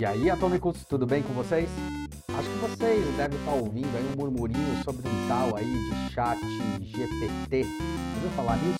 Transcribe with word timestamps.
E 0.00 0.06
aí, 0.06 0.30
atômicos, 0.30 0.82
tudo 0.86 1.06
bem 1.06 1.22
com 1.22 1.34
vocês? 1.34 1.68
Acho 2.28 2.48
que 2.48 2.56
vocês 2.56 3.16
devem 3.18 3.38
estar 3.38 3.52
ouvindo 3.52 3.94
aí 3.94 4.14
um 4.14 4.16
murmurinho 4.16 4.82
sobre 4.82 5.06
um 5.06 5.28
tal 5.28 5.54
aí 5.54 5.66
de 5.66 6.14
chat 6.14 6.38
GPT. 6.80 7.66
Ouviu 8.14 8.30
falar 8.34 8.56
nisso? 8.56 8.78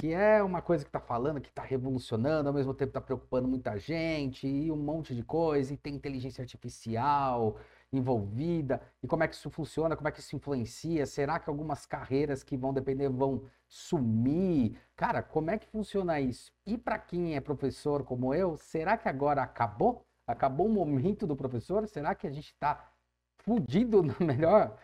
Que 0.00 0.12
é 0.12 0.40
uma 0.40 0.62
coisa 0.62 0.84
que 0.84 0.88
está 0.88 1.00
falando, 1.00 1.40
que 1.40 1.48
está 1.48 1.64
revolucionando, 1.64 2.48
ao 2.48 2.54
mesmo 2.54 2.72
tempo 2.72 2.90
está 2.90 3.00
preocupando 3.00 3.48
muita 3.48 3.76
gente, 3.76 4.46
e 4.46 4.70
um 4.70 4.76
monte 4.76 5.16
de 5.16 5.24
coisa, 5.24 5.74
e 5.74 5.76
tem 5.76 5.96
inteligência 5.96 6.42
artificial 6.42 7.56
envolvida, 7.92 8.80
e 9.02 9.06
como 9.06 9.22
é 9.22 9.28
que 9.28 9.34
isso 9.34 9.50
funciona, 9.50 9.96
como 9.96 10.08
é 10.08 10.12
que 10.12 10.20
isso 10.20 10.36
influencia, 10.36 11.06
será 11.06 11.38
que 11.38 11.48
algumas 11.48 11.86
carreiras 11.86 12.42
que 12.42 12.56
vão 12.56 12.72
depender 12.72 13.08
vão 13.08 13.44
sumir? 13.66 14.78
Cara, 14.94 15.22
como 15.22 15.50
é 15.50 15.58
que 15.58 15.66
funciona 15.66 16.20
isso? 16.20 16.52
E 16.66 16.76
para 16.76 16.98
quem 16.98 17.34
é 17.36 17.40
professor 17.40 18.04
como 18.04 18.34
eu, 18.34 18.56
será 18.56 18.96
que 18.96 19.08
agora 19.08 19.42
acabou? 19.42 20.04
Acabou 20.26 20.66
o 20.66 20.70
momento 20.70 21.26
do 21.26 21.34
professor? 21.34 21.86
Será 21.88 22.14
que 22.14 22.26
a 22.26 22.30
gente 22.30 22.52
está 22.52 22.92
fudido 23.38 24.02
no 24.20 24.26
melhor 24.26 24.76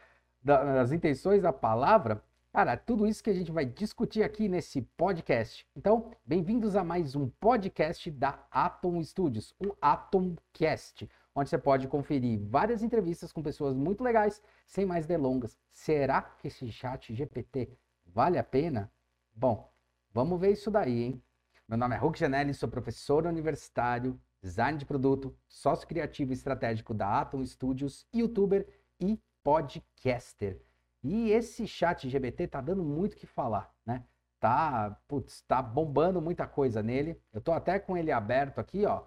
das 0.43 0.91
intenções 0.91 1.43
da 1.43 1.53
palavra? 1.53 2.23
Cara, 2.55 2.77
tudo 2.77 3.07
isso 3.07 3.23
que 3.23 3.31
a 3.31 3.34
gente 3.34 3.51
vai 3.51 3.67
discutir 3.67 4.23
aqui 4.23 4.48
nesse 4.48 4.81
podcast. 4.97 5.67
Então, 5.77 6.12
bem-vindos 6.25 6.77
a 6.77 6.84
mais 6.84 7.17
um 7.17 7.29
podcast 7.29 8.09
da 8.12 8.47
Atom 8.48 9.03
Studios, 9.03 9.53
o 9.59 9.77
Atomcast, 9.83 11.11
onde 11.34 11.51
você 11.51 11.59
pode 11.59 11.88
conferir 11.88 12.41
várias 12.48 12.83
entrevistas 12.83 13.33
com 13.33 13.42
pessoas 13.42 13.75
muito 13.75 14.05
legais, 14.05 14.41
sem 14.66 14.87
mais 14.87 15.06
delongas. 15.06 15.59
Será 15.73 16.23
que 16.23 16.48
esse 16.48 16.70
chat 16.70 17.12
GPT 17.12 17.77
vale 18.06 18.38
a 18.38 18.45
pena? 18.45 18.91
Bom, 19.34 19.73
vamos 20.12 20.41
ver 20.41 20.52
isso 20.52 20.70
daí, 20.70 21.02
hein? 21.02 21.23
Meu 21.66 21.78
nome 21.78 21.97
é 21.97 21.98
Hulk 21.98 22.19
Janelli, 22.19 22.55
sou 22.55 22.69
professor 22.69 23.27
universitário, 23.27 24.20
design 24.41 24.78
de 24.78 24.84
produto, 24.84 25.37
sócio 25.48 25.89
criativo 25.89 26.33
e 26.33 26.34
estratégico 26.34 26.92
da 26.92 27.20
Atom 27.20 27.44
Studios, 27.44 28.06
youtuber 28.14 28.69
e 29.00 29.19
podcaster. 29.42 30.61
E 31.03 31.31
esse 31.31 31.66
chat 31.66 32.09
GPT 32.09 32.47
tá 32.48 32.61
dando 32.61 32.84
muito 32.84 33.14
o 33.14 33.16
que 33.16 33.27
falar, 33.27 33.75
né? 33.84 34.05
Tá, 34.39 34.98
putz, 35.09 35.42
tá 35.42 35.62
bombando 35.62 36.20
muita 36.20 36.47
coisa 36.47 36.83
nele. 36.83 37.19
Eu 37.33 37.41
tô 37.41 37.53
até 37.53 37.78
com 37.78 37.97
ele 37.97 38.12
aberto 38.12 38.59
aqui, 38.59 38.84
ó, 38.84 39.05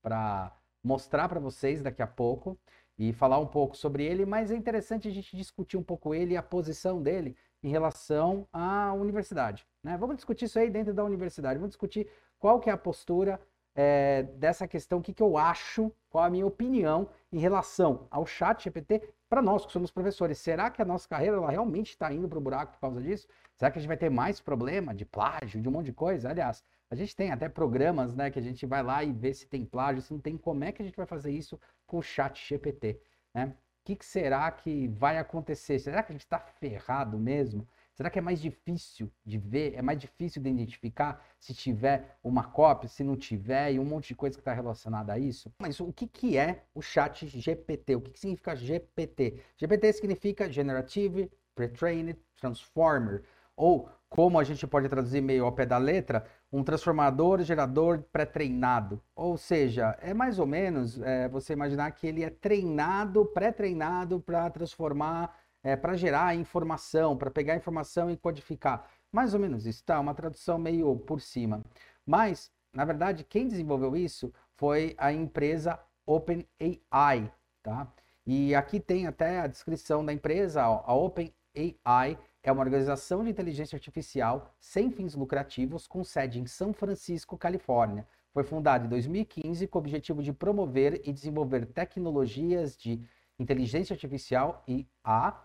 para 0.00 0.56
mostrar 0.82 1.28
para 1.28 1.40
vocês 1.40 1.82
daqui 1.82 2.02
a 2.02 2.06
pouco 2.06 2.58
e 2.98 3.12
falar 3.12 3.38
um 3.38 3.46
pouco 3.46 3.76
sobre 3.76 4.04
ele, 4.04 4.26
mas 4.26 4.50
é 4.50 4.56
interessante 4.56 5.08
a 5.08 5.10
gente 5.10 5.36
discutir 5.36 5.76
um 5.76 5.82
pouco 5.82 6.14
ele 6.14 6.34
e 6.34 6.36
a 6.36 6.42
posição 6.42 7.02
dele 7.02 7.36
em 7.62 7.70
relação 7.70 8.46
à 8.52 8.92
universidade. 8.92 9.66
Né? 9.82 9.96
Vamos 9.96 10.16
discutir 10.16 10.46
isso 10.46 10.58
aí 10.58 10.70
dentro 10.70 10.92
da 10.92 11.04
universidade, 11.04 11.58
vamos 11.58 11.70
discutir 11.70 12.08
qual 12.38 12.60
que 12.60 12.68
é 12.70 12.72
a 12.72 12.76
postura 12.76 13.40
é, 13.74 14.24
dessa 14.34 14.66
questão, 14.66 14.98
o 14.98 15.02
que, 15.02 15.14
que 15.14 15.22
eu 15.22 15.38
acho, 15.38 15.92
qual 16.08 16.24
a 16.24 16.30
minha 16.30 16.46
opinião 16.46 17.08
em 17.32 17.38
relação 17.38 18.06
ao 18.10 18.26
chat 18.26 18.64
GPT 18.64 19.02
para 19.28 19.40
nós 19.40 19.64
que 19.64 19.72
somos 19.72 19.90
professores. 19.90 20.38
Será 20.38 20.70
que 20.70 20.82
a 20.82 20.84
nossa 20.84 21.08
carreira 21.08 21.36
ela 21.36 21.50
realmente 21.50 21.90
está 21.90 22.12
indo 22.12 22.28
para 22.28 22.38
o 22.38 22.40
buraco 22.42 22.72
por 22.72 22.80
causa 22.80 23.00
disso? 23.00 23.28
Será 23.56 23.70
que 23.70 23.78
a 23.78 23.80
gente 23.80 23.88
vai 23.88 23.96
ter 23.96 24.10
mais 24.10 24.40
problema 24.40 24.94
de 24.94 25.04
plágio, 25.04 25.62
de 25.62 25.68
um 25.68 25.72
monte 25.72 25.86
de 25.86 25.92
coisa? 25.92 26.30
Aliás, 26.30 26.64
a 26.90 26.94
gente 26.96 27.14
tem 27.14 27.30
até 27.30 27.48
programas 27.48 28.14
né, 28.14 28.30
que 28.30 28.38
a 28.38 28.42
gente 28.42 28.66
vai 28.66 28.82
lá 28.82 29.04
e 29.04 29.12
vê 29.12 29.32
se 29.32 29.46
tem 29.46 29.64
plágio, 29.64 30.02
se 30.02 30.12
não 30.12 30.20
tem, 30.20 30.36
como 30.36 30.64
é 30.64 30.72
que 30.72 30.82
a 30.82 30.84
gente 30.84 30.96
vai 30.96 31.06
fazer 31.06 31.30
isso 31.30 31.58
com 31.86 31.98
o 31.98 32.02
chat 32.02 32.44
GPT? 32.46 33.00
Né? 33.32 33.46
O 33.46 33.84
que, 33.84 33.96
que 33.96 34.04
será 34.04 34.50
que 34.50 34.88
vai 34.88 35.16
acontecer? 35.16 35.78
Será 35.78 36.02
que 36.02 36.12
a 36.12 36.14
gente 36.14 36.24
está 36.24 36.38
ferrado 36.38 37.16
mesmo? 37.16 37.66
Será 37.94 38.10
que 38.10 38.18
é 38.18 38.22
mais 38.22 38.40
difícil 38.40 39.10
de 39.24 39.38
ver? 39.38 39.74
É 39.74 39.82
mais 39.82 39.98
difícil 39.98 40.42
de 40.42 40.48
identificar 40.48 41.24
se 41.38 41.54
tiver 41.54 42.18
uma 42.24 42.44
cópia, 42.44 42.88
se 42.88 43.04
não 43.04 43.16
tiver, 43.16 43.72
e 43.72 43.78
um 43.78 43.84
monte 43.84 44.08
de 44.08 44.14
coisa 44.14 44.36
que 44.36 44.40
está 44.40 44.52
relacionada 44.52 45.12
a 45.12 45.18
isso? 45.18 45.52
Mas 45.58 45.80
o 45.80 45.92
que, 45.92 46.06
que 46.06 46.36
é 46.36 46.64
o 46.74 46.82
chat 46.82 47.26
GPT? 47.26 47.96
O 47.96 48.00
que, 48.00 48.10
que 48.12 48.20
significa 48.20 48.56
GPT? 48.56 49.42
GPT 49.56 49.92
significa 49.92 50.50
Generative 50.50 51.30
Pre-Trained 51.54 52.18
Transformer, 52.36 53.22
ou 53.54 53.88
como 54.08 54.38
a 54.38 54.44
gente 54.44 54.66
pode 54.66 54.88
traduzir 54.88 55.20
meio 55.20 55.44
ao 55.44 55.52
pé 55.52 55.66
da 55.66 55.78
letra, 55.78 56.24
um 56.52 56.64
transformador 56.64 57.42
gerador 57.42 58.02
pré-treinado. 58.12 59.00
Ou 59.14 59.36
seja, 59.36 59.96
é 60.00 60.12
mais 60.12 60.38
ou 60.38 60.46
menos 60.46 61.00
é, 61.00 61.28
você 61.28 61.52
imaginar 61.52 61.90
que 61.92 62.06
ele 62.06 62.24
é 62.24 62.30
treinado, 62.30 63.24
pré-treinado 63.24 64.20
para 64.20 64.50
transformar 64.50 65.36
é, 65.62 65.76
para 65.76 65.96
gerar 65.96 66.34
informação, 66.34 67.16
para 67.16 67.30
pegar 67.30 67.56
informação 67.56 68.10
e 68.10 68.16
codificar. 68.16 68.88
Mais 69.12 69.34
ou 69.34 69.40
menos 69.40 69.66
isso, 69.66 69.84
tá? 69.84 69.98
Uma 70.00 70.14
tradução 70.14 70.58
meio 70.58 70.96
por 70.96 71.20
cima. 71.20 71.62
Mas, 72.06 72.50
na 72.72 72.84
verdade, 72.84 73.24
quem 73.24 73.46
desenvolveu 73.46 73.96
isso 73.96 74.32
foi 74.56 74.94
a 74.98 75.12
empresa 75.12 75.78
OpenAI, 76.06 77.32
tá? 77.62 77.86
E 78.26 78.54
aqui 78.54 78.78
tem 78.78 79.06
até 79.06 79.40
a 79.40 79.46
descrição 79.46 80.04
da 80.04 80.12
empresa, 80.12 80.68
ó, 80.68 80.82
a 80.86 80.94
OpenAI 80.94 82.18
é 82.42 82.50
uma 82.50 82.62
organização 82.62 83.22
de 83.22 83.30
inteligência 83.30 83.76
artificial 83.76 84.54
sem 84.58 84.90
fins 84.90 85.14
lucrativos 85.14 85.86
com 85.86 86.02
sede 86.02 86.40
em 86.40 86.46
São 86.46 86.72
Francisco, 86.72 87.36
Califórnia. 87.36 88.06
Foi 88.32 88.44
fundada 88.44 88.86
em 88.86 88.88
2015 88.88 89.66
com 89.66 89.78
o 89.78 89.80
objetivo 89.80 90.22
de 90.22 90.32
promover 90.32 91.02
e 91.04 91.12
desenvolver 91.12 91.66
tecnologias 91.66 92.76
de 92.76 93.02
inteligência 93.38 93.94
artificial 93.94 94.62
e 94.66 94.86
A 95.04 95.44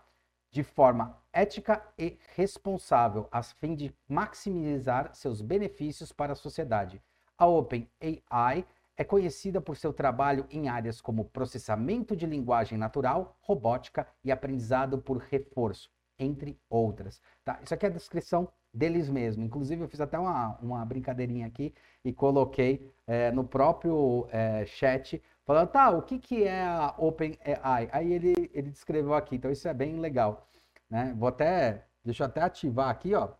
de 0.50 0.62
forma 0.62 1.18
ética 1.32 1.82
e 1.98 2.16
responsável, 2.34 3.28
a 3.30 3.42
fim 3.42 3.74
de 3.74 3.94
maximizar 4.08 5.14
seus 5.14 5.42
benefícios 5.42 6.12
para 6.12 6.32
a 6.32 6.36
sociedade. 6.36 7.02
A 7.36 7.46
OpenAI 7.46 8.64
é 8.96 9.04
conhecida 9.04 9.60
por 9.60 9.76
seu 9.76 9.92
trabalho 9.92 10.46
em 10.50 10.68
áreas 10.68 11.00
como 11.00 11.26
processamento 11.26 12.16
de 12.16 12.24
linguagem 12.24 12.78
natural, 12.78 13.36
robótica 13.40 14.06
e 14.24 14.32
aprendizado 14.32 14.96
por 14.96 15.18
reforço, 15.18 15.90
entre 16.18 16.58
outras. 16.68 17.20
Tá? 17.44 17.58
Isso 17.62 17.74
aqui 17.74 17.86
é 17.86 17.88
a 17.88 17.92
descrição 17.92 18.48
deles 18.72 19.08
mesmo. 19.08 19.42
Inclusive, 19.42 19.82
eu 19.82 19.88
fiz 19.88 20.00
até 20.00 20.18
uma, 20.18 20.58
uma 20.60 20.84
brincadeirinha 20.84 21.46
aqui 21.46 21.74
e 22.04 22.12
coloquei 22.12 22.92
é, 23.06 23.30
no 23.30 23.44
próprio 23.44 24.28
é, 24.30 24.66
chat 24.66 25.22
falando, 25.44 25.68
tá, 25.68 25.90
o 25.90 26.02
que, 26.02 26.18
que 26.18 26.44
é 26.44 26.62
a 26.62 26.94
OpenAI? 26.98 27.88
Aí 27.92 28.12
ele, 28.12 28.50
ele 28.52 28.70
descreveu 28.70 29.14
aqui, 29.14 29.36
então 29.36 29.50
isso 29.50 29.66
é 29.68 29.74
bem 29.74 29.98
legal. 29.98 30.48
Né? 30.90 31.14
Vou 31.16 31.28
até, 31.28 31.86
deixa 32.04 32.24
eu 32.24 32.26
até 32.26 32.42
ativar 32.42 32.90
aqui, 32.90 33.14
ó. 33.14 33.30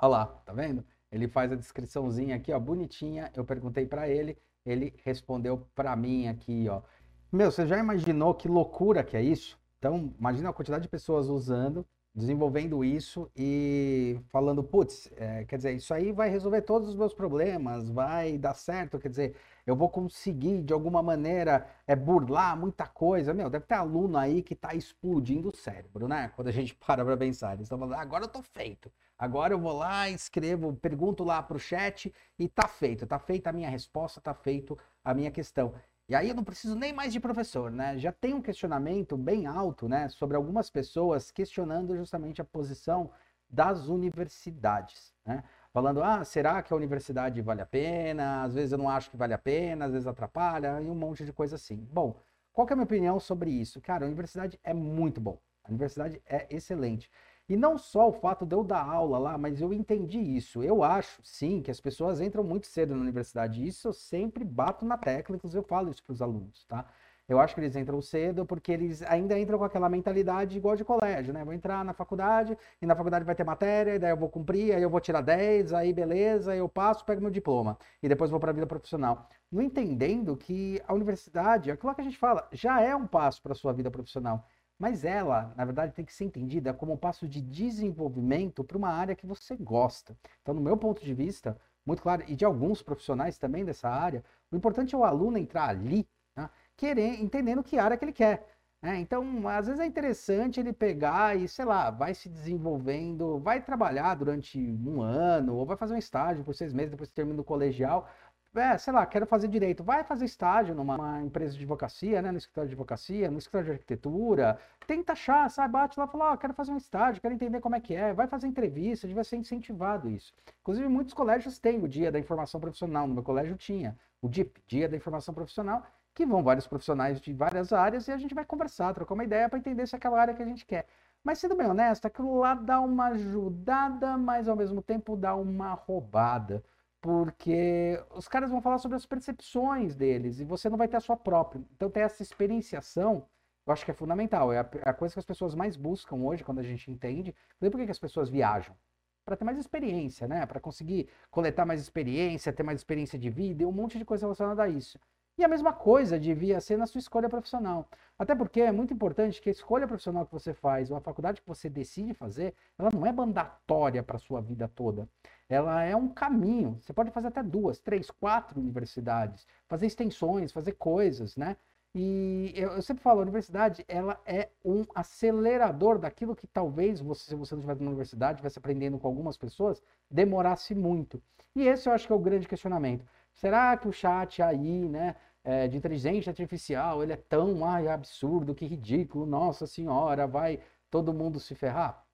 Olha 0.00 0.08
lá, 0.08 0.26
tá 0.26 0.52
vendo? 0.52 0.84
Ele 1.10 1.28
faz 1.28 1.52
a 1.52 1.56
descriçãozinha 1.56 2.36
aqui, 2.36 2.52
ó, 2.52 2.58
bonitinha. 2.58 3.30
Eu 3.34 3.44
perguntei 3.44 3.86
para 3.86 4.08
ele, 4.08 4.36
ele 4.66 4.92
respondeu 5.04 5.66
para 5.74 5.94
mim 5.94 6.26
aqui, 6.26 6.68
ó. 6.68 6.82
Meu, 7.30 7.50
você 7.50 7.66
já 7.66 7.78
imaginou 7.78 8.34
que 8.34 8.48
loucura 8.48 9.02
que 9.02 9.16
é 9.16 9.22
isso? 9.22 9.58
Então, 9.84 10.14
imagina 10.18 10.48
a 10.48 10.52
quantidade 10.54 10.84
de 10.84 10.88
pessoas 10.88 11.28
usando 11.28 11.86
desenvolvendo 12.14 12.82
isso 12.82 13.30
e 13.36 14.18
falando, 14.28 14.62
putz, 14.62 15.10
é, 15.16 15.44
quer 15.44 15.56
dizer, 15.56 15.72
isso 15.72 15.92
aí 15.92 16.10
vai 16.10 16.30
resolver 16.30 16.62
todos 16.62 16.88
os 16.88 16.94
meus 16.94 17.12
problemas, 17.12 17.90
vai 17.90 18.38
dar 18.38 18.54
certo, 18.54 18.98
quer 18.98 19.08
dizer, 19.08 19.34
eu 19.66 19.76
vou 19.76 19.90
conseguir 19.90 20.62
de 20.62 20.72
alguma 20.72 21.02
maneira 21.02 21.66
é, 21.86 21.94
burlar 21.96 22.56
muita 22.56 22.86
coisa. 22.86 23.34
Meu, 23.34 23.50
deve 23.50 23.66
ter 23.66 23.74
aluno 23.74 24.16
aí 24.16 24.42
que 24.42 24.54
está 24.54 24.74
explodindo 24.74 25.48
o 25.48 25.56
cérebro, 25.56 26.06
né? 26.08 26.30
Quando 26.34 26.48
a 26.48 26.52
gente 26.52 26.74
para 26.86 27.04
para 27.04 27.16
pensar, 27.16 27.54
eles 27.54 27.64
estão 27.64 27.78
falando, 27.78 27.98
agora 27.98 28.24
eu 28.24 28.28
tô 28.28 28.42
feito, 28.42 28.90
agora 29.18 29.52
eu 29.52 29.58
vou 29.58 29.72
lá, 29.72 30.08
escrevo, 30.08 30.72
pergunto 30.74 31.24
lá 31.24 31.42
para 31.42 31.56
o 31.56 31.60
chat 31.60 32.10
e 32.38 32.48
tá 32.48 32.68
feito, 32.68 33.06
tá 33.06 33.18
feita 33.18 33.50
a 33.50 33.52
minha 33.52 33.68
resposta, 33.68 34.18
tá 34.20 34.32
feito 34.32 34.78
a 35.04 35.12
minha 35.12 35.30
questão. 35.30 35.74
E 36.08 36.14
aí 36.14 36.28
eu 36.28 36.34
não 36.34 36.44
preciso 36.44 36.74
nem 36.76 36.92
mais 36.92 37.12
de 37.12 37.20
professor, 37.20 37.70
né? 37.70 37.98
Já 37.98 38.12
tem 38.12 38.34
um 38.34 38.42
questionamento 38.42 39.16
bem 39.16 39.46
alto, 39.46 39.88
né, 39.88 40.08
sobre 40.08 40.36
algumas 40.36 40.68
pessoas 40.68 41.30
questionando 41.30 41.96
justamente 41.96 42.40
a 42.42 42.44
posição 42.44 43.10
das 43.48 43.88
universidades, 43.88 45.14
né? 45.24 45.42
Falando, 45.72 46.02
ah, 46.02 46.24
será 46.24 46.62
que 46.62 46.72
a 46.72 46.76
universidade 46.76 47.40
vale 47.40 47.62
a 47.62 47.66
pena? 47.66 48.42
Às 48.42 48.54
vezes 48.54 48.72
eu 48.72 48.78
não 48.78 48.88
acho 48.88 49.10
que 49.10 49.16
vale 49.16 49.32
a 49.34 49.38
pena, 49.38 49.86
às 49.86 49.92
vezes 49.92 50.06
atrapalha, 50.06 50.80
e 50.80 50.88
um 50.90 50.94
monte 50.94 51.24
de 51.24 51.32
coisa 51.32 51.56
assim. 51.56 51.76
Bom, 51.92 52.20
qual 52.52 52.66
é 52.68 52.72
a 52.72 52.76
minha 52.76 52.84
opinião 52.84 53.18
sobre 53.18 53.50
isso? 53.50 53.80
Cara, 53.80 54.04
a 54.04 54.06
universidade 54.06 54.58
é 54.62 54.72
muito 54.74 55.20
bom. 55.20 55.40
A 55.64 55.70
universidade 55.70 56.20
é 56.26 56.46
excelente. 56.54 57.10
E 57.48 57.56
não 57.56 57.76
só 57.76 58.08
o 58.08 58.12
fato 58.12 58.46
de 58.46 58.54
eu 58.54 58.64
dar 58.64 58.82
aula 58.88 59.18
lá, 59.18 59.38
mas 59.38 59.60
eu 59.60 59.72
entendi 59.72 60.18
isso. 60.18 60.62
Eu 60.62 60.82
acho, 60.82 61.20
sim, 61.22 61.60
que 61.60 61.70
as 61.70 61.80
pessoas 61.80 62.20
entram 62.20 62.42
muito 62.42 62.66
cedo 62.66 62.94
na 62.94 63.02
universidade. 63.02 63.66
Isso 63.66 63.88
eu 63.88 63.92
sempre 63.92 64.44
bato 64.44 64.84
na 64.84 64.96
tecla, 64.96 65.36
inclusive 65.36 65.58
eu 65.58 65.66
falo 65.66 65.90
isso 65.90 66.02
para 66.02 66.12
os 66.14 66.22
alunos, 66.22 66.64
tá? 66.64 66.86
Eu 67.26 67.40
acho 67.40 67.54
que 67.54 67.60
eles 67.60 67.74
entram 67.74 68.02
cedo 68.02 68.44
porque 68.44 68.70
eles 68.70 69.02
ainda 69.02 69.38
entram 69.38 69.58
com 69.58 69.64
aquela 69.64 69.88
mentalidade 69.88 70.56
igual 70.58 70.76
de 70.76 70.84
colégio, 70.84 71.32
né? 71.32 71.42
Vou 71.44 71.54
entrar 71.54 71.82
na 71.84 71.94
faculdade 71.94 72.56
e 72.82 72.86
na 72.86 72.94
faculdade 72.94 73.24
vai 73.24 73.34
ter 73.34 73.44
matéria, 73.44 73.98
daí 73.98 74.10
eu 74.10 74.16
vou 74.16 74.28
cumprir, 74.28 74.74
aí 74.74 74.82
eu 74.82 74.90
vou 74.90 75.00
tirar 75.00 75.22
10, 75.22 75.72
aí 75.72 75.92
beleza, 75.92 76.52
aí 76.52 76.58
eu 76.58 76.68
passo, 76.68 77.04
pego 77.04 77.22
meu 77.22 77.30
diploma 77.30 77.78
e 78.02 78.08
depois 78.08 78.30
vou 78.30 78.38
para 78.38 78.50
a 78.50 78.54
vida 78.54 78.66
profissional. 78.66 79.28
Não 79.50 79.62
entendendo 79.62 80.36
que 80.36 80.82
a 80.86 80.92
universidade, 80.92 81.70
aquilo 81.70 81.94
que 81.94 82.00
a 82.00 82.04
gente 82.04 82.18
fala, 82.18 82.46
já 82.52 82.80
é 82.82 82.94
um 82.94 83.06
passo 83.06 83.42
para 83.42 83.52
a 83.52 83.56
sua 83.56 83.72
vida 83.72 83.90
profissional. 83.90 84.46
Mas 84.78 85.04
ela, 85.04 85.52
na 85.56 85.64
verdade, 85.64 85.94
tem 85.94 86.04
que 86.04 86.12
ser 86.12 86.24
entendida 86.24 86.74
como 86.74 86.92
um 86.92 86.96
passo 86.96 87.28
de 87.28 87.40
desenvolvimento 87.40 88.64
para 88.64 88.76
uma 88.76 88.88
área 88.88 89.14
que 89.14 89.26
você 89.26 89.56
gosta. 89.56 90.16
Então, 90.42 90.54
no 90.54 90.60
meu 90.60 90.76
ponto 90.76 91.04
de 91.04 91.14
vista, 91.14 91.56
muito 91.86 92.02
clara, 92.02 92.24
e 92.26 92.34
de 92.34 92.44
alguns 92.44 92.82
profissionais 92.82 93.38
também 93.38 93.64
dessa 93.64 93.88
área, 93.88 94.24
o 94.50 94.56
importante 94.56 94.94
é 94.94 94.98
o 94.98 95.04
aluno 95.04 95.38
entrar 95.38 95.68
ali, 95.68 96.08
né, 96.36 96.50
querer, 96.76 97.22
entendendo 97.22 97.62
que 97.62 97.78
área 97.78 97.96
que 97.96 98.04
ele 98.04 98.12
quer. 98.12 98.46
Né? 98.84 98.98
Então, 98.98 99.48
às 99.48 99.66
vezes 99.66 99.80
é 99.80 99.86
interessante 99.86 100.60
ele 100.60 100.72
pegar 100.72 101.34
e, 101.34 101.48
sei 101.48 101.64
lá, 101.64 101.90
vai 101.90 102.12
se 102.14 102.28
desenvolvendo, 102.28 103.38
vai 103.38 103.62
trabalhar 103.62 104.14
durante 104.14 104.58
um 104.58 105.00
ano, 105.00 105.56
ou 105.56 105.64
vai 105.64 105.76
fazer 105.76 105.94
um 105.94 105.98
estágio 105.98 106.44
por 106.44 106.54
seis 106.54 106.72
meses, 106.74 106.90
depois 106.90 107.10
termina 107.10 107.40
o 107.40 107.44
colegial, 107.44 108.06
é, 108.54 108.78
sei 108.78 108.92
lá, 108.92 109.04
quero 109.04 109.26
fazer 109.26 109.48
direito, 109.48 109.82
vai 109.82 110.04
fazer 110.04 110.24
estágio 110.24 110.74
numa 110.74 111.22
empresa 111.22 111.52
de 111.52 111.58
advocacia, 111.58 112.22
né, 112.22 112.30
no 112.30 112.38
escritório 112.38 112.68
de 112.68 112.74
advocacia, 112.74 113.30
no 113.30 113.38
escritório 113.38 113.66
de 113.66 113.72
arquitetura, 113.72 114.58
tenta 114.86 115.12
achar, 115.12 115.50
sabe, 115.50 115.72
bate 115.72 115.98
lá 115.98 116.06
e 116.06 116.08
fala, 116.08 116.30
ó, 116.30 116.34
oh, 116.34 116.38
quero 116.38 116.54
fazer 116.54 116.72
um 116.72 116.76
estágio, 116.76 117.20
quero 117.20 117.34
entender 117.34 117.60
como 117.60 117.74
é 117.74 117.80
que 117.80 117.94
é, 117.94 118.12
vai 118.12 118.26
fazer 118.26 118.46
entrevista, 118.46 119.08
devia 119.08 119.24
ser 119.24 119.36
incentivado 119.36 120.08
isso. 120.08 120.32
Inclusive, 120.60 120.88
muitos 120.88 121.14
colégios 121.14 121.58
têm 121.58 121.82
o 121.82 121.88
dia 121.88 122.12
da 122.12 122.18
informação 122.18 122.60
profissional, 122.60 123.06
no 123.06 123.14
meu 123.14 123.22
colégio 123.22 123.56
tinha 123.56 123.96
o 124.22 124.28
DIP, 124.28 124.62
Dia 124.66 124.88
da 124.88 124.96
Informação 124.96 125.34
Profissional, 125.34 125.84
que 126.14 126.24
vão 126.24 126.42
vários 126.42 126.66
profissionais 126.66 127.20
de 127.20 127.32
várias 127.32 127.72
áreas 127.72 128.08
e 128.08 128.12
a 128.12 128.16
gente 128.16 128.34
vai 128.34 128.44
conversar, 128.44 128.94
trocar 128.94 129.14
uma 129.14 129.24
ideia 129.24 129.48
para 129.48 129.58
entender 129.58 129.86
se 129.86 129.94
é 129.94 129.98
aquela 129.98 130.18
área 130.18 130.32
que 130.32 130.42
a 130.42 130.46
gente 130.46 130.64
quer. 130.64 130.86
Mas 131.22 131.38
sendo 131.38 131.56
bem 131.56 131.66
honesto, 131.66 132.06
aquilo 132.06 132.38
lá 132.38 132.54
dá 132.54 132.80
uma 132.80 133.08
ajudada, 133.08 134.16
mas 134.16 134.48
ao 134.48 134.56
mesmo 134.56 134.80
tempo 134.80 135.16
dá 135.16 135.34
uma 135.34 135.72
roubada 135.72 136.62
porque 137.04 138.02
os 138.14 138.26
caras 138.26 138.48
vão 138.48 138.62
falar 138.62 138.78
sobre 138.78 138.96
as 138.96 139.04
percepções 139.04 139.94
deles 139.94 140.40
e 140.40 140.44
você 140.44 140.70
não 140.70 140.78
vai 140.78 140.88
ter 140.88 140.96
a 140.96 141.00
sua 141.00 141.18
própria. 141.18 141.62
Então, 141.76 141.90
ter 141.90 142.00
essa 142.00 142.22
experienciação, 142.22 143.28
eu 143.66 143.74
acho 143.74 143.84
que 143.84 143.90
é 143.90 143.94
fundamental. 143.94 144.50
É 144.50 144.60
a, 144.60 144.70
é 144.86 144.88
a 144.88 144.94
coisa 144.94 145.12
que 145.12 145.18
as 145.18 145.24
pessoas 145.26 145.54
mais 145.54 145.76
buscam 145.76 146.16
hoje, 146.16 146.42
quando 146.42 146.60
a 146.60 146.62
gente 146.62 146.90
entende. 146.90 147.34
Por 147.60 147.72
que, 147.72 147.84
que 147.84 147.90
as 147.90 147.98
pessoas 147.98 148.30
viajam? 148.30 148.74
Para 149.22 149.36
ter 149.36 149.44
mais 149.44 149.58
experiência, 149.58 150.26
né? 150.26 150.46
Para 150.46 150.58
conseguir 150.58 151.10
coletar 151.30 151.66
mais 151.66 151.78
experiência, 151.78 152.50
ter 152.54 152.62
mais 152.62 152.80
experiência 152.80 153.18
de 153.18 153.28
vida 153.28 153.64
e 153.64 153.66
um 153.66 153.72
monte 153.72 153.98
de 153.98 154.04
coisa 154.06 154.24
relacionada 154.24 154.62
a 154.62 154.68
isso. 154.70 154.98
E 155.36 155.44
a 155.44 155.48
mesma 155.48 155.72
coisa 155.72 156.18
devia 156.18 156.60
ser 156.60 156.76
na 156.76 156.86
sua 156.86 157.00
escolha 157.00 157.28
profissional. 157.28 157.88
Até 158.16 158.36
porque 158.36 158.60
é 158.60 158.70
muito 158.70 158.94
importante 158.94 159.42
que 159.42 159.48
a 159.48 159.52
escolha 159.52 159.86
profissional 159.86 160.24
que 160.24 160.32
você 160.32 160.54
faz, 160.54 160.90
ou 160.92 160.96
a 160.96 161.00
faculdade 161.00 161.40
que 161.40 161.48
você 161.48 161.68
decide 161.68 162.14
fazer, 162.14 162.54
ela 162.78 162.90
não 162.92 163.04
é 163.04 163.10
mandatória 163.10 164.02
para 164.02 164.16
a 164.16 164.20
sua 164.20 164.40
vida 164.40 164.68
toda. 164.68 165.08
Ela 165.48 165.82
é 165.82 165.96
um 165.96 166.08
caminho. 166.08 166.78
Você 166.80 166.92
pode 166.92 167.10
fazer 167.10 167.28
até 167.28 167.42
duas, 167.42 167.80
três, 167.80 168.10
quatro 168.12 168.60
universidades, 168.60 169.44
fazer 169.66 169.86
extensões, 169.86 170.52
fazer 170.52 170.72
coisas, 170.72 171.36
né? 171.36 171.56
E 171.96 172.52
eu, 172.56 172.72
eu 172.72 172.82
sempre 172.82 173.02
falo, 173.02 173.20
a 173.20 173.22
universidade 173.22 173.84
ela 173.86 174.20
é 174.26 174.48
um 174.64 174.84
acelerador 174.94 175.98
daquilo 175.98 176.34
que 176.34 176.46
talvez 176.46 177.00
você, 177.00 177.30
se 177.30 177.34
você 177.36 177.54
não 177.54 177.60
estiver 177.60 177.80
na 177.80 177.90
universidade, 177.90 178.34
estivesse 178.34 178.58
aprendendo 178.58 178.98
com 178.98 179.06
algumas 179.06 179.36
pessoas, 179.36 179.82
demorasse 180.10 180.74
muito. 180.74 181.22
E 181.54 181.68
esse 181.68 181.88
eu 181.88 181.92
acho 181.92 182.06
que 182.06 182.12
é 182.12 182.16
o 182.16 182.18
grande 182.18 182.48
questionamento. 182.48 183.04
Será 183.34 183.76
que 183.76 183.88
o 183.88 183.92
chat 183.92 184.40
aí, 184.42 184.88
né, 184.88 185.16
é, 185.42 185.68
de 185.68 185.76
inteligência 185.76 186.30
artificial, 186.30 187.02
ele 187.02 187.12
é 187.12 187.16
tão 187.16 187.64
ai, 187.64 187.88
absurdo, 187.88 188.54
que 188.54 188.64
ridículo, 188.64 189.26
nossa 189.26 189.66
senhora, 189.66 190.26
vai 190.26 190.60
todo 190.90 191.12
mundo 191.12 191.38
se 191.38 191.54
ferrar? 191.54 192.04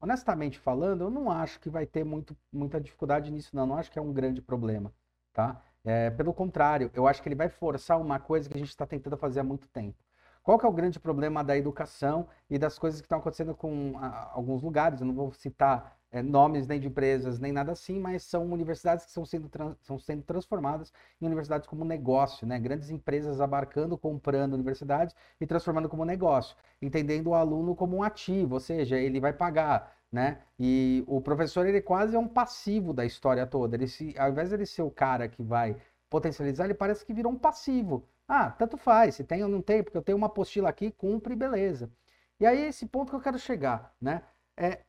Honestamente 0.00 0.58
falando, 0.58 1.04
eu 1.04 1.10
não 1.10 1.30
acho 1.30 1.60
que 1.60 1.68
vai 1.68 1.86
ter 1.86 2.04
muito, 2.04 2.36
muita 2.52 2.80
dificuldade 2.80 3.30
nisso, 3.30 3.54
não. 3.54 3.66
Não 3.66 3.76
acho 3.76 3.90
que 3.92 3.98
é 3.98 4.02
um 4.02 4.12
grande 4.12 4.40
problema, 4.40 4.92
tá? 5.32 5.62
É, 5.84 6.10
pelo 6.10 6.32
contrário, 6.32 6.90
eu 6.94 7.06
acho 7.06 7.22
que 7.22 7.28
ele 7.28 7.36
vai 7.36 7.48
forçar 7.48 8.00
uma 8.00 8.18
coisa 8.18 8.48
que 8.48 8.56
a 8.56 8.58
gente 8.58 8.70
está 8.70 8.86
tentando 8.86 9.16
fazer 9.16 9.40
há 9.40 9.44
muito 9.44 9.68
tempo. 9.68 9.98
Qual 10.42 10.58
que 10.58 10.64
é 10.64 10.68
o 10.68 10.72
grande 10.72 10.98
problema 10.98 11.44
da 11.44 11.56
educação 11.56 12.26
e 12.48 12.58
das 12.58 12.78
coisas 12.78 13.00
que 13.00 13.04
estão 13.06 13.18
acontecendo 13.18 13.54
com 13.54 13.92
a, 13.98 14.30
alguns 14.32 14.62
lugares? 14.62 15.00
Eu 15.00 15.06
não 15.06 15.14
vou 15.14 15.32
citar 15.32 15.99
é, 16.10 16.22
nomes 16.22 16.66
nem 16.66 16.80
de 16.80 16.88
empresas, 16.88 17.38
nem 17.38 17.52
nada 17.52 17.72
assim, 17.72 17.98
mas 18.00 18.22
são 18.24 18.46
universidades 18.52 19.04
que 19.04 19.10
estão 19.10 19.24
sendo, 19.24 19.50
estão 19.80 19.98
sendo 19.98 20.22
transformadas 20.22 20.92
em 21.20 21.26
universidades 21.26 21.66
como 21.68 21.84
negócio, 21.84 22.46
né? 22.46 22.58
Grandes 22.58 22.90
empresas 22.90 23.40
abarcando, 23.40 23.96
comprando 23.96 24.54
universidades 24.54 25.14
e 25.40 25.46
transformando 25.46 25.88
como 25.88 26.04
negócio, 26.04 26.56
entendendo 26.82 27.28
o 27.28 27.34
aluno 27.34 27.74
como 27.76 27.96
um 27.96 28.02
ativo, 28.02 28.54
ou 28.54 28.60
seja, 28.60 28.98
ele 28.98 29.20
vai 29.20 29.32
pagar, 29.32 29.96
né? 30.10 30.42
E 30.58 31.04
o 31.06 31.20
professor, 31.20 31.66
ele 31.66 31.80
quase 31.80 32.16
é 32.16 32.18
um 32.18 32.28
passivo 32.28 32.92
da 32.92 33.04
história 33.04 33.46
toda. 33.46 33.76
Ele 33.76 33.86
se, 33.88 34.14
ao 34.18 34.30
invés 34.30 34.48
de 34.48 34.54
ele 34.56 34.66
ser 34.66 34.82
o 34.82 34.90
cara 34.90 35.28
que 35.28 35.42
vai 35.42 35.76
potencializar, 36.08 36.64
ele 36.64 36.74
parece 36.74 37.04
que 37.04 37.12
virou 37.14 37.32
um 37.32 37.38
passivo. 37.38 38.06
Ah, 38.26 38.50
tanto 38.50 38.76
faz, 38.76 39.16
se 39.16 39.24
tem 39.24 39.42
ou 39.42 39.48
não 39.48 39.60
tem, 39.62 39.82
porque 39.82 39.96
eu 39.96 40.02
tenho 40.02 40.18
uma 40.18 40.26
apostila 40.28 40.68
aqui, 40.68 40.90
cumpre, 40.90 41.34
beleza. 41.36 41.90
E 42.38 42.46
aí 42.46 42.60
esse 42.66 42.86
ponto 42.86 43.10
que 43.10 43.16
eu 43.16 43.20
quero 43.20 43.38
chegar, 43.38 43.94
né? 44.00 44.22
É, 44.56 44.84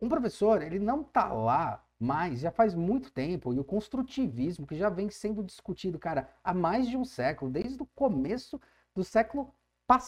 um 0.00 0.08
professor, 0.08 0.62
ele 0.62 0.78
não 0.78 1.02
está 1.02 1.32
lá 1.32 1.84
mais, 1.98 2.40
já 2.40 2.50
faz 2.50 2.74
muito 2.74 3.10
tempo, 3.10 3.54
e 3.54 3.58
o 3.58 3.64
construtivismo, 3.64 4.66
que 4.66 4.76
já 4.76 4.88
vem 4.90 5.08
sendo 5.08 5.42
discutido, 5.42 5.98
cara, 5.98 6.28
há 6.42 6.52
mais 6.52 6.88
de 6.88 6.96
um 6.96 7.04
século, 7.04 7.50
desde 7.50 7.82
o 7.82 7.86
começo 7.94 8.60
do 8.94 9.02
século 9.02 9.54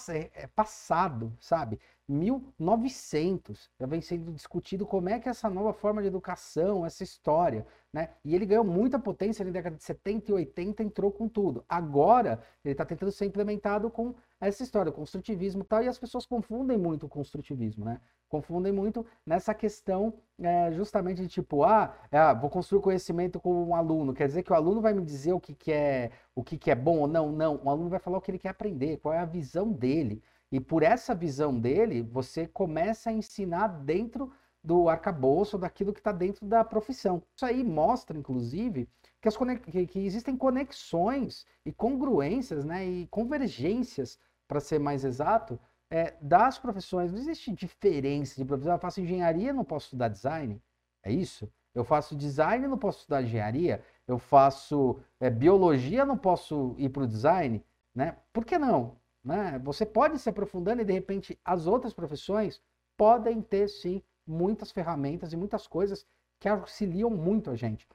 é, 0.09 0.47
passado, 0.49 1.37
sabe? 1.41 1.79
1900 2.09 3.71
já 3.79 3.87
vem 3.87 4.01
sendo 4.01 4.33
discutido 4.33 4.87
como 4.87 5.09
é 5.09 5.19
que 5.19 5.29
essa 5.29 5.51
nova 5.51 5.73
forma 5.73 6.01
de 6.01 6.09
educação, 6.09 6.87
essa 6.87 7.03
história, 7.03 7.67
né? 7.93 8.11
E 8.25 8.35
ele 8.35 8.47
ganhou 8.47 8.65
muita 8.65 8.99
potência 8.99 9.45
na 9.45 9.51
década 9.51 9.77
de 9.77 9.83
70 9.83 10.31
e 10.31 10.35
80, 10.35 10.83
entrou 10.83 11.11
com 11.11 11.29
tudo. 11.29 11.65
Agora, 11.69 12.41
ele 12.65 12.73
está 12.73 12.85
tentando 12.85 13.11
ser 13.11 13.27
implementado 13.27 13.91
com 13.91 14.15
essa 14.41 14.63
história, 14.63 14.91
o 14.91 14.93
construtivismo 14.93 15.63
e 15.63 15.65
tal, 15.65 15.83
e 15.83 15.89
as 15.89 15.99
pessoas 15.99 16.27
confundem 16.27 16.77
muito 16.77 17.07
o 17.07 17.09
construtivismo, 17.09 17.85
né? 17.85 18.01
Confundem 18.29 18.73
muito 18.73 19.07
nessa 19.25 19.55
questão 19.55 20.15
é, 20.39 20.71
justamente 20.73 21.23
de 21.23 21.29
tipo, 21.29 21.65
ah, 21.65 21.97
é, 22.11 22.35
vou 22.35 22.51
construir 22.51 22.83
conhecimento 22.83 23.41
com 23.41 23.65
um 23.65 23.75
aluno, 23.75 24.13
quer 24.13 24.27
dizer 24.27 24.43
que 24.43 24.53
o 24.53 24.57
aluno 24.57 24.81
vai 24.81 24.93
me 24.93 25.03
dizer 25.03 25.33
o 25.33 25.41
que, 25.41 25.55
que 25.55 25.73
é 25.73 26.11
o 26.35 26.45
que, 26.45 26.59
que 26.59 26.71
é 26.71 26.75
bom 26.75 26.99
ou 26.99 27.09
não? 27.09 27.33
Não, 27.33 27.61
o 27.65 27.71
aluno 27.71 27.89
vai 27.89 27.99
falar 27.99 28.19
o 28.19 28.21
que 28.21 28.31
ele 28.31 28.39
quer 28.39 28.51
aprender, 28.51 28.99
qual 28.99 29.15
é 29.15 29.19
a 29.19 29.25
visão 29.25 29.73
dele. 29.73 30.23
E 30.51 30.61
por 30.61 30.83
essa 30.83 31.15
visão 31.15 31.59
dele, 31.59 32.03
você 32.03 32.47
começa 32.47 33.11
a 33.11 33.13
ensinar 33.13 33.69
dentro 33.69 34.33
do 34.63 34.89
arcabouço, 34.89 35.59
daquilo 35.59 35.93
que 35.93 36.01
está 36.01 36.13
dentro 36.13 36.47
da 36.47 36.65
profissão. 36.65 37.23
Isso 37.35 37.47
aí 37.47 37.63
mostra, 37.63 38.19
inclusive, 38.19 38.89
que, 39.21 39.29
as 39.29 39.37
que, 39.37 39.87
que 39.87 39.99
existem 40.01 40.37
conexões 40.37 41.47
e 41.65 41.73
congruências 41.73 42.65
né, 42.65 42.85
e 42.85 43.07
convergências, 43.07 44.19
para 44.49 44.61
ser 44.61 44.79
mais 44.79 45.05
exato, 45.05 45.59
é, 45.91 46.15
das 46.21 46.59
profissões. 46.59 47.13
Não 47.13 47.19
existe 47.19 47.53
diferença 47.53 48.37
de 48.37 48.45
profissão. 48.45 48.73
Eu 48.73 48.79
faço 48.79 49.01
engenharia, 49.01 49.53
não 49.53 49.65
posso 49.65 49.87
estudar 49.87 50.09
design. 50.09 50.61
É 51.03 51.13
isso? 51.13 51.51
Eu 51.75 51.85
faço 51.85 52.17
design, 52.17 52.67
não 52.67 52.79
posso 52.79 53.01
estudar 53.01 53.23
engenharia. 53.23 53.85
Eu 54.07 54.19
faço 54.19 54.99
é, 55.21 55.29
biologia, 55.29 56.05
não 56.05 56.17
posso 56.17 56.75
ir 56.79 56.89
para 56.89 57.03
o 57.03 57.07
design. 57.07 57.65
Né? 57.95 58.17
Por 58.33 58.45
que 58.45 58.59
não? 58.59 58.97
Né? 59.27 59.61
Você 59.65 59.85
pode 59.85 60.21
se 60.21 60.29
aprofundando 60.29 60.83
e, 60.83 60.85
de 60.85 60.93
repente, 60.93 61.37
as 61.45 61.67
outras 61.67 61.93
profissões 61.93 62.63
podem 62.97 63.43
ter, 63.43 63.69
sim, 63.69 64.01
muitas 64.25 64.71
ferramentas 64.71 65.33
e 65.33 65.37
muitas 65.37 65.67
coisas 65.67 66.07
que 66.39 66.49
auxiliam 66.49 67.11
muito 67.11 67.51
a 67.51 67.57
gente. 67.57 67.89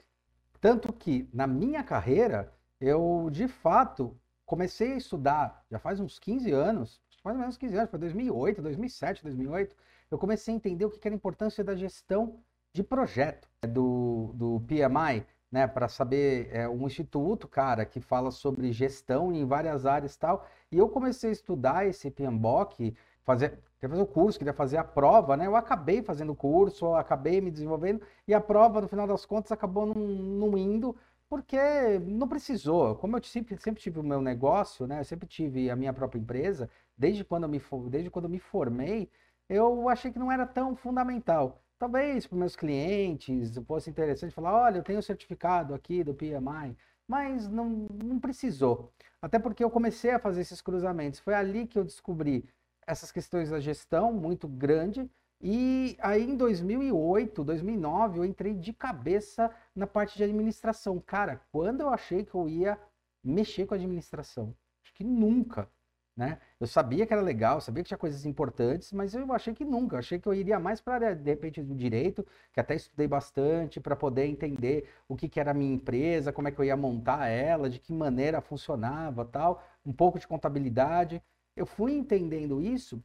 Tanto 0.59 0.91
que 0.91 1.29
na 1.33 1.47
minha 1.47 1.83
carreira, 1.83 2.53
eu 2.81 3.29
de 3.31 3.47
fato 3.47 4.13
comecei 4.45 4.91
a 4.91 4.97
estudar, 4.97 5.65
já 5.71 5.79
faz 5.79 6.01
uns 6.01 6.19
15 6.19 6.51
anos, 6.51 7.01
mais 7.23 7.35
ou 7.37 7.41
menos 7.41 7.57
15 7.57 7.77
anos, 7.77 7.89
foi 7.89 7.99
2008, 7.99 8.61
2007, 8.61 9.23
2008, 9.23 9.75
eu 10.11 10.17
comecei 10.17 10.53
a 10.53 10.57
entender 10.57 10.83
o 10.83 10.89
que 10.89 11.07
era 11.07 11.15
a 11.15 11.17
importância 11.17 11.63
da 11.63 11.75
gestão 11.75 12.43
de 12.73 12.83
projeto 12.83 13.47
do, 13.69 14.31
do 14.33 14.59
PMI, 14.67 15.25
né, 15.51 15.67
para 15.67 15.87
saber, 15.87 16.49
é 16.51 16.67
um 16.67 16.87
instituto, 16.87 17.47
cara, 17.47 17.85
que 17.85 17.99
fala 17.99 18.31
sobre 18.31 18.71
gestão 18.71 19.31
em 19.33 19.45
várias 19.45 19.85
áreas 19.85 20.15
e 20.15 20.19
tal, 20.19 20.45
e 20.71 20.77
eu 20.77 20.87
comecei 20.89 21.29
a 21.29 21.33
estudar 21.33 21.85
esse 21.85 22.09
PMBOK, 22.09 22.95
fazer, 23.23 23.59
queria 23.79 23.89
fazer 23.89 24.01
o 24.01 24.05
curso, 24.05 24.39
queria 24.39 24.53
fazer 24.53 24.77
a 24.77 24.83
prova, 24.83 25.35
né? 25.37 25.45
Eu 25.47 25.55
acabei 25.55 26.01
fazendo 26.01 26.31
o 26.31 26.35
curso, 26.35 26.93
acabei 26.95 27.41
me 27.41 27.51
desenvolvendo 27.51 28.01
e 28.27 28.33
a 28.33 28.41
prova, 28.41 28.81
no 28.81 28.87
final 28.87 29.07
das 29.07 29.25
contas, 29.25 29.51
acabou 29.51 29.85
não, 29.85 30.57
indo 30.57 30.95
porque 31.29 31.57
não 31.99 32.27
precisou. 32.27 32.95
Como 32.95 33.17
eu 33.17 33.23
sempre, 33.23 33.57
sempre 33.59 33.81
tive 33.81 33.99
o 33.99 34.03
meu 34.03 34.21
negócio, 34.21 34.87
né? 34.87 34.99
Eu 34.99 35.05
sempre 35.05 35.27
tive 35.27 35.69
a 35.69 35.75
minha 35.75 35.93
própria 35.93 36.19
empresa, 36.19 36.69
desde 36.97 37.23
quando 37.23 37.43
eu 37.43 37.49
me, 37.49 37.61
desde 37.89 38.09
quando 38.09 38.25
eu 38.25 38.31
me 38.31 38.39
formei, 38.39 39.09
eu 39.49 39.89
achei 39.89 40.11
que 40.11 40.19
não 40.19 40.31
era 40.31 40.45
tão 40.45 40.75
fundamental. 40.75 41.60
Talvez 41.81 42.27
para 42.27 42.37
meus 42.37 42.55
clientes 42.55 43.57
fosse 43.65 43.89
interessante 43.89 44.35
falar, 44.35 44.53
olha, 44.53 44.77
eu 44.77 44.83
tenho 44.83 44.99
o 44.99 45.01
certificado 45.01 45.73
aqui 45.73 46.03
do 46.03 46.13
PMI, 46.13 46.77
mas 47.07 47.47
não, 47.47 47.87
não 48.03 48.19
precisou. 48.19 48.93
Até 49.19 49.39
porque 49.39 49.63
eu 49.63 49.69
comecei 49.71 50.11
a 50.11 50.19
fazer 50.19 50.41
esses 50.41 50.61
cruzamentos. 50.61 51.19
Foi 51.19 51.33
ali 51.33 51.65
que 51.65 51.79
eu 51.79 51.83
descobri 51.83 52.47
essas 52.85 53.11
questões 53.11 53.49
da 53.49 53.59
gestão 53.59 54.13
muito 54.13 54.47
grande. 54.47 55.09
E 55.41 55.97
aí 55.99 56.21
em 56.21 56.37
2008, 56.37 57.43
2009, 57.43 58.19
eu 58.19 58.25
entrei 58.25 58.53
de 58.53 58.73
cabeça 58.73 59.49
na 59.75 59.87
parte 59.87 60.15
de 60.17 60.23
administração. 60.23 60.99
Cara, 60.99 61.41
quando 61.51 61.81
eu 61.81 61.89
achei 61.89 62.23
que 62.23 62.35
eu 62.35 62.47
ia 62.47 62.77
mexer 63.23 63.65
com 63.65 63.73
administração? 63.73 64.55
Acho 64.83 64.93
que 64.93 65.03
nunca. 65.03 65.67
Né? 66.15 66.39
Eu 66.59 66.67
sabia 66.67 67.05
que 67.05 67.13
era 67.13 67.21
legal, 67.21 67.61
sabia 67.61 67.83
que 67.83 67.87
tinha 67.87 67.97
coisas 67.97 68.25
importantes, 68.25 68.91
mas 68.91 69.13
eu 69.13 69.31
achei 69.33 69.53
que 69.53 69.63
nunca. 69.65 69.97
Achei 69.99 70.19
que 70.19 70.27
eu 70.27 70.33
iria 70.33 70.59
mais 70.59 70.81
para 70.81 70.95
área, 70.95 71.15
de 71.15 71.29
repente, 71.29 71.61
do 71.63 71.73
direito, 71.75 72.25
que 72.53 72.59
até 72.59 72.75
estudei 72.75 73.07
bastante 73.07 73.79
para 73.79 73.95
poder 73.95 74.25
entender 74.25 74.89
o 75.07 75.15
que, 75.15 75.29
que 75.29 75.39
era 75.39 75.51
a 75.51 75.53
minha 75.53 75.73
empresa, 75.73 76.31
como 76.33 76.47
é 76.47 76.51
que 76.51 76.59
eu 76.59 76.65
ia 76.65 76.77
montar 76.77 77.27
ela, 77.27 77.69
de 77.69 77.79
que 77.79 77.93
maneira 77.93 78.41
funcionava, 78.41 79.25
tal, 79.25 79.63
um 79.85 79.93
pouco 79.93 80.19
de 80.19 80.27
contabilidade. 80.27 81.21
Eu 81.55 81.65
fui 81.65 81.93
entendendo 81.93 82.61
isso 82.61 83.03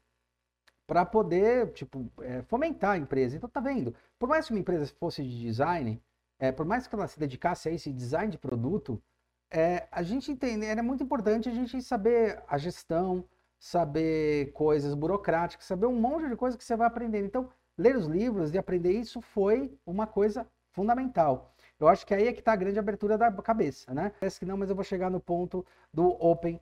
para 0.86 1.04
poder, 1.04 1.72
tipo, 1.72 2.10
é, 2.22 2.42
fomentar 2.42 2.92
a 2.92 2.98
empresa. 2.98 3.36
Então, 3.36 3.48
tá 3.48 3.60
vendo? 3.60 3.94
Por 4.18 4.28
mais 4.28 4.46
que 4.46 4.52
uma 4.52 4.60
empresa 4.60 4.86
fosse 4.98 5.22
de 5.22 5.40
design, 5.40 6.00
é, 6.38 6.52
por 6.52 6.66
mais 6.66 6.86
que 6.86 6.94
ela 6.94 7.08
se 7.08 7.18
dedicasse 7.18 7.68
a 7.68 7.72
esse 7.72 7.92
design 7.92 8.30
de 8.30 8.38
produto, 8.38 9.02
é, 9.50 9.86
a 9.90 10.02
gente 10.02 10.30
entende, 10.30 10.66
era 10.66 10.82
muito 10.82 11.02
importante 11.02 11.48
a 11.48 11.52
gente 11.52 11.80
saber 11.82 12.42
a 12.48 12.58
gestão, 12.58 13.24
saber 13.58 14.52
coisas 14.52 14.94
burocráticas, 14.94 15.66
saber 15.66 15.86
um 15.86 15.98
monte 15.98 16.28
de 16.28 16.36
coisas 16.36 16.56
que 16.56 16.64
você 16.64 16.76
vai 16.76 16.86
aprendendo. 16.86 17.26
Então, 17.26 17.48
ler 17.76 17.96
os 17.96 18.06
livros 18.06 18.54
e 18.54 18.58
aprender 18.58 18.92
isso 18.92 19.20
foi 19.20 19.76
uma 19.84 20.06
coisa 20.06 20.46
fundamental. 20.72 21.54
Eu 21.78 21.88
acho 21.88 22.06
que 22.06 22.14
aí 22.14 22.26
é 22.26 22.32
que 22.32 22.40
está 22.40 22.52
a 22.52 22.56
grande 22.56 22.78
abertura 22.78 23.18
da 23.18 23.30
cabeça, 23.32 23.92
né? 23.94 24.12
Parece 24.18 24.38
que 24.38 24.46
não, 24.46 24.56
mas 24.56 24.70
eu 24.70 24.76
vou 24.76 24.84
chegar 24.84 25.10
no 25.10 25.20
ponto 25.20 25.64
do 25.92 26.08
Open 26.24 26.60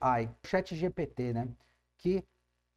AI, 0.00 0.30
Chat 0.44 0.74
GPT, 0.74 1.32
né? 1.32 1.48
Que 1.98 2.24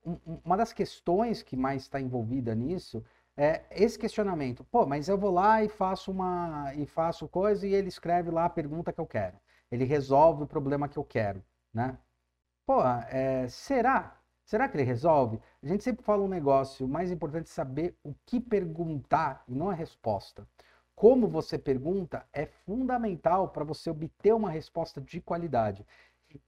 um, 0.06 0.18
uma 0.44 0.58
das 0.58 0.74
questões 0.74 1.44
que 1.44 1.56
mais 1.56 1.84
está 1.84 2.00
envolvida 2.00 2.56
nisso 2.56 3.04
é 3.38 3.64
esse 3.72 4.00
questionamento. 4.00 4.64
Pô, 4.66 4.86
mas 4.86 5.10
eu 5.10 5.18
vou 5.18 5.32
lá 5.32 5.64
e 5.64 5.70
faço 5.70 6.12
uma 6.12 6.74
e 6.76 6.86
faço 6.86 7.28
coisa 7.28 7.68
e 7.68 7.74
ele 7.74 7.90
escreve 7.90 8.32
lá 8.32 8.46
a 8.46 8.50
pergunta 8.50 8.94
que 8.94 9.00
eu 9.00 9.06
quero. 9.06 9.38
Ele 9.72 9.86
resolve 9.86 10.44
o 10.44 10.48
problema 10.48 10.88
que 10.88 10.98
eu 10.98 11.04
quero, 11.04 11.44
né? 11.74 11.98
Pô, 12.66 12.82
é, 13.10 13.48
será? 13.48 14.20
Será 14.44 14.68
que 14.70 14.78
ele 14.78 14.84
resolve? 14.84 15.40
A 15.62 15.68
gente 15.68 15.84
sempre 15.84 16.04
fala 16.04 16.24
um 16.24 16.28
negócio, 16.28 16.86
o 16.86 16.90
mais 16.90 17.12
importante 17.12 17.46
é 17.46 17.54
saber 17.54 17.98
o 18.04 18.14
que 18.26 18.40
perguntar 18.40 19.44
e 19.48 19.56
não 19.56 19.70
a 19.70 19.74
resposta. 19.74 20.48
Como 20.96 21.28
você 21.28 21.58
pergunta 21.58 22.26
é 22.32 22.46
fundamental 22.46 23.50
para 23.50 23.64
você 23.64 23.90
obter 23.90 24.34
uma 24.34 24.50
resposta 24.50 25.02
de 25.02 25.20
qualidade. 25.20 25.86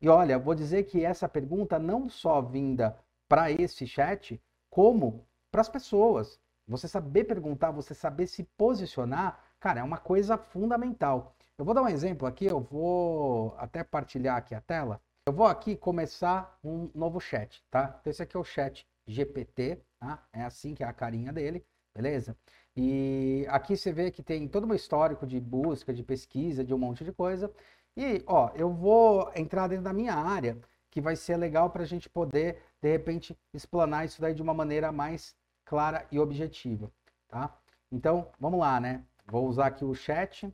E 0.01 0.07
olha, 0.07 0.39
vou 0.39 0.55
dizer 0.55 0.83
que 0.83 1.03
essa 1.03 1.27
pergunta 1.27 1.79
não 1.79 2.07
só 2.09 2.41
vinda 2.41 2.97
para 3.27 3.51
esse 3.51 3.85
chat, 3.85 4.41
como 4.69 5.25
para 5.51 5.61
as 5.61 5.69
pessoas. 5.69 6.39
Você 6.67 6.87
saber 6.87 7.23
perguntar, 7.23 7.71
você 7.71 7.93
saber 7.93 8.27
se 8.27 8.43
posicionar, 8.43 9.39
cara, 9.59 9.79
é 9.79 9.83
uma 9.83 9.97
coisa 9.97 10.37
fundamental. 10.37 11.35
Eu 11.57 11.65
vou 11.65 11.73
dar 11.73 11.81
um 11.81 11.89
exemplo 11.89 12.27
aqui, 12.27 12.45
eu 12.45 12.59
vou 12.59 13.55
até 13.57 13.83
partilhar 13.83 14.37
aqui 14.37 14.53
a 14.53 14.61
tela. 14.61 15.01
Eu 15.25 15.33
vou 15.33 15.47
aqui 15.47 15.75
começar 15.75 16.55
um 16.63 16.91
novo 16.93 17.19
chat, 17.19 17.63
tá? 17.71 17.97
Então 17.99 18.11
esse 18.11 18.21
aqui 18.21 18.37
é 18.37 18.39
o 18.39 18.43
chat 18.43 18.87
GPT, 19.07 19.81
tá? 19.99 20.23
É 20.31 20.43
assim 20.43 20.75
que 20.75 20.83
é 20.83 20.87
a 20.87 20.93
carinha 20.93 21.33
dele, 21.33 21.65
beleza? 21.95 22.37
E 22.75 23.43
aqui 23.49 23.75
você 23.75 23.91
vê 23.91 24.11
que 24.11 24.21
tem 24.21 24.47
todo 24.47 24.67
um 24.67 24.73
histórico 24.75 25.25
de 25.25 25.39
busca, 25.39 25.91
de 25.91 26.03
pesquisa, 26.03 26.63
de 26.63 26.75
um 26.75 26.77
monte 26.77 27.03
de 27.03 27.11
coisa. 27.11 27.51
E, 27.95 28.23
ó, 28.27 28.51
eu 28.53 28.71
vou 28.71 29.31
entrar 29.35 29.67
dentro 29.67 29.85
da 29.85 29.93
minha 29.93 30.13
área, 30.13 30.59
que 30.91 31.01
vai 31.01 31.15
ser 31.15 31.37
legal 31.37 31.71
para 31.71 31.81
a 31.81 31.87
gente 31.87 32.07
poder, 32.07 32.61
de 32.79 32.91
repente, 32.91 33.35
explanar 33.51 34.05
isso 34.05 34.21
daí 34.21 34.35
de 34.35 34.43
uma 34.43 34.53
maneira 34.53 34.91
mais 34.91 35.35
clara 35.65 36.05
e 36.11 36.19
objetiva, 36.19 36.91
tá? 37.27 37.57
Então, 37.91 38.29
vamos 38.39 38.59
lá, 38.59 38.79
né? 38.79 39.03
Vou 39.25 39.47
usar 39.47 39.65
aqui 39.67 39.83
o 39.83 39.95
chat, 39.95 40.53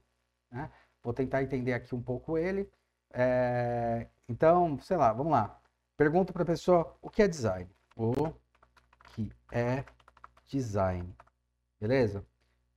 né? 0.49 0.71
Vou 1.03 1.13
tentar 1.13 1.43
entender 1.43 1.73
aqui 1.73 1.93
um 1.93 2.01
pouco 2.01 2.37
ele. 2.37 2.69
É... 3.11 4.07
Então, 4.27 4.79
sei 4.79 4.97
lá, 4.97 5.11
vamos 5.11 5.31
lá. 5.31 5.59
Pergunta 5.97 6.31
para 6.31 6.43
a 6.43 6.45
pessoa 6.45 6.95
o 7.01 7.09
que 7.09 7.21
é 7.21 7.27
design. 7.27 7.69
O 7.95 8.33
que 9.13 9.31
é 9.51 9.83
design? 10.47 11.15
Beleza? 11.79 12.25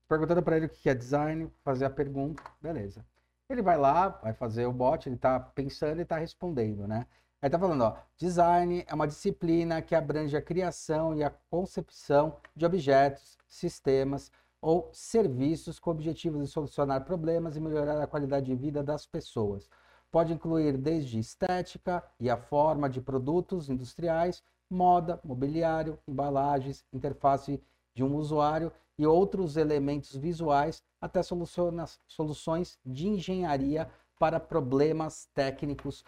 Perguntando 0.08 0.42
para 0.42 0.56
ele 0.56 0.66
o 0.66 0.68
que 0.68 0.88
é 0.88 0.94
design, 0.94 1.50
fazer 1.64 1.84
a 1.84 1.90
pergunta, 1.90 2.42
beleza. 2.60 3.04
Ele 3.48 3.62
vai 3.62 3.76
lá, 3.76 4.08
vai 4.08 4.32
fazer 4.32 4.66
o 4.66 4.72
bot, 4.72 5.08
ele 5.08 5.16
está 5.16 5.38
pensando 5.38 5.98
e 5.98 6.02
está 6.02 6.18
respondendo, 6.18 6.86
né? 6.86 7.06
Aí 7.40 7.50
tá 7.50 7.58
falando, 7.58 7.82
ó, 7.82 7.96
design 8.16 8.84
é 8.86 8.94
uma 8.94 9.06
disciplina 9.06 9.82
que 9.82 9.94
abrange 9.94 10.36
a 10.36 10.42
criação 10.42 11.14
e 11.14 11.22
a 11.22 11.30
concepção 11.30 12.38
de 12.54 12.66
objetos, 12.66 13.38
sistemas 13.46 14.32
ou 14.60 14.90
serviços 14.92 15.78
com 15.78 15.90
o 15.90 15.92
objetivo 15.92 16.38
de 16.38 16.46
solucionar 16.46 17.04
problemas 17.04 17.56
e 17.56 17.60
melhorar 17.60 18.00
a 18.00 18.06
qualidade 18.06 18.46
de 18.46 18.54
vida 18.54 18.82
das 18.82 19.06
pessoas. 19.06 19.68
Pode 20.10 20.32
incluir 20.32 20.76
desde 20.76 21.18
estética 21.18 22.02
e 22.18 22.30
a 22.30 22.36
forma 22.36 22.88
de 22.88 23.00
produtos 23.00 23.68
industriais, 23.68 24.42
moda, 24.70 25.20
mobiliário, 25.22 25.98
embalagens, 26.06 26.84
interface 26.92 27.62
de 27.94 28.02
um 28.02 28.16
usuário 28.16 28.72
e 28.98 29.06
outros 29.06 29.56
elementos 29.56 30.14
visuais, 30.16 30.82
até 31.00 31.20
soluções 31.22 32.78
de 32.84 33.08
engenharia 33.08 33.90
para 34.18 34.40
problemas 34.40 35.28
técnicos 35.34 36.04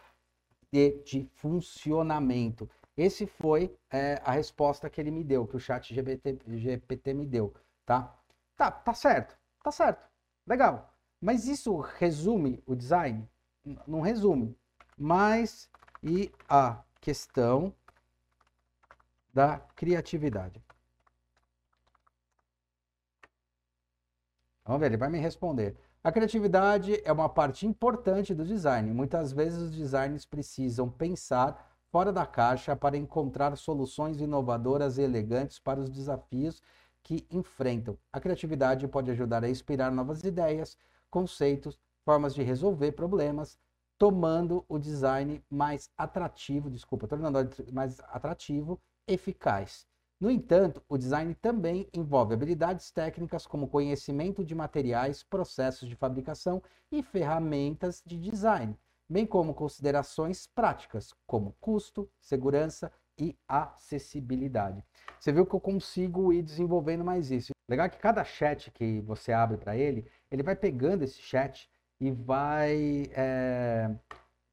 de, 0.73 1.03
de 1.03 1.29
funcionamento. 1.35 2.69
Esse 2.97 3.27
foi 3.27 3.75
é, 3.91 4.21
a 4.25 4.33
resposta 4.33 4.91
que 4.91 5.01
ele 5.01 5.11
me 5.11 5.23
deu, 5.23 5.47
que 5.47 5.57
o 5.57 5.61
chat 5.61 5.95
GPT, 5.95 6.39
GPT 6.47 7.15
me 7.15 7.27
deu, 7.27 7.55
tá? 7.87 8.18
Tá, 8.59 8.73
tá 8.73 8.93
certo, 8.93 9.39
tá 9.63 9.71
certo, 9.71 10.05
legal. 10.45 10.93
Mas 11.21 11.47
isso 11.47 11.79
resume 11.79 12.61
o 12.67 12.75
design? 12.75 13.31
Não 13.87 14.01
resume. 14.01 14.59
Mas 14.97 15.71
e 16.03 16.33
a 16.49 16.83
questão 17.01 17.73
da 19.33 19.61
criatividade? 19.77 20.61
Vamos 24.65 24.81
ver, 24.81 24.87
ele 24.87 24.97
vai 24.97 25.09
me 25.09 25.19
responder. 25.21 25.77
A 26.03 26.11
criatividade 26.11 27.01
é 27.05 27.13
uma 27.13 27.29
parte 27.29 27.65
importante 27.65 28.35
do 28.35 28.45
design. 28.45 28.93
Muitas 28.93 29.33
vezes 29.33 29.61
os 29.61 29.71
designers 29.71 30.27
precisam 30.27 30.91
pensar 30.91 31.77
fora 31.93 32.13
da 32.13 32.27
caixa 32.27 32.75
para 32.75 32.97
encontrar 32.97 33.57
soluções 33.57 34.21
inovadoras 34.21 34.99
e 34.99 35.03
elegantes 35.03 35.61
para 35.61 35.79
os 35.81 35.89
desafios 35.89 36.61
que 37.03 37.27
enfrentam. 37.31 37.99
A 38.13 38.21
criatividade 38.21 38.87
pode 38.89 39.11
ajudar 39.11 39.45
a 39.45 39.49
inspirar 39.49 39.91
novas 39.91 40.23
ideias, 40.25 40.77
conceitos, 41.11 41.81
formas 42.05 42.35
de 42.35 42.43
resolver 42.43 42.93
problemas, 42.93 43.59
tomando 43.99 44.65
o 44.69 44.79
design 44.79 45.43
mais 45.51 45.91
atrativo, 45.97 46.71
desculpa, 46.71 47.09
tornando 47.09 47.39
mais 47.73 47.99
atrativo, 48.01 48.81
eficaz. 49.07 49.87
No 50.21 50.31
entanto, 50.31 50.83
o 50.89 50.99
design 50.99 51.35
também 51.35 51.89
envolve 51.93 52.35
habilidades 52.35 52.91
técnicas 52.91 53.47
como 53.47 53.69
conhecimento 53.69 54.45
de 54.45 54.55
materiais, 54.55 55.23
processos 55.23 55.89
de 55.89 55.95
fabricação 55.95 56.63
e 56.91 57.03
ferramentas 57.03 58.03
de 58.05 58.17
design, 58.17 58.77
bem 59.09 59.25
como 59.25 59.55
considerações 59.55 60.47
práticas 60.47 61.15
como 61.27 61.55
custo, 61.61 62.11
segurança 62.21 62.93
e 63.19 63.37
acessibilidade. 63.47 64.85
Você 65.19 65.33
viu 65.33 65.45
que 65.45 65.55
eu 65.55 65.61
consigo 65.61 66.33
ir 66.33 66.43
desenvolvendo 66.43 67.05
mais 67.05 67.31
isso. 67.31 67.53
Legal 67.69 67.91
que 67.91 67.99
cada 67.99 68.25
chat 68.25 68.71
que 68.71 69.01
você 69.01 69.33
abre 69.33 69.57
para 69.57 69.77
ele, 69.77 70.07
ele 70.31 70.43
vai 70.43 70.55
pegando 70.55 71.03
esse 71.03 71.21
chat 71.21 71.69
e 72.01 72.11
vai 72.11 73.11
é, 73.13 73.91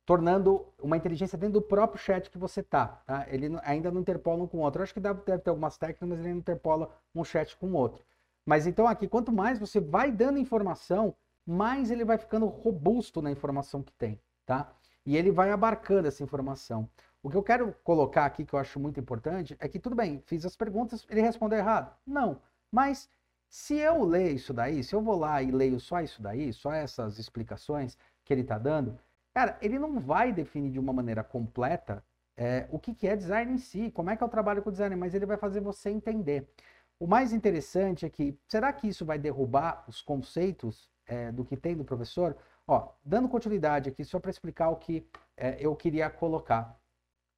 tornando 0.06 0.66
uma 0.82 0.98
inteligência 0.98 1.38
dentro 1.38 1.54
do 1.54 1.62
próprio 1.62 2.00
chat 2.00 2.30
que 2.30 2.38
você 2.38 2.62
tá, 2.62 2.88
tá? 3.06 3.26
Ele 3.30 3.58
ainda 3.64 3.92
não 3.92 4.02
interpola 4.02 4.44
um 4.44 4.48
com 4.48 4.58
o 4.58 4.62
outro. 4.62 4.80
Eu 4.80 4.84
acho 4.84 4.94
que 4.94 5.00
deve, 5.00 5.22
deve 5.24 5.44
ter 5.44 5.50
algumas 5.50 5.78
técnicas, 5.78 6.10
mas 6.10 6.20
ele 6.20 6.30
não 6.30 6.40
interpola 6.40 6.90
um 7.14 7.24
chat 7.24 7.56
com 7.58 7.68
o 7.68 7.74
outro. 7.74 8.04
Mas 8.46 8.68
então 8.68 8.88
aqui, 8.88 9.08
quanto 9.08 9.32
mais 9.32 9.58
você 9.58 9.80
vai 9.80 10.12
dando 10.12 10.38
informação, 10.38 11.16
mais 11.46 11.90
ele 11.90 12.06
vai 12.06 12.18
ficando 12.18 12.46
robusto 12.46 13.22
na 13.22 13.32
informação 13.32 13.82
que 13.82 13.94
tem, 13.94 14.20
tá? 14.46 14.72
E 15.06 15.16
ele 15.16 15.32
vai 15.32 15.52
abarcando 15.52 16.08
essa 16.08 16.24
informação. 16.24 16.90
O 17.26 17.30
que 17.30 17.38
eu 17.38 17.44
quero 17.44 17.74
colocar 17.84 18.26
aqui, 18.26 18.46
que 18.46 18.54
eu 18.54 18.60
acho 18.60 18.80
muito 18.80 19.00
importante, 19.00 19.56
é 19.60 19.68
que 19.68 19.80
tudo 19.80 19.96
bem, 19.96 20.22
fiz 20.26 20.46
as 20.46 20.56
perguntas, 20.56 21.06
ele 21.10 21.22
respondeu 21.22 21.58
errado. 21.58 21.96
Não. 22.06 22.40
Mas 22.72 23.10
se 23.50 23.76
eu 23.76 24.04
ler 24.04 24.34
isso 24.34 24.54
daí, 24.54 24.84
se 24.84 24.94
eu 24.94 25.02
vou 25.02 25.18
lá 25.18 25.42
e 25.42 25.50
leio 25.52 25.80
só 25.80 26.02
isso 26.02 26.22
daí, 26.22 26.54
só 26.54 26.72
essas 26.72 27.18
explicações 27.18 27.98
que 28.24 28.34
ele 28.34 28.42
está 28.42 28.58
dando, 28.58 28.98
Cara, 29.36 29.58
ele 29.62 29.78
não 29.78 30.00
vai 30.00 30.32
definir 30.32 30.72
de 30.72 30.80
uma 30.80 30.94
maneira 30.94 31.22
completa 31.22 32.02
é, 32.38 32.68
o 32.72 32.80
que, 32.80 32.96
que 32.96 33.06
é 33.06 33.18
design 33.18 33.52
em 33.52 33.58
si, 33.58 33.92
como 33.92 34.10
é 34.10 34.16
que 34.16 34.24
é 34.24 34.26
o 34.26 34.30
trabalho 34.30 34.64
com 34.64 34.72
design, 34.72 34.96
mas 34.96 35.14
ele 35.14 35.26
vai 35.26 35.36
fazer 35.36 35.60
você 35.60 35.90
entender. 35.90 36.50
O 36.98 37.06
mais 37.06 37.34
interessante 37.34 38.06
é 38.06 38.10
que, 38.10 38.40
será 38.48 38.72
que 38.72 38.88
isso 38.88 39.06
vai 39.06 39.20
derrubar 39.20 39.84
os 39.90 40.02
conceitos 40.02 40.90
é, 41.06 41.34
do 41.34 41.44
que 41.44 41.58
tem 41.58 41.76
do 41.76 41.84
professor? 41.84 42.38
Ó, 42.66 42.94
dando 43.04 43.28
continuidade 43.28 43.90
aqui, 43.90 44.06
só 44.06 44.22
para 44.22 44.32
explicar 44.32 44.70
o 44.70 44.78
que 44.78 45.06
é, 45.36 45.58
eu 45.60 45.76
queria 45.76 46.10
colocar. 46.10 46.80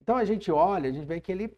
Então 0.08 0.16
a 0.16 0.24
gente 0.24 0.50
olha, 0.50 0.90
a 0.90 0.94
gente 0.94 1.06
vê 1.06 1.20
que 1.20 1.30
ele 1.30 1.54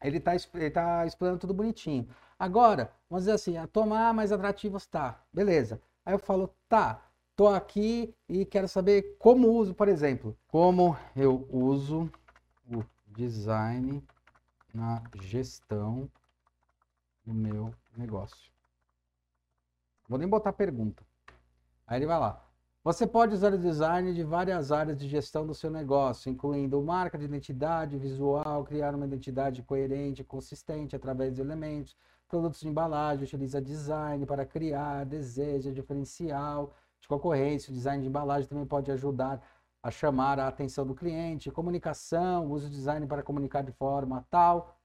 ele 0.00 0.18
está 0.18 0.36
ele 0.54 0.70
tá 0.70 1.04
explicando 1.04 1.38
tudo 1.38 1.52
bonitinho. 1.52 2.08
Agora, 2.38 2.92
vamos 3.10 3.24
dizer 3.24 3.32
assim, 3.32 3.56
a 3.56 3.66
tomar 3.66 4.14
mais 4.14 4.30
atrativos, 4.30 4.86
tá, 4.86 5.20
beleza. 5.32 5.82
Aí 6.06 6.14
eu 6.14 6.18
falo, 6.18 6.54
tá, 6.68 7.02
Estou 7.32 7.48
aqui 7.48 8.14
e 8.28 8.44
quero 8.44 8.68
saber 8.68 9.16
como 9.18 9.48
uso, 9.48 9.72
por 9.74 9.88
exemplo, 9.88 10.36
como 10.48 10.94
eu 11.16 11.48
uso 11.50 12.12
o 12.70 12.84
design 13.06 14.04
na 14.72 15.02
gestão 15.22 16.10
do 17.24 17.32
meu 17.32 17.74
negócio. 17.96 18.52
Vou 20.06 20.18
nem 20.18 20.28
botar 20.28 20.52
pergunta. 20.52 21.02
Aí 21.86 21.98
ele 21.98 22.06
vai 22.06 22.20
lá. 22.20 22.44
Você 22.84 23.06
pode 23.06 23.32
usar 23.32 23.54
o 23.54 23.58
design 23.58 24.12
de 24.12 24.24
várias 24.24 24.72
áreas 24.72 24.98
de 24.98 25.08
gestão 25.08 25.46
do 25.46 25.54
seu 25.54 25.70
negócio, 25.70 26.28
incluindo 26.28 26.82
marca 26.82 27.16
de 27.16 27.24
identidade, 27.24 27.96
visual, 27.96 28.64
criar 28.64 28.92
uma 28.92 29.06
identidade 29.06 29.62
coerente, 29.62 30.24
consistente 30.24 30.96
através 30.96 31.32
de 31.32 31.40
elementos, 31.40 31.96
produtos 32.26 32.58
de 32.58 32.66
embalagem, 32.66 33.22
utiliza 33.22 33.62
design 33.62 34.26
para 34.26 34.44
criar, 34.44 35.04
deseja, 35.06 35.70
diferencial 35.70 36.74
de 37.00 37.06
concorrência. 37.06 37.70
O 37.70 37.74
design 37.74 38.02
de 38.02 38.08
embalagem 38.08 38.48
também 38.48 38.66
pode 38.66 38.90
ajudar 38.90 39.40
a 39.80 39.88
chamar 39.88 40.40
a 40.40 40.48
atenção 40.48 40.84
do 40.84 40.92
cliente, 40.94 41.52
comunicação, 41.52 42.50
uso 42.50 42.68
de 42.68 42.74
design 42.74 43.06
para 43.06 43.22
comunicar 43.22 43.62
de 43.62 43.70
forma 43.70 44.26
tal, 44.28 44.76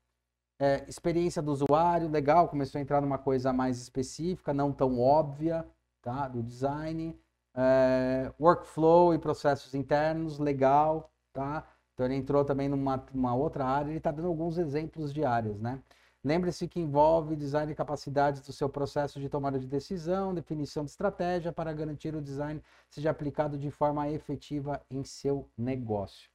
é, 0.59 0.85
experiência 0.87 1.41
do 1.41 1.51
usuário, 1.51 2.07
legal, 2.07 2.47
começou 2.47 2.77
a 2.77 2.81
entrar 2.83 3.01
numa 3.01 3.17
coisa 3.17 3.51
mais 3.51 3.81
específica, 3.81 4.53
não 4.53 4.71
tão 4.71 4.99
óbvia, 4.99 5.67
tá, 5.99 6.27
do 6.27 6.43
design, 6.43 7.19
é, 7.57 8.31
workflow 8.39 9.13
e 9.13 9.19
processos 9.19 9.73
internos, 9.73 10.39
legal, 10.39 11.11
tá, 11.33 11.67
então 11.93 12.05
ele 12.05 12.15
entrou 12.15 12.45
também 12.45 12.69
numa, 12.69 13.03
numa 13.13 13.35
outra 13.35 13.65
área, 13.65 13.89
ele 13.89 13.97
está 13.97 14.11
dando 14.11 14.27
alguns 14.27 14.57
exemplos 14.57 15.13
de 15.13 15.25
áreas, 15.25 15.59
né, 15.59 15.81
Lembre-se 16.27 16.67
que 16.67 16.79
envolve 16.79 17.37
design 17.37 17.71
e 17.71 17.75
capacidades 17.75 18.41
do 18.41 18.51
seu 18.51 18.67
processo 18.67 19.17
de 19.17 19.29
tomada 19.29 19.57
de 19.57 19.65
decisão, 19.65 20.33
definição 20.33 20.83
de 20.83 20.91
estratégia 20.91 21.53
para 21.53 21.71
garantir 21.71 22.13
o 22.15 22.21
design 22.21 22.61
seja 22.89 23.11
aplicado 23.11 23.57
de 23.57 23.71
forma 23.71 24.09
efetiva 24.09 24.81
em 24.91 25.05
seu 25.05 25.49
negócio. 25.57 26.29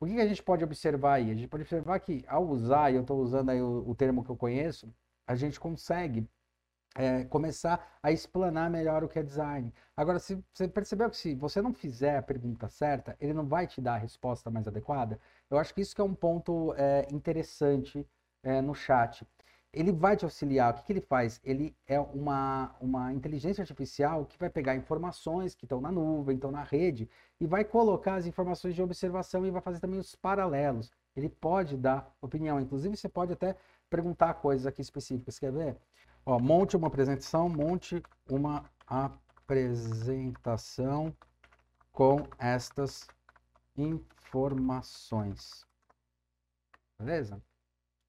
O 0.00 0.06
que, 0.06 0.18
a 0.20 0.26
gente 0.26 0.42
pode 0.42 0.64
observar 0.64 1.14
aí? 1.14 1.30
A 1.30 1.34
gente 1.34 1.48
pode 1.48 1.64
observar 1.64 1.98
que 2.00 2.24
ao 2.26 2.46
usar, 2.46 2.90
e 2.90 2.96
eu 2.96 3.02
estou 3.02 3.20
usando 3.20 3.50
aí 3.50 3.60
o, 3.60 3.84
o, 3.86 3.94
termo 3.94 4.24
que 4.24 4.30
eu 4.30 4.36
conheço, 4.36 4.90
a 5.26 5.34
gente 5.34 5.60
consegue 5.60 6.26
é, 6.96 7.24
começar 7.24 7.98
a 8.02 8.10
explanar 8.10 8.70
melhor 8.70 9.04
o 9.04 9.08
que 9.08 9.18
é 9.18 9.22
design. 9.22 9.72
Agora, 9.96 10.18
se 10.18 10.42
você 10.52 10.66
percebeu 10.66 11.10
que 11.10 11.16
se 11.16 11.34
você 11.34 11.60
não 11.60 11.72
fizer 11.72 12.16
a 12.16 12.22
pergunta 12.22 12.68
certa, 12.68 13.16
ele 13.20 13.32
não 13.32 13.46
vai 13.46 13.66
te 13.66 13.80
dar 13.80 13.94
a 13.94 13.98
resposta 13.98 14.50
mais 14.50 14.66
adequada, 14.66 15.20
eu 15.50 15.58
acho 15.58 15.74
que 15.74 15.80
isso 15.80 15.94
que 15.94 16.00
é 16.00 16.04
um 16.04 16.14
ponto 16.14 16.74
é, 16.76 17.06
interessante 17.12 18.06
é, 18.42 18.60
no 18.60 18.74
chat. 18.74 19.26
Ele 19.72 19.92
vai 19.92 20.16
te 20.16 20.24
auxiliar. 20.24 20.72
O 20.72 20.76
que, 20.76 20.84
que 20.84 20.92
ele 20.92 21.02
faz? 21.02 21.38
Ele 21.44 21.76
é 21.86 22.00
uma, 22.00 22.74
uma 22.80 23.12
inteligência 23.12 23.60
artificial 23.60 24.24
que 24.24 24.38
vai 24.38 24.48
pegar 24.48 24.74
informações 24.74 25.54
que 25.54 25.66
estão 25.66 25.82
na 25.82 25.92
nuvem, 25.92 26.36
estão 26.36 26.50
na 26.50 26.62
rede, 26.62 27.10
e 27.38 27.46
vai 27.46 27.62
colocar 27.62 28.14
as 28.14 28.24
informações 28.26 28.74
de 28.74 28.82
observação 28.82 29.44
e 29.44 29.50
vai 29.50 29.60
fazer 29.60 29.78
também 29.78 30.00
os 30.00 30.14
paralelos. 30.14 30.90
Ele 31.14 31.28
pode 31.28 31.76
dar 31.76 32.10
opinião. 32.22 32.58
Inclusive, 32.58 32.96
você 32.96 33.08
pode 33.08 33.34
até 33.34 33.54
perguntar 33.90 34.34
coisas 34.34 34.66
aqui 34.66 34.80
específicas. 34.80 35.38
Quer 35.38 35.52
ver? 35.52 35.76
Ó, 36.28 36.40
monte 36.40 36.76
uma 36.76 36.88
apresentação, 36.88 37.48
monte 37.48 38.02
uma 38.28 38.64
apresentação 38.88 41.16
com 41.92 42.26
estas 42.36 43.06
informações. 43.76 45.64
Beleza? 46.98 47.40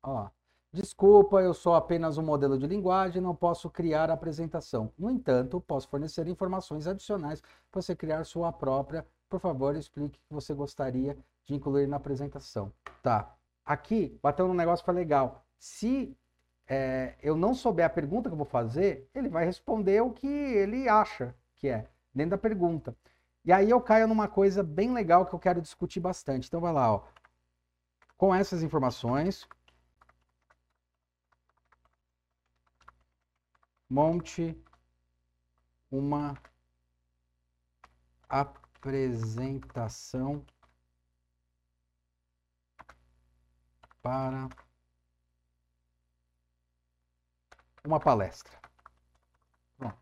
Ó, 0.01 0.29
desculpa, 0.73 1.43
eu 1.43 1.53
sou 1.53 1.75
apenas 1.75 2.17
um 2.17 2.23
modelo 2.23 2.57
de 2.57 2.65
linguagem, 2.65 3.21
não 3.21 3.35
posso 3.35 3.69
criar 3.69 4.09
a 4.09 4.13
apresentação. 4.13 4.91
No 4.97 5.11
entanto, 5.11 5.61
posso 5.61 5.87
fornecer 5.87 6.27
informações 6.27 6.87
adicionais 6.87 7.39
para 7.71 7.83
você 7.83 7.95
criar 7.95 8.23
sua 8.23 8.51
própria. 8.51 9.05
Por 9.29 9.39
favor, 9.39 9.75
explique 9.75 10.17
o 10.17 10.21
que 10.27 10.33
você 10.33 10.55
gostaria 10.55 11.15
de 11.45 11.53
incluir 11.53 11.85
na 11.85 11.97
apresentação. 11.97 12.73
Tá. 13.03 13.31
Aqui, 13.63 14.17
bateu 14.23 14.47
um 14.47 14.55
negócio 14.55 14.83
foi 14.83 14.95
legal. 14.95 15.45
Se 15.59 16.17
é, 16.67 17.15
eu 17.21 17.35
não 17.35 17.53
souber 17.53 17.85
a 17.85 17.89
pergunta 17.89 18.29
que 18.29 18.33
eu 18.33 18.37
vou 18.37 18.45
fazer, 18.45 19.09
ele 19.15 19.29
vai 19.29 19.45
responder 19.45 20.01
o 20.01 20.11
que 20.11 20.27
ele 20.27 20.89
acha 20.89 21.33
que 21.55 21.69
é, 21.69 21.87
dentro 22.13 22.31
da 22.31 22.37
pergunta. 22.37 22.95
E 23.45 23.51
aí 23.51 23.69
eu 23.69 23.79
caio 23.79 24.07
numa 24.07 24.27
coisa 24.27 24.61
bem 24.61 24.93
legal 24.93 25.25
que 25.25 25.33
eu 25.33 25.39
quero 25.39 25.61
discutir 25.61 26.01
bastante. 26.01 26.47
Então 26.47 26.59
vai 26.59 26.73
lá, 26.73 26.93
ó. 26.93 27.03
Com 28.17 28.35
essas 28.35 28.63
informações, 28.63 29.47
monte 33.89 34.61
uma 35.89 36.35
apresentação 38.29 40.45
para 44.01 44.49
uma 47.87 47.99
palestra. 47.99 48.53
Pronto. 49.77 49.97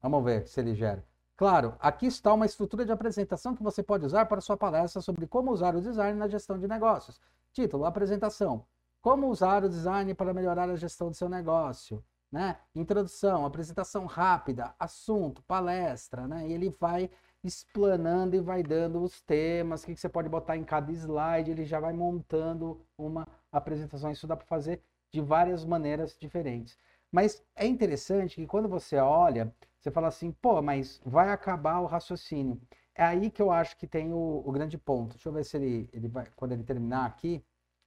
Vamos 0.00 0.24
ver 0.24 0.46
se 0.46 0.60
ele 0.60 0.74
gera. 0.74 1.04
Claro, 1.36 1.74
aqui 1.80 2.06
está 2.06 2.32
uma 2.32 2.46
estrutura 2.46 2.84
de 2.84 2.92
apresentação 2.92 3.54
que 3.54 3.62
você 3.62 3.82
pode 3.82 4.04
usar 4.04 4.26
para 4.26 4.40
sua 4.40 4.56
palestra 4.56 5.00
sobre 5.00 5.26
como 5.26 5.50
usar 5.50 5.74
o 5.74 5.80
design 5.80 6.18
na 6.18 6.28
gestão 6.28 6.58
de 6.58 6.68
negócios. 6.68 7.20
Título: 7.52 7.84
Apresentação. 7.84 8.66
Como 9.00 9.28
usar 9.28 9.64
o 9.64 9.68
design 9.68 10.14
para 10.14 10.34
melhorar 10.34 10.68
a 10.68 10.76
gestão 10.76 11.08
do 11.08 11.16
seu 11.16 11.28
negócio 11.28 12.04
né? 12.32 12.56
Introdução, 12.74 13.44
apresentação 13.44 14.06
rápida, 14.06 14.74
assunto, 14.78 15.42
palestra, 15.42 16.26
né? 16.26 16.48
E 16.48 16.52
ele 16.54 16.74
vai 16.80 17.10
explanando 17.44 18.34
e 18.36 18.40
vai 18.40 18.62
dando 18.62 19.02
os 19.02 19.20
temas, 19.20 19.82
o 19.82 19.86
que, 19.86 19.94
que 19.94 20.00
você 20.00 20.08
pode 20.08 20.28
botar 20.28 20.56
em 20.56 20.64
cada 20.64 20.90
slide, 20.92 21.50
ele 21.50 21.64
já 21.64 21.78
vai 21.78 21.92
montando 21.92 22.80
uma 22.96 23.28
apresentação. 23.50 24.10
Isso 24.10 24.26
dá 24.26 24.36
para 24.36 24.46
fazer 24.46 24.82
de 25.12 25.20
várias 25.20 25.64
maneiras 25.64 26.16
diferentes. 26.18 26.78
Mas 27.10 27.44
é 27.54 27.66
interessante 27.66 28.36
que 28.36 28.46
quando 28.46 28.68
você 28.68 28.96
olha, 28.96 29.54
você 29.80 29.90
fala 29.90 30.08
assim, 30.08 30.32
pô, 30.32 30.62
mas 30.62 31.00
vai 31.04 31.30
acabar 31.30 31.80
o 31.80 31.86
raciocínio. 31.86 32.60
É 32.94 33.04
aí 33.04 33.30
que 33.30 33.42
eu 33.42 33.50
acho 33.50 33.76
que 33.76 33.86
tem 33.86 34.12
o, 34.12 34.42
o 34.44 34.52
grande 34.52 34.78
ponto. 34.78 35.14
Deixa 35.14 35.28
eu 35.28 35.32
ver 35.32 35.44
se 35.44 35.56
ele, 35.56 35.90
ele 35.92 36.08
vai, 36.08 36.26
quando 36.36 36.52
ele 36.52 36.64
terminar 36.64 37.06
aqui, 37.06 37.44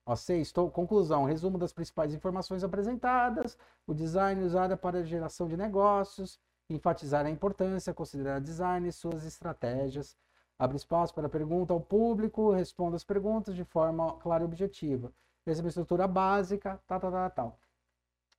Ó, 0.07 0.15
sexto, 0.15 0.69
conclusão, 0.69 1.25
resumo 1.25 1.57
das 1.57 1.73
principais 1.73 2.13
informações 2.13 2.63
apresentadas, 2.63 3.57
o 3.87 3.93
design 3.93 4.43
usado 4.43 4.77
para 4.77 5.03
geração 5.03 5.47
de 5.47 5.57
negócios, 5.57 6.39
enfatizar 6.69 7.25
a 7.25 7.29
importância, 7.29 7.93
considerar 7.93 8.39
design 8.39 8.87
e 8.87 8.91
suas 8.91 9.25
estratégias, 9.25 10.15
abre 10.59 10.77
espaço 10.77 11.13
para 11.13 11.27
pergunta 11.27 11.73
ao 11.73 11.81
público, 11.81 12.51
responda 12.51 12.95
as 12.95 13.03
perguntas 13.03 13.55
de 13.55 13.63
forma 13.63 14.13
clara 14.19 14.43
e 14.43 14.45
objetiva. 14.45 15.11
Essa 15.45 15.61
uma 15.61 15.69
estrutura 15.69 16.07
básica, 16.07 16.81
tal, 16.87 16.99
tal, 16.99 17.11
tal, 17.11 17.31
tal. 17.31 17.59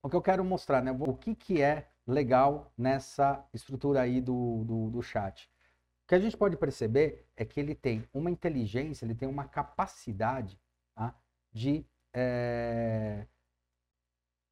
O 0.03 0.09
que 0.09 0.15
eu 0.15 0.21
quero 0.21 0.43
mostrar, 0.43 0.81
né? 0.81 0.91
O 0.91 1.15
que, 1.15 1.35
que 1.35 1.61
é 1.61 1.89
legal 2.07 2.71
nessa 2.77 3.45
estrutura 3.53 4.01
aí 4.01 4.21
do, 4.21 4.63
do, 4.63 4.89
do 4.89 5.01
chat. 5.01 5.49
O 6.05 6.07
que 6.07 6.15
a 6.15 6.19
gente 6.19 6.37
pode 6.37 6.55
perceber 6.55 7.27
é 7.35 7.43
que 7.43 7.59
ele 7.59 7.75
tem 7.75 8.07
uma 8.13 8.31
inteligência, 8.31 9.03
ele 9.03 9.13
tem 9.13 9.27
uma 9.27 9.45
capacidade 9.45 10.57
tá? 10.95 11.13
de, 11.51 11.85
é, 12.13 13.27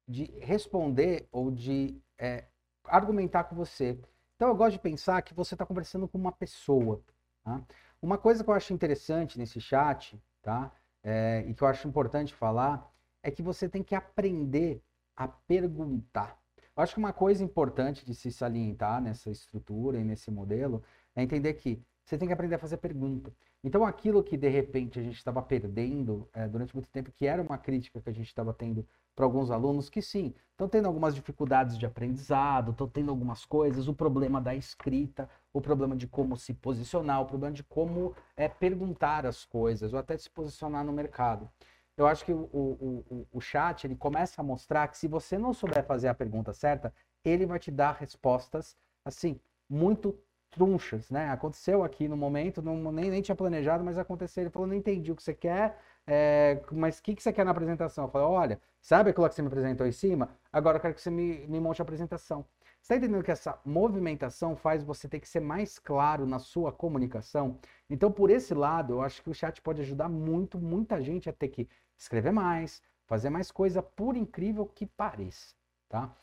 de 0.06 0.24
responder 0.40 1.26
ou 1.32 1.50
de 1.50 1.98
é, 2.18 2.44
argumentar 2.84 3.44
com 3.44 3.56
você. 3.56 3.98
Então 4.34 4.48
eu 4.48 4.54
gosto 4.54 4.72
de 4.72 4.80
pensar 4.80 5.22
que 5.22 5.32
você 5.32 5.54
está 5.54 5.64
conversando 5.64 6.06
com 6.06 6.18
uma 6.18 6.32
pessoa. 6.32 7.02
Tá? 7.42 7.62
Uma 8.02 8.18
coisa 8.18 8.44
que 8.44 8.50
eu 8.50 8.54
acho 8.54 8.74
interessante 8.74 9.38
nesse 9.38 9.58
chat, 9.62 10.22
tá? 10.42 10.70
É, 11.08 11.44
e 11.46 11.54
que 11.54 11.62
eu 11.62 11.68
acho 11.68 11.86
importante 11.86 12.34
falar, 12.34 12.92
é 13.22 13.30
que 13.30 13.40
você 13.40 13.68
tem 13.68 13.80
que 13.80 13.94
aprender 13.94 14.82
a 15.14 15.28
perguntar. 15.28 16.36
Eu 16.76 16.82
acho 16.82 16.94
que 16.94 16.98
uma 16.98 17.12
coisa 17.12 17.44
importante 17.44 18.04
de 18.04 18.12
se 18.12 18.32
salientar 18.32 19.00
nessa 19.00 19.30
estrutura 19.30 20.00
e 20.00 20.04
nesse 20.04 20.32
modelo 20.32 20.82
é 21.14 21.22
entender 21.22 21.54
que 21.54 21.80
você 22.04 22.18
tem 22.18 22.26
que 22.26 22.34
aprender 22.34 22.56
a 22.56 22.58
fazer 22.58 22.78
pergunta. 22.78 23.32
Então, 23.62 23.86
aquilo 23.86 24.22
que 24.22 24.36
de 24.36 24.48
repente 24.48 24.98
a 24.98 25.02
gente 25.02 25.16
estava 25.16 25.40
perdendo 25.40 26.28
é, 26.32 26.48
durante 26.48 26.74
muito 26.74 26.90
tempo, 26.90 27.12
que 27.12 27.24
era 27.24 27.40
uma 27.40 27.56
crítica 27.56 28.00
que 28.00 28.10
a 28.10 28.12
gente 28.12 28.26
estava 28.26 28.52
tendo 28.52 28.84
para 29.16 29.24
alguns 29.24 29.50
alunos, 29.50 29.88
que 29.88 30.02
sim, 30.02 30.34
estão 30.50 30.68
tendo 30.68 30.86
algumas 30.86 31.14
dificuldades 31.14 31.78
de 31.78 31.86
aprendizado, 31.86 32.72
estão 32.72 32.86
tendo 32.86 33.10
algumas 33.10 33.46
coisas, 33.46 33.88
o 33.88 33.94
problema 33.94 34.40
da 34.40 34.54
escrita, 34.54 35.28
o 35.54 35.60
problema 35.60 35.96
de 35.96 36.06
como 36.06 36.36
se 36.36 36.52
posicionar, 36.52 37.22
o 37.22 37.26
problema 37.26 37.54
de 37.54 37.64
como 37.64 38.14
é, 38.36 38.46
perguntar 38.46 39.24
as 39.24 39.46
coisas, 39.46 39.94
ou 39.94 39.98
até 39.98 40.16
se 40.18 40.28
posicionar 40.28 40.84
no 40.84 40.92
mercado. 40.92 41.50
Eu 41.96 42.06
acho 42.06 42.26
que 42.26 42.32
o, 42.32 42.48
o, 42.52 43.04
o, 43.10 43.26
o 43.32 43.40
chat 43.40 43.86
ele 43.86 43.96
começa 43.96 44.42
a 44.42 44.44
mostrar 44.44 44.86
que 44.88 44.98
se 44.98 45.08
você 45.08 45.38
não 45.38 45.54
souber 45.54 45.82
fazer 45.86 46.08
a 46.08 46.14
pergunta 46.14 46.52
certa, 46.52 46.92
ele 47.24 47.46
vai 47.46 47.58
te 47.58 47.70
dar 47.70 47.92
respostas 47.92 48.76
assim 49.02 49.40
muito 49.68 50.14
trunchas, 50.50 51.10
né? 51.10 51.30
Aconteceu 51.30 51.82
aqui 51.82 52.06
no 52.06 52.16
momento, 52.16 52.62
não, 52.62 52.92
nem, 52.92 53.10
nem 53.10 53.22
tinha 53.22 53.34
planejado, 53.34 53.82
mas 53.82 53.98
aconteceu. 53.98 54.42
Ele 54.42 54.50
falou, 54.50 54.68
não 54.68 54.74
entendi 54.74 55.10
o 55.10 55.16
que 55.16 55.22
você 55.22 55.34
quer, 55.34 55.78
é, 56.06 56.62
mas 56.70 56.98
o 56.98 57.02
que, 57.02 57.14
que 57.14 57.22
você 57.22 57.32
quer 57.32 57.44
na 57.44 57.50
apresentação? 57.50 58.04
Eu 58.04 58.10
falei, 58.10 58.26
olha, 58.26 58.60
sabe 58.80 59.10
aquilo 59.10 59.28
que 59.28 59.34
você 59.34 59.42
me 59.42 59.48
apresentou 59.48 59.86
em 59.86 59.92
cima? 59.92 60.30
Agora 60.52 60.76
eu 60.76 60.80
quero 60.80 60.94
que 60.94 61.00
você 61.00 61.10
me, 61.10 61.46
me 61.48 61.58
monte 61.60 61.80
a 61.80 61.84
apresentação. 61.84 62.44
Você 62.80 62.94
está 62.94 62.96
entendendo 63.04 63.24
que 63.24 63.32
essa 63.32 63.58
movimentação 63.64 64.54
faz 64.54 64.84
você 64.84 65.08
ter 65.08 65.18
que 65.18 65.28
ser 65.28 65.40
mais 65.40 65.78
claro 65.78 66.24
na 66.24 66.38
sua 66.38 66.70
comunicação? 66.70 67.58
Então, 67.90 68.12
por 68.12 68.30
esse 68.30 68.54
lado, 68.54 68.94
eu 68.94 69.02
acho 69.02 69.20
que 69.22 69.30
o 69.30 69.34
chat 69.34 69.60
pode 69.60 69.80
ajudar 69.80 70.08
muito, 70.08 70.56
muita 70.58 71.02
gente 71.02 71.28
a 71.28 71.32
ter 71.32 71.48
que 71.48 71.68
escrever 71.98 72.30
mais, 72.30 72.80
fazer 73.06 73.28
mais 73.28 73.50
coisa, 73.50 73.82
por 73.82 74.16
incrível 74.16 74.66
que 74.66 74.86
pareça, 74.86 75.54
tá? 75.88 76.14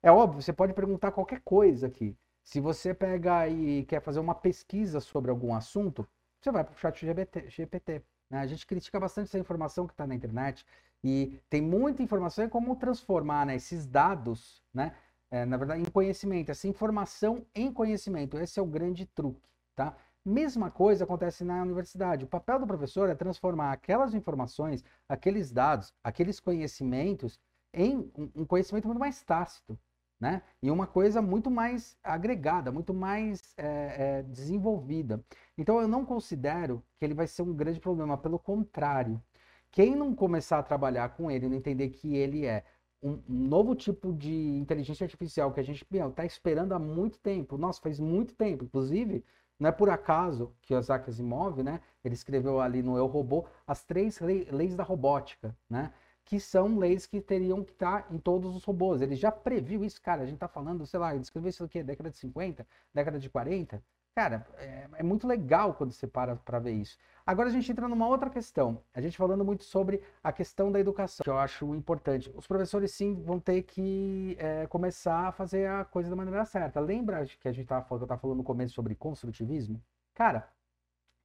É 0.00 0.12
óbvio, 0.12 0.42
você 0.42 0.52
pode 0.52 0.72
perguntar 0.74 1.10
qualquer 1.10 1.40
coisa 1.40 1.88
aqui. 1.88 2.16
Se 2.44 2.60
você 2.60 2.94
pega 2.94 3.48
e 3.48 3.84
quer 3.84 4.00
fazer 4.00 4.20
uma 4.20 4.34
pesquisa 4.34 5.00
sobre 5.00 5.30
algum 5.30 5.54
assunto, 5.54 6.06
você 6.40 6.52
vai 6.52 6.62
para 6.64 6.74
o 6.74 6.76
chat 6.78 7.04
GPT. 7.48 8.02
Né? 8.32 8.40
A 8.40 8.46
gente 8.46 8.66
critica 8.66 8.98
bastante 8.98 9.26
essa 9.26 9.38
informação 9.38 9.86
que 9.86 9.92
está 9.92 10.06
na 10.06 10.14
internet 10.14 10.64
e 11.04 11.38
tem 11.50 11.60
muita 11.60 12.02
informação 12.02 12.46
em 12.46 12.48
como 12.48 12.74
transformar 12.74 13.44
né, 13.44 13.56
esses 13.56 13.86
dados, 13.86 14.62
né, 14.72 14.94
é, 15.30 15.44
na 15.44 15.58
verdade, 15.58 15.82
em 15.82 15.90
conhecimento, 15.90 16.50
essa 16.50 16.66
informação 16.66 17.44
em 17.54 17.70
conhecimento. 17.70 18.38
Esse 18.38 18.58
é 18.58 18.62
o 18.62 18.66
grande 18.66 19.04
truque, 19.06 19.48
tá? 19.74 19.96
Mesma 20.24 20.70
coisa 20.70 21.04
acontece 21.04 21.44
na 21.44 21.62
universidade. 21.62 22.24
O 22.24 22.28
papel 22.28 22.60
do 22.60 22.66
professor 22.66 23.08
é 23.08 23.14
transformar 23.14 23.72
aquelas 23.72 24.14
informações, 24.14 24.84
aqueles 25.08 25.50
dados, 25.50 25.92
aqueles 26.02 26.38
conhecimentos 26.38 27.40
em 27.74 28.10
um 28.36 28.44
conhecimento 28.44 28.86
muito 28.86 29.00
mais 29.00 29.22
tácito, 29.22 29.76
né? 30.20 30.42
E 30.62 30.70
uma 30.70 30.86
coisa 30.86 31.20
muito 31.20 31.50
mais 31.50 31.96
agregada, 32.04 32.70
muito 32.70 32.94
mais 32.94 33.41
é, 33.62 34.18
é, 34.18 34.22
desenvolvida. 34.22 35.24
Então 35.56 35.80
eu 35.80 35.86
não 35.88 36.04
considero 36.04 36.82
que 36.98 37.04
ele 37.04 37.14
vai 37.14 37.26
ser 37.26 37.42
um 37.42 37.54
grande 37.54 37.80
problema, 37.80 38.18
pelo 38.18 38.38
contrário. 38.38 39.22
Quem 39.70 39.94
não 39.94 40.14
começar 40.14 40.58
a 40.58 40.62
trabalhar 40.62 41.10
com 41.10 41.30
ele, 41.30 41.48
não 41.48 41.56
entender 41.56 41.90
que 41.90 42.16
ele 42.16 42.44
é 42.44 42.64
um, 43.02 43.20
novo 43.28 43.74
tipo 43.74 44.12
de 44.12 44.32
inteligência 44.58 45.04
artificial 45.04 45.52
que 45.52 45.60
a 45.60 45.62
gente 45.62 45.86
está 45.90 46.24
esperando 46.24 46.72
há 46.72 46.78
muito 46.78 47.18
tempo. 47.18 47.56
Nossa, 47.56 47.80
faz 47.80 47.98
muito 47.98 48.34
tempo. 48.34 48.64
Inclusive, 48.64 49.24
não 49.58 49.68
é 49.68 49.72
por 49.72 49.88
acaso 49.88 50.52
que 50.62 50.74
Isaac 50.74 51.08
Asimov, 51.08 51.62
né, 51.62 51.80
ele 52.04 52.14
escreveu 52.14 52.60
ali 52.60 52.82
no 52.82 52.96
Eu 52.96 53.06
Robô 53.06 53.46
as 53.66 53.84
três 53.84 54.20
leis 54.20 54.74
da 54.74 54.82
robótica, 54.82 55.56
né? 55.70 55.92
Que 56.24 56.38
são 56.40 56.78
leis 56.78 57.06
que 57.06 57.20
teriam 57.20 57.64
que 57.64 57.72
estar 57.72 58.02
tá 58.04 58.14
em 58.14 58.18
todos 58.18 58.54
os 58.56 58.64
robôs. 58.64 59.00
Ele 59.00 59.16
já 59.16 59.30
previu 59.30 59.84
isso, 59.84 60.00
cara. 60.00 60.22
A 60.22 60.26
gente 60.26 60.36
está 60.36 60.48
falando, 60.48 60.86
sei 60.86 61.00
lá, 61.00 61.14
ele 61.14 61.22
escreveu 61.22 61.50
isso 61.50 61.64
aqui, 61.64 61.82
década 61.82 62.10
de 62.10 62.16
50, 62.18 62.66
década 62.94 63.18
de 63.18 63.28
40. 63.28 63.82
Cara, 64.14 64.46
é, 64.58 64.88
é 64.98 65.02
muito 65.02 65.26
legal 65.26 65.72
quando 65.72 65.92
você 65.92 66.06
para 66.06 66.36
para 66.36 66.58
ver 66.58 66.72
isso. 66.72 66.98
Agora 67.24 67.48
a 67.48 67.52
gente 67.52 67.70
entra 67.72 67.88
numa 67.88 68.06
outra 68.06 68.28
questão. 68.28 68.82
A 68.92 69.00
gente 69.00 69.16
falando 69.16 69.42
muito 69.42 69.64
sobre 69.64 70.02
a 70.22 70.30
questão 70.30 70.70
da 70.70 70.78
educação, 70.78 71.24
que 71.24 71.30
eu 71.30 71.38
acho 71.38 71.74
importante. 71.74 72.30
Os 72.34 72.46
professores 72.46 72.92
sim 72.92 73.22
vão 73.22 73.40
ter 73.40 73.62
que 73.62 74.36
é, 74.38 74.66
começar 74.66 75.28
a 75.28 75.32
fazer 75.32 75.66
a 75.66 75.84
coisa 75.84 76.10
da 76.10 76.16
maneira 76.16 76.44
certa. 76.44 76.78
Lembra 76.78 77.24
que 77.24 77.48
a 77.48 77.52
gente 77.52 77.62
estava 77.62 77.84
falando, 77.86 78.10
eu 78.10 78.18
falando 78.18 78.36
no 78.38 78.44
começo 78.44 78.74
sobre 78.74 78.94
construtivismo? 78.94 79.82
Cara, 80.12 80.46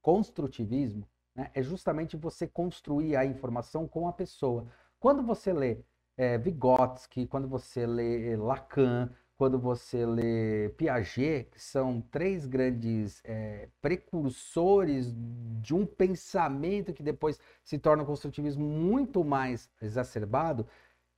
construtivismo 0.01 1.05
né, 1.35 1.51
é 1.53 1.61
justamente 1.61 2.15
você 2.15 2.47
construir 2.47 3.17
a 3.17 3.25
informação 3.25 3.85
com 3.85 4.07
a 4.07 4.13
pessoa. 4.13 4.65
Quando 4.99 5.23
você 5.23 5.53
lê 5.53 5.79
é, 6.17 6.37
Vygotsky, 6.37 7.27
quando 7.27 7.47
você 7.47 7.85
lê 7.85 8.35
Lacan, 8.35 9.09
quando 9.37 9.59
você 9.59 10.03
lê 10.05 10.69
Piaget, 10.69 11.51
que 11.51 11.61
são 11.61 12.01
três 12.01 12.47
grandes 12.47 13.21
é, 13.23 13.69
precursores 13.79 15.13
de 15.61 15.75
um 15.75 15.85
pensamento 15.85 16.91
que 16.91 17.03
depois 17.03 17.39
se 17.63 17.77
torna 17.77 18.01
o 18.01 18.05
construtivismo 18.05 18.65
muito 18.65 19.23
mais 19.23 19.69
exacerbado, 19.79 20.65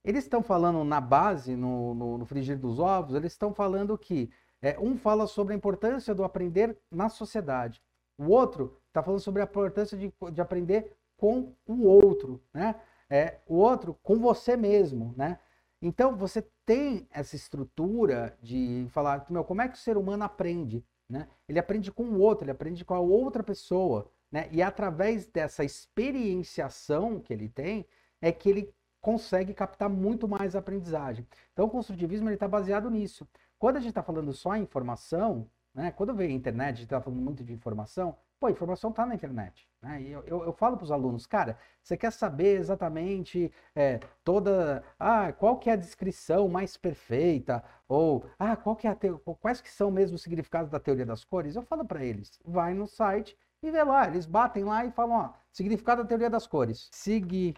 eles 0.04 0.24
estão 0.24 0.42
falando 0.42 0.84
na 0.84 1.00
base, 1.00 1.56
no, 1.56 1.94
no, 1.94 2.18
no 2.18 2.26
frigir 2.26 2.58
dos 2.58 2.78
ovos, 2.78 3.14
eles 3.14 3.32
estão 3.32 3.54
falando 3.54 3.96
que 3.96 4.30
é, 4.60 4.78
um 4.78 4.98
fala 4.98 5.26
sobre 5.26 5.54
a 5.54 5.56
importância 5.56 6.14
do 6.14 6.22
aprender 6.22 6.76
na 6.90 7.08
sociedade, 7.08 7.82
o 8.18 8.28
outro 8.28 8.78
está 8.88 9.02
falando 9.02 9.20
sobre 9.20 9.40
a 9.40 9.46
importância 9.46 9.96
de, 9.96 10.12
de 10.30 10.40
aprender 10.42 10.94
com 11.16 11.54
o 11.66 11.86
outro, 11.86 12.42
né? 12.52 12.74
É, 13.10 13.38
o 13.46 13.56
outro 13.56 13.98
com 14.02 14.18
você 14.20 14.56
mesmo, 14.56 15.12
né? 15.16 15.38
Então, 15.82 16.14
você 16.14 16.46
tem 16.64 17.08
essa 17.10 17.34
estrutura 17.34 18.36
de 18.42 18.86
falar, 18.90 19.26
meu, 19.30 19.42
como 19.44 19.62
é 19.62 19.68
que 19.68 19.74
o 19.74 19.78
ser 19.80 19.96
humano 19.96 20.24
aprende? 20.24 20.84
Né? 21.08 21.26
Ele 21.48 21.58
aprende 21.58 21.90
com 21.90 22.04
o 22.04 22.20
outro, 22.20 22.44
ele 22.44 22.52
aprende 22.52 22.84
com 22.84 22.94
a 22.94 23.00
outra 23.00 23.42
pessoa. 23.42 24.10
Né? 24.30 24.48
E 24.52 24.62
através 24.62 25.26
dessa 25.26 25.64
experienciação 25.64 27.18
que 27.18 27.32
ele 27.32 27.48
tem, 27.48 27.86
é 28.20 28.30
que 28.30 28.48
ele 28.48 28.74
consegue 29.00 29.54
captar 29.54 29.88
muito 29.88 30.28
mais 30.28 30.54
aprendizagem. 30.54 31.26
Então, 31.52 31.64
o 31.64 31.70
construtivismo 31.70 32.28
está 32.30 32.46
baseado 32.46 32.90
nisso. 32.90 33.26
Quando 33.58 33.78
a 33.78 33.80
gente 33.80 33.90
está 33.90 34.02
falando 34.02 34.32
só 34.34 34.54
em 34.54 34.62
informação, 34.62 35.48
né? 35.74 35.90
quando 35.92 36.14
vem 36.14 36.30
a 36.30 36.34
internet, 36.34 36.66
a 36.66 36.76
gente 36.76 36.84
está 36.84 37.00
falando 37.00 37.22
muito 37.22 37.42
de 37.42 37.54
informação, 37.54 38.16
Pô, 38.40 38.46
a 38.46 38.50
informação 38.50 38.88
está 38.88 39.04
na 39.04 39.14
internet. 39.14 39.68
Né? 39.82 40.02
Eu, 40.02 40.22
eu, 40.26 40.44
eu 40.44 40.52
falo 40.52 40.76
para 40.76 40.84
os 40.84 40.90
alunos, 40.90 41.26
cara, 41.26 41.58
você 41.82 41.96
quer 41.96 42.12
saber 42.12 42.58
exatamente 42.58 43.50
é, 43.74 43.98
toda. 44.22 44.84
Ah, 44.98 45.32
qual 45.32 45.58
que 45.58 45.70
é 45.70 45.72
a 45.72 45.76
descrição 45.76 46.48
mais 46.48 46.76
perfeita? 46.76 47.64
Ou 47.88 48.24
ah, 48.38 48.56
qual 48.56 48.76
que 48.76 48.86
é 48.86 48.94
te... 48.94 49.10
quais 49.40 49.60
que 49.60 49.70
são 49.70 49.90
mesmo 49.90 50.16
os 50.16 50.22
significados 50.22 50.70
da 50.70 50.78
teoria 50.78 51.06
das 51.06 51.24
cores? 51.24 51.56
Eu 51.56 51.62
falo 51.62 51.84
para 51.84 52.04
eles, 52.04 52.38
vai 52.44 52.74
no 52.74 52.86
site 52.86 53.36
e 53.62 53.70
vê 53.70 53.82
lá. 53.82 54.06
Eles 54.06 54.26
batem 54.26 54.64
lá 54.64 54.84
e 54.84 54.90
falam, 54.90 55.16
ó, 55.16 55.32
significado 55.52 56.02
da 56.02 56.08
teoria 56.08 56.28
das 56.30 56.46
cores. 56.46 56.88
Significado 56.92 57.48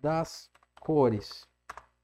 das 0.00 0.50
cores. 0.80 1.46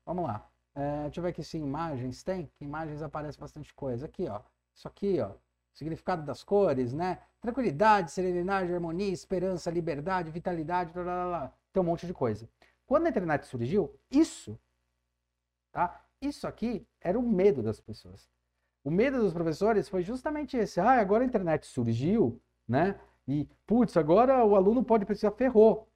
Vamos 0.04 0.24
lá. 0.24 0.46
É, 0.74 1.04
deixa 1.04 1.20
eu 1.20 1.22
ver 1.22 1.30
aqui 1.30 1.42
se 1.42 1.56
imagens 1.56 2.22
tem. 2.22 2.50
Imagens 2.60 3.02
aparece 3.02 3.38
bastante 3.38 3.72
coisa. 3.74 4.04
Aqui, 4.06 4.28
ó. 4.28 4.40
Isso 4.74 4.86
aqui, 4.86 5.18
ó 5.20 5.45
significado 5.76 6.24
das 6.24 6.42
cores, 6.42 6.92
né? 6.92 7.18
Tranquilidade, 7.40 8.10
serenidade, 8.10 8.72
harmonia, 8.72 9.12
esperança, 9.12 9.70
liberdade, 9.70 10.30
vitalidade, 10.30 10.92
blá, 10.92 11.02
blá, 11.04 11.26
blá. 11.26 11.52
tem 11.72 11.82
um 11.82 11.86
monte 11.86 12.06
de 12.06 12.14
coisa. 12.14 12.48
Quando 12.86 13.06
a 13.06 13.10
internet 13.10 13.46
surgiu, 13.46 13.94
isso, 14.10 14.58
tá? 15.70 16.02
Isso 16.20 16.46
aqui 16.46 16.86
era 17.00 17.18
o 17.18 17.22
medo 17.22 17.62
das 17.62 17.78
pessoas. 17.78 18.28
O 18.82 18.90
medo 18.90 19.18
dos 19.18 19.34
professores 19.34 19.88
foi 19.88 20.02
justamente 20.02 20.56
esse. 20.56 20.80
Ah, 20.80 20.98
agora 20.98 21.22
a 21.22 21.26
internet 21.26 21.66
surgiu, 21.66 22.40
né? 22.66 22.98
E, 23.28 23.46
putz, 23.66 23.96
agora 23.96 24.44
o 24.44 24.56
aluno 24.56 24.82
pode 24.82 25.04
precisar, 25.04 25.32
ferrou. 25.32 25.88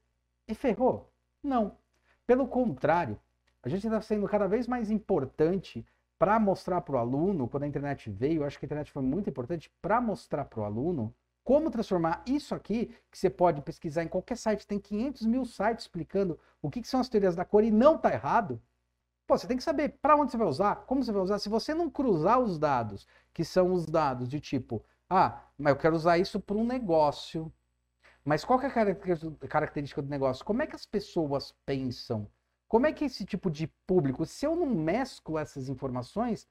E 0.47 0.55
ferrou? 0.55 1.11
Não. 1.43 1.79
Pelo 2.27 2.47
contrário, 2.47 3.19
a 3.63 3.69
gente 3.69 3.87
está 3.87 4.03
sendo 4.03 4.29
cada 4.29 4.47
vez 4.47 4.67
mais 4.67 4.91
importante 4.91 5.87
para 6.21 6.39
mostrar 6.39 6.83
para 6.83 6.97
o 6.97 6.99
aluno, 6.99 7.49
quando 7.49 7.63
a 7.63 7.67
internet 7.67 8.11
veio, 8.11 8.45
acho 8.45 8.59
que 8.59 8.67
a 8.67 8.69
internet 8.69 8.93
foi 8.93 9.03
muito 9.03 9.31
importante 9.31 9.73
para 9.81 10.03
mostrar 10.03 10.45
para 10.45 10.61
o 10.61 10.65
aluno 10.65 11.15
como 11.43 11.71
transformar 11.71 12.23
isso 12.27 12.55
aqui, 12.55 12.95
que 13.11 13.19
você 13.19 13.31
pode 13.31 13.63
pesquisar 13.63 14.05
em 14.05 14.09
qualquer 14.09 14.37
site, 14.37 14.67
tem 14.67 14.79
500 14.79 15.25
mil 15.25 15.47
sites 15.47 15.87
explicando 15.87 16.39
o 16.61 16.69
que, 16.69 16.83
que 16.83 16.89
são 16.89 17.01
as 17.01 17.09
teorias 17.09 17.35
da 17.35 17.43
cor 17.43 17.65
e 17.65 17.71
não 17.71 17.97
está 17.97 18.13
errado. 18.13 18.61
Pô, 19.27 19.39
você 19.39 19.47
tem 19.47 19.57
que 19.57 19.63
saber 19.63 19.97
para 20.03 20.15
onde 20.15 20.31
você 20.31 20.37
vai 20.37 20.47
usar, 20.47 20.77
como 20.85 21.03
você 21.03 21.11
vai 21.11 21.23
usar. 21.23 21.39
Se 21.39 21.49
você 21.49 21.73
não 21.73 21.89
cruzar 21.89 22.39
os 22.39 22.59
dados, 22.59 23.07
que 23.33 23.43
são 23.43 23.73
os 23.73 23.87
dados 23.87 24.29
de 24.29 24.41
tipo, 24.41 24.85
ah, 25.09 25.41
mas 25.57 25.73
eu 25.73 25.79
quero 25.79 25.97
usar 25.97 26.19
isso 26.19 26.39
para 26.39 26.57
um 26.59 26.67
negócio. 26.67 27.51
Mas 28.23 28.45
qual 28.45 28.61
é 28.61 28.67
a 28.67 29.49
característica 29.49 30.03
do 30.03 30.11
negócio? 30.11 30.45
Como 30.45 30.61
é 30.61 30.67
que 30.67 30.77
as 30.77 30.85
pessoas 30.85 31.55
pensam? 31.65 32.29
Como 32.71 32.87
é 32.87 32.93
que 32.93 33.05
esse 33.05 33.25
tipo 33.25 33.51
de 33.51 33.67
público, 33.85 34.25
se 34.25 34.47
eu 34.47 34.55
não 34.55 34.65
mesclo 34.65 35.37
essas 35.37 35.69
informações, 35.69 36.47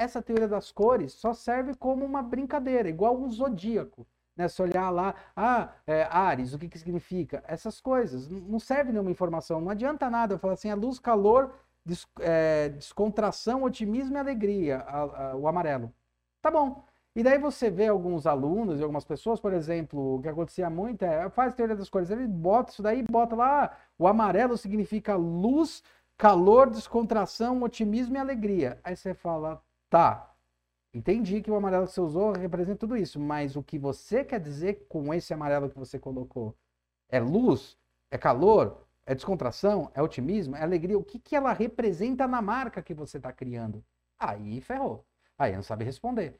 essa 0.00 0.22
teoria 0.22 0.48
das 0.48 0.72
cores 0.72 1.12
só 1.12 1.34
serve 1.34 1.74
como 1.74 2.06
uma 2.06 2.22
brincadeira, 2.22 2.88
igual 2.88 3.20
um 3.20 3.30
zodíaco. 3.30 4.06
Né? 4.34 4.48
Se 4.48 4.62
olhar 4.62 4.88
lá, 4.88 5.14
ah, 5.36 5.74
é, 5.86 6.04
Ares, 6.04 6.54
o 6.54 6.58
que, 6.58 6.70
que 6.70 6.78
significa? 6.78 7.44
Essas 7.46 7.82
coisas. 7.82 8.30
Não 8.30 8.58
serve 8.58 8.92
nenhuma 8.92 9.10
informação. 9.10 9.60
Não 9.60 9.68
adianta 9.68 10.08
nada 10.08 10.36
eu 10.36 10.38
falar 10.38 10.54
assim, 10.54 10.70
a 10.70 10.74
luz, 10.74 10.98
calor, 10.98 11.54
é, 12.18 12.70
descontração, 12.70 13.62
otimismo 13.62 14.16
e 14.16 14.20
alegria, 14.20 14.78
a, 14.78 15.32
a, 15.32 15.36
o 15.36 15.46
amarelo. 15.46 15.92
Tá 16.40 16.50
bom. 16.50 16.82
E 17.14 17.22
daí 17.22 17.38
você 17.38 17.70
vê 17.70 17.88
alguns 17.88 18.26
alunos 18.26 18.80
e 18.80 18.82
algumas 18.82 19.04
pessoas, 19.04 19.38
por 19.38 19.52
exemplo, 19.52 20.16
o 20.16 20.22
que 20.22 20.28
acontecia 20.28 20.70
muito 20.70 21.04
é, 21.04 21.28
faz 21.28 21.54
teoria 21.54 21.76
das 21.76 21.90
cores, 21.90 22.10
ele 22.10 22.26
bota 22.26 22.72
isso 22.72 22.82
daí 22.82 23.00
e 23.00 23.02
bota 23.02 23.36
lá, 23.36 23.76
o 23.98 24.06
amarelo 24.08 24.56
significa 24.56 25.14
luz, 25.14 25.82
calor, 26.16 26.70
descontração, 26.70 27.62
otimismo 27.62 28.16
e 28.16 28.18
alegria. 28.18 28.80
Aí 28.82 28.96
você 28.96 29.12
fala, 29.12 29.62
tá, 29.90 30.34
entendi 30.94 31.42
que 31.42 31.50
o 31.50 31.54
amarelo 31.54 31.86
que 31.86 31.92
você 31.92 32.00
usou 32.00 32.32
representa 32.32 32.78
tudo 32.78 32.96
isso, 32.96 33.20
mas 33.20 33.56
o 33.56 33.62
que 33.62 33.78
você 33.78 34.24
quer 34.24 34.40
dizer 34.40 34.86
com 34.88 35.12
esse 35.12 35.34
amarelo 35.34 35.68
que 35.68 35.78
você 35.78 35.98
colocou? 35.98 36.56
É 37.10 37.20
luz? 37.20 37.76
É 38.10 38.16
calor? 38.16 38.86
É 39.04 39.14
descontração? 39.14 39.90
É 39.94 40.02
otimismo? 40.02 40.56
É 40.56 40.62
alegria? 40.62 40.98
O 40.98 41.04
que, 41.04 41.18
que 41.18 41.36
ela 41.36 41.52
representa 41.52 42.26
na 42.26 42.40
marca 42.40 42.82
que 42.82 42.94
você 42.94 43.18
está 43.18 43.32
criando? 43.32 43.84
Aí 44.18 44.60
ferrou. 44.62 45.04
Aí 45.38 45.54
não 45.54 45.62
sabe 45.62 45.84
responder. 45.84 46.38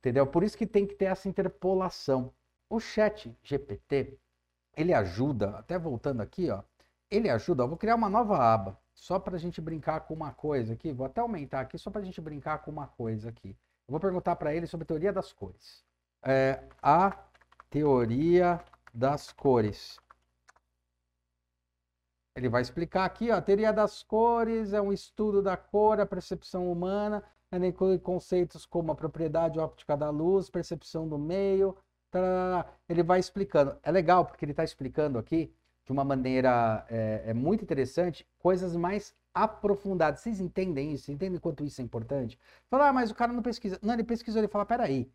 Entendeu? 0.00 0.26
Por 0.26 0.42
isso 0.42 0.56
que 0.56 0.66
tem 0.66 0.86
que 0.86 0.94
ter 0.94 1.06
essa 1.06 1.28
interpolação. 1.28 2.32
O 2.68 2.80
chat 2.80 3.36
GPT, 3.42 4.18
ele 4.76 4.94
ajuda, 4.94 5.58
até 5.58 5.78
voltando 5.78 6.22
aqui, 6.22 6.50
ó, 6.50 6.62
ele 7.10 7.28
ajuda, 7.28 7.64
eu 7.64 7.68
vou 7.68 7.76
criar 7.76 7.96
uma 7.96 8.08
nova 8.08 8.38
aba, 8.38 8.80
só 8.94 9.18
para 9.18 9.36
a 9.36 9.38
gente 9.38 9.60
brincar 9.60 10.00
com 10.00 10.14
uma 10.14 10.32
coisa 10.32 10.74
aqui, 10.74 10.92
vou 10.92 11.04
até 11.04 11.20
aumentar 11.20 11.60
aqui, 11.60 11.76
só 11.76 11.90
para 11.90 12.00
a 12.00 12.04
gente 12.04 12.20
brincar 12.20 12.58
com 12.58 12.70
uma 12.70 12.86
coisa 12.86 13.28
aqui. 13.28 13.50
Eu 13.86 13.92
vou 13.92 14.00
perguntar 14.00 14.36
para 14.36 14.54
ele 14.54 14.66
sobre 14.66 14.86
teoria 14.86 15.12
das 15.12 15.32
cores. 15.32 15.84
É, 16.22 16.62
a 16.80 17.18
teoria 17.68 18.60
das 18.94 19.32
cores. 19.32 19.98
Ele 22.36 22.48
vai 22.48 22.62
explicar 22.62 23.04
aqui, 23.04 23.30
ó, 23.30 23.36
a 23.36 23.42
teoria 23.42 23.72
das 23.72 24.02
cores 24.02 24.72
é 24.72 24.80
um 24.80 24.92
estudo 24.92 25.42
da 25.42 25.56
cor, 25.56 26.00
a 26.00 26.06
percepção 26.06 26.70
humana, 26.70 27.24
ela 27.50 27.66
inclui 27.66 27.98
conceitos 27.98 28.64
como 28.64 28.92
a 28.92 28.94
propriedade 28.94 29.58
óptica 29.58 29.96
da 29.96 30.10
luz, 30.10 30.48
percepção 30.48 31.08
do 31.08 31.18
meio, 31.18 31.76
tarará. 32.10 32.66
ele 32.88 33.02
vai 33.02 33.18
explicando. 33.18 33.76
É 33.82 33.90
legal 33.90 34.24
porque 34.24 34.44
ele 34.44 34.52
está 34.52 34.64
explicando 34.64 35.18
aqui 35.18 35.52
de 35.84 35.92
uma 35.92 36.04
maneira 36.04 36.86
é, 36.88 37.24
é, 37.26 37.34
muito 37.34 37.64
interessante 37.64 38.26
coisas 38.38 38.76
mais 38.76 39.14
aprofundadas. 39.34 40.20
Vocês 40.20 40.40
entendem 40.40 40.92
isso? 40.92 41.10
Entendem 41.10 41.40
quanto 41.40 41.64
isso 41.64 41.80
é 41.80 41.84
importante? 41.84 42.38
Falar, 42.68 42.88
ah, 42.88 42.92
mas 42.92 43.10
o 43.10 43.14
cara 43.14 43.32
não 43.32 43.42
pesquisa. 43.42 43.78
Não, 43.82 43.94
ele 43.94 44.04
pesquisou, 44.04 44.40
ele 44.40 44.48
fala, 44.48 44.64
peraí, 44.66 45.10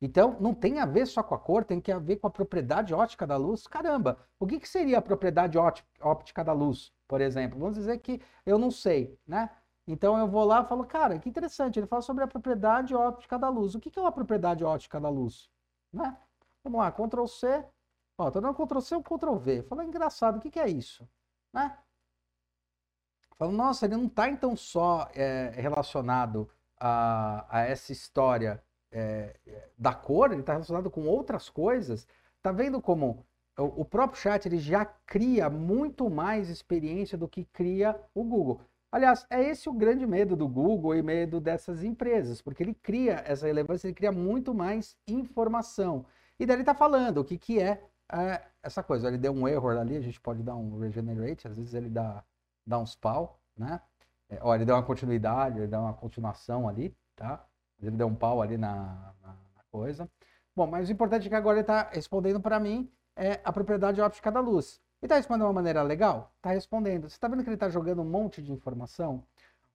então, 0.00 0.36
não 0.40 0.52
tem 0.54 0.78
a 0.78 0.86
ver 0.86 1.06
só 1.06 1.22
com 1.22 1.34
a 1.34 1.38
cor, 1.38 1.64
tem 1.64 1.80
que 1.80 1.90
a 1.90 1.98
ver 1.98 2.16
com 2.16 2.26
a 2.26 2.30
propriedade 2.30 2.92
óptica 2.92 3.26
da 3.26 3.36
luz. 3.36 3.66
Caramba, 3.66 4.18
o 4.38 4.46
que, 4.46 4.60
que 4.60 4.68
seria 4.68 4.98
a 4.98 5.02
propriedade 5.02 5.56
óptica 6.00 6.44
da 6.44 6.52
luz, 6.52 6.92
por 7.08 7.20
exemplo? 7.20 7.58
Vamos 7.58 7.76
dizer 7.76 7.98
que 7.98 8.20
eu 8.44 8.58
não 8.58 8.70
sei, 8.70 9.18
né? 9.26 9.50
Então 9.86 10.18
eu 10.18 10.26
vou 10.26 10.44
lá 10.44 10.62
e 10.62 10.68
falo, 10.68 10.84
cara, 10.84 11.18
que 11.18 11.28
interessante, 11.28 11.78
ele 11.78 11.86
fala 11.86 12.02
sobre 12.02 12.24
a 12.24 12.26
propriedade 12.26 12.94
óptica 12.94 13.38
da 13.38 13.48
luz. 13.48 13.74
O 13.74 13.80
que, 13.80 13.96
é 13.96 14.02
uma 14.02 14.10
propriedade 14.10 14.64
óptica 14.64 15.00
da 15.00 15.08
luz? 15.08 15.48
Né? 15.92 16.16
Vamos 16.64 16.80
lá, 16.80 16.90
Ctrl 16.90 17.26
C. 17.26 17.64
Ó, 18.18 18.30
tô 18.30 18.40
dando 18.40 18.54
Ctrl 18.54 18.80
C 18.80 18.96
ou 18.96 19.02
Ctrl 19.02 19.36
V. 19.36 19.62
Fala, 19.62 19.84
engraçado, 19.84 20.38
o 20.38 20.40
que, 20.40 20.50
que 20.50 20.58
é 20.58 20.68
isso? 20.68 21.08
Né? 21.52 21.78
Falo, 23.38 23.52
nossa, 23.52 23.86
ele 23.86 23.96
não 23.96 24.06
está 24.06 24.28
então 24.28 24.56
só 24.56 25.08
é, 25.14 25.50
relacionado 25.54 26.50
a, 26.80 27.46
a 27.48 27.60
essa 27.60 27.92
história 27.92 28.62
é, 28.90 29.38
da 29.78 29.94
cor, 29.94 30.32
ele 30.32 30.40
está 30.40 30.52
relacionado 30.52 30.90
com 30.90 31.06
outras 31.06 31.48
coisas. 31.48 32.08
Tá 32.42 32.50
vendo 32.50 32.80
como 32.80 33.24
o 33.58 33.84
próprio 33.84 34.20
chat 34.20 34.46
ele 34.46 34.58
já 34.58 34.84
cria 34.84 35.48
muito 35.48 36.10
mais 36.10 36.50
experiência 36.50 37.16
do 37.16 37.28
que 37.28 37.44
cria 37.44 37.98
o 38.14 38.22
Google. 38.22 38.60
Aliás, 38.96 39.26
é 39.28 39.42
esse 39.42 39.68
o 39.68 39.74
grande 39.74 40.06
medo 40.06 40.34
do 40.34 40.48
Google 40.48 40.94
e 40.94 41.02
medo 41.02 41.38
dessas 41.38 41.84
empresas, 41.84 42.40
porque 42.40 42.62
ele 42.62 42.72
cria 42.72 43.22
essa 43.26 43.46
relevância, 43.46 43.86
ele 43.86 43.94
cria 43.94 44.10
muito 44.10 44.54
mais 44.54 44.96
informação. 45.06 46.06
E 46.38 46.46
daí 46.46 46.56
ele 46.56 46.62
está 46.62 46.74
falando 46.74 47.18
o 47.18 47.24
que, 47.24 47.36
que 47.36 47.60
é, 47.60 47.84
é, 48.10 48.40
essa 48.62 48.82
coisa. 48.82 49.08
Ele 49.08 49.18
deu 49.18 49.32
um 49.32 49.46
erro 49.46 49.68
ali, 49.68 49.98
a 49.98 50.00
gente 50.00 50.18
pode 50.18 50.42
dar 50.42 50.56
um 50.56 50.78
regenerate, 50.78 51.46
às 51.46 51.58
vezes 51.58 51.74
ele 51.74 51.90
dá, 51.90 52.24
dá 52.66 52.78
uns 52.78 52.96
pau, 52.96 53.38
né? 53.54 53.82
É, 54.30 54.38
ó, 54.40 54.54
ele 54.54 54.64
deu 54.64 54.74
uma 54.74 54.82
continuidade, 54.82 55.58
ele 55.58 55.66
dá 55.66 55.78
uma 55.78 55.92
continuação 55.92 56.66
ali, 56.66 56.96
tá? 57.14 57.44
Ele 57.78 57.90
deu 57.90 58.06
um 58.06 58.14
pau 58.14 58.40
ali 58.40 58.56
na, 58.56 59.12
na, 59.20 59.28
na 59.28 59.62
coisa. 59.70 60.10
Bom, 60.54 60.66
mas 60.66 60.88
o 60.88 60.92
importante 60.92 61.26
é 61.26 61.28
que 61.28 61.36
agora 61.36 61.58
ele 61.58 61.64
está 61.64 61.90
respondendo 61.92 62.40
para 62.40 62.58
mim 62.58 62.90
é 63.14 63.42
a 63.44 63.52
propriedade 63.52 64.00
óptica 64.00 64.32
da 64.32 64.40
luz. 64.40 64.80
E 65.02 65.06
está 65.06 65.16
respondendo 65.16 65.42
de 65.42 65.46
uma 65.48 65.52
maneira 65.52 65.82
legal? 65.82 66.32
Está 66.36 66.50
respondendo. 66.50 67.08
Você 67.08 67.16
está 67.16 67.28
vendo 67.28 67.42
que 67.42 67.48
ele 67.48 67.56
está 67.56 67.68
jogando 67.68 68.02
um 68.02 68.08
monte 68.08 68.42
de 68.42 68.52
informação? 68.52 69.22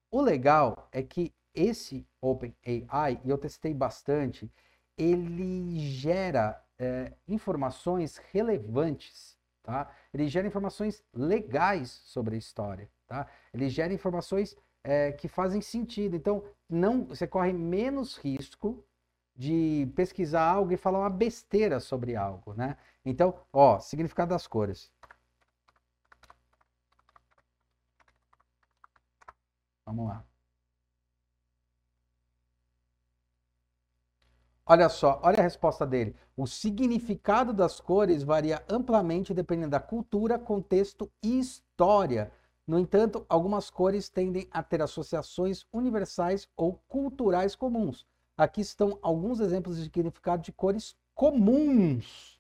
O 0.10 0.20
legal 0.20 0.88
é 0.92 1.04
que 1.04 1.34
esse 1.54 2.08
OpenAI, 2.20 3.22
e 3.24 3.30
eu 3.30 3.38
testei 3.38 3.74
bastante, 3.74 4.52
ele 4.98 5.80
gera 5.80 6.62
é, 6.78 7.14
informações 7.28 8.18
relevantes, 8.32 9.38
tá? 9.64 9.90
Ele 10.14 10.28
gera 10.28 10.48
informações 10.48 11.04
legais 11.14 12.02
sobre 12.04 12.36
a 12.36 12.38
história, 12.38 12.90
tá? 13.08 13.28
Ele 13.54 13.70
gera 13.70 13.94
informações 13.94 14.56
é, 14.84 15.12
que 15.12 15.28
fazem 15.28 15.62
sentido. 15.62 16.16
Então, 16.16 16.44
não, 16.70 17.06
você 17.06 17.28
corre 17.28 17.54
menos 17.54 18.18
risco 18.18 18.84
de 19.36 19.92
pesquisar 19.96 20.44
algo 20.44 20.74
e 20.74 20.78
falar 20.78 21.00
uma 21.00 21.10
besteira 21.10 21.80
sobre 21.80 22.16
algo, 22.16 22.54
né? 22.54 22.78
Então, 23.06 23.34
ó, 23.52 23.80
significado 23.80 24.30
das 24.30 24.46
cores. 24.48 24.92
Vamos 29.92 30.08
lá. 30.08 30.26
Olha 34.66 34.88
só, 34.88 35.20
olha 35.22 35.40
a 35.40 35.44
resposta 35.44 35.86
dele. 35.86 36.16
O 36.38 36.48
significado 36.48 37.52
das 37.52 37.80
cores 37.82 38.24
varia 38.24 38.64
amplamente 38.70 39.34
dependendo 39.34 39.72
da 39.72 39.80
cultura, 39.82 40.40
contexto 40.40 41.12
e 41.22 41.40
história 41.40 42.32
no 42.68 42.80
entanto, 42.80 43.26
algumas 43.28 43.70
cores 43.70 44.08
tendem 44.08 44.48
a 44.50 44.64
ter 44.64 44.82
associações 44.82 45.66
universais 45.74 46.48
ou 46.56 46.82
culturais 46.88 47.54
comuns. 47.54 48.06
Aqui 48.38 48.62
estão 48.62 48.98
alguns 49.02 49.42
exemplos 49.42 49.76
de 49.76 49.84
significado 49.84 50.42
de 50.42 50.54
cores 50.54 50.96
comuns. 51.14 52.40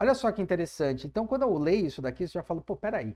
Olha 0.00 0.14
só 0.14 0.32
que 0.32 0.40
interessante. 0.40 1.06
Então, 1.06 1.26
quando 1.26 1.42
eu 1.42 1.58
leio 1.58 1.86
isso 1.86 2.00
daqui, 2.00 2.26
você 2.26 2.32
já 2.32 2.42
fala, 2.42 2.62
pô, 2.62 2.74
peraí. 2.74 3.14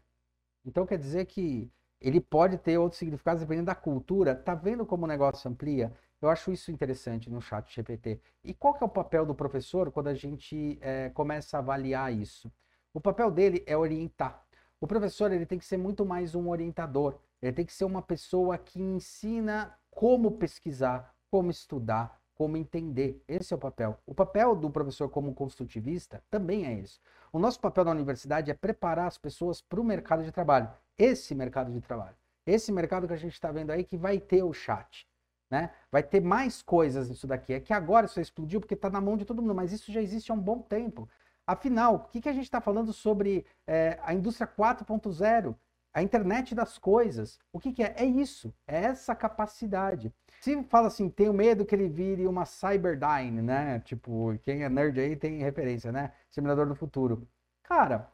Então 0.67 0.85
quer 0.85 0.99
dizer 0.99 1.25
que 1.27 1.71
ele 2.01 2.21
pode 2.21 2.59
ter 2.59 2.79
outros 2.79 2.99
significados 2.99 3.41
dependendo 3.41 3.67
da 3.67 3.75
cultura. 3.75 4.35
Tá 4.35 4.55
vendo 4.55 4.85
como 4.85 5.05
o 5.05 5.09
negócio 5.09 5.51
amplia? 5.51 5.93
Eu 6.21 6.29
acho 6.31 6.51
isso 6.51 6.71
interessante 6.71 7.31
no 7.31 7.41
chat 7.41 7.75
GPT. 7.75 8.21
E 8.43 8.55
qual 8.55 8.75
que 8.75 8.83
é 8.83 8.87
o 8.87 8.91
papel 8.91 9.27
do 9.27 9.35
professor 9.35 9.91
quando 9.91 10.09
a 10.09 10.15
gente 10.15 10.79
é, 10.81 11.11
começa 11.11 11.57
a 11.57 11.61
avaliar 11.61 12.13
isso? 12.13 12.51
O 12.93 13.01
papel 13.01 13.31
dele 13.31 13.63
é 13.67 13.77
orientar. 13.77 14.43
O 14.81 14.87
professor 14.87 15.33
ele 15.33 15.47
tem 15.47 15.59
que 15.59 15.65
ser 15.65 15.77
muito 15.77 16.05
mais 16.05 16.35
um 16.35 16.49
orientador. 16.49 17.19
Ele 17.41 17.53
tem 17.53 17.65
que 17.67 17.73
ser 17.73 17.85
uma 17.85 18.03
pessoa 18.03 18.57
que 18.57 18.81
ensina 18.81 19.75
como 19.91 20.33
pesquisar, 20.33 21.15
como 21.31 21.51
estudar, 21.51 22.21
como 22.35 22.57
entender. 22.57 23.23
Esse 23.27 23.53
é 23.53 23.57
o 23.57 23.61
papel. 23.61 23.99
O 24.07 24.15
papel 24.15 24.55
do 24.55 24.71
professor 24.71 25.09
como 25.09 25.35
construtivista 25.35 26.23
também 26.31 26.67
é 26.67 26.79
esse. 26.79 27.01
O 27.33 27.39
nosso 27.39 27.61
papel 27.61 27.85
na 27.85 27.91
universidade 27.91 28.51
é 28.51 28.55
preparar 28.55 29.07
as 29.07 29.19
pessoas 29.19 29.61
para 29.61 29.81
o 29.81 29.85
mercado 29.85 30.23
de 30.23 30.33
trabalho. 30.33 30.71
Esse 30.99 31.35
mercado 31.35 31.71
de 31.71 31.81
trabalho. 31.81 32.17
Esse 32.47 32.71
mercado 32.73 33.07
que 33.07 33.13
a 33.13 33.19
gente 33.19 33.33
está 33.33 33.51
vendo 33.51 33.71
aí 33.71 33.85
que 33.85 33.97
vai 33.97 34.19
ter 34.19 34.43
o 34.43 34.53
chat. 34.53 35.07
Né? 35.51 35.71
Vai 35.91 36.03
ter 36.03 36.21
mais 36.21 36.63
coisas 36.63 37.09
nisso 37.09 37.27
daqui. 37.27 37.53
É 37.53 37.61
que 37.61 37.73
agora 37.73 38.07
isso 38.07 38.21
explodiu 38.21 38.61
porque 38.61 38.75
está 38.75 38.91
na 38.91 39.01
mão 39.01 39.17
de 39.17 39.25
todo 39.25 39.43
mundo, 39.43 39.55
mas 39.55 39.73
isso 39.73 39.93
já 39.93 40.01
existe 40.01 40.31
há 40.31 40.35
um 40.35 40.41
bom 40.41 40.61
tempo. 40.61 41.09
Afinal, 41.47 41.95
o 41.95 42.01
que, 42.01 42.21
que 42.21 42.29
a 42.29 42.33
gente 42.33 42.45
está 42.45 42.61
falando 42.61 42.93
sobre 42.93 43.47
é, 43.67 43.99
a 44.03 44.13
indústria 44.13 44.49
4.0? 44.49 45.55
A 45.95 46.03
internet 46.03 46.55
das 46.55 46.77
coisas. 46.77 47.39
O 47.53 47.59
que, 47.59 47.73
que, 47.73 47.83
é? 47.83 47.95
É 47.97 48.05
isso. 48.05 48.53
É 48.67 48.85
essa 48.85 49.15
capacidade. 49.15 50.13
Se 50.41 50.63
fala 50.65 50.89
assim, 50.89 51.09
tenho 51.09 51.33
medo 51.33 51.65
que 51.65 51.75
ele 51.75 51.89
vire 51.89 52.27
uma 52.27 52.45
Cyberdyne, 52.45 53.41
né? 53.41 53.81
Tipo, 53.81 54.39
quem 54.43 54.63
é 54.63 54.69
nerd 54.69 55.01
aí 55.01 55.17
tem 55.17 55.39
referência, 55.39 55.91
né? 55.91 56.13
Simulador 56.31 56.67
do 56.67 56.75
futuro. 56.75 57.27
Cara, 57.63 58.11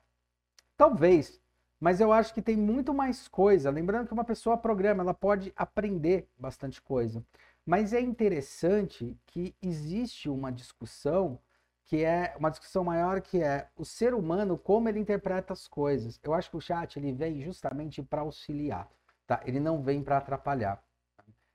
talvez. 0.77 1.41
Mas 1.83 2.01
eu 2.01 2.13
acho 2.13 2.33
que 2.33 2.41
tem 2.41 2.57
muito 2.57 2.95
mais 2.95 3.27
coisa. 3.27 3.69
Lembrando 3.69 4.07
que 4.07 4.13
uma 4.13 4.23
pessoa 4.23 4.57
programa, 4.57 5.03
ela 5.03 5.13
pode 5.13 5.53
aprender 5.57 6.29
bastante 6.39 6.81
coisa. 6.81 7.25
Mas 7.67 7.93
é 7.93 8.01
interessante 8.01 9.19
que 9.27 9.53
existe 9.61 10.29
uma 10.29 10.53
discussão 10.53 11.41
que 11.85 12.05
é 12.05 12.37
uma 12.39 12.51
discussão 12.51 12.85
maior 12.85 13.21
que 13.21 13.43
é 13.43 13.69
o 13.77 13.85
ser 13.85 14.15
humano 14.15 14.57
como 14.57 14.89
ele 14.89 15.01
interpreta 15.01 15.53
as 15.53 15.67
coisas. 15.67 16.21
Eu 16.23 16.33
acho 16.33 16.51
que 16.51 16.57
o 16.57 16.61
chat 16.61 17.01
ele 17.01 17.13
vem 17.13 17.41
justamente 17.41 18.01
para 18.01 18.21
auxiliar, 18.21 18.89
tá? 19.27 19.41
Ele 19.45 19.59
não 19.59 19.83
vem 19.83 20.05
para 20.05 20.19
atrapalhar. 20.19 20.81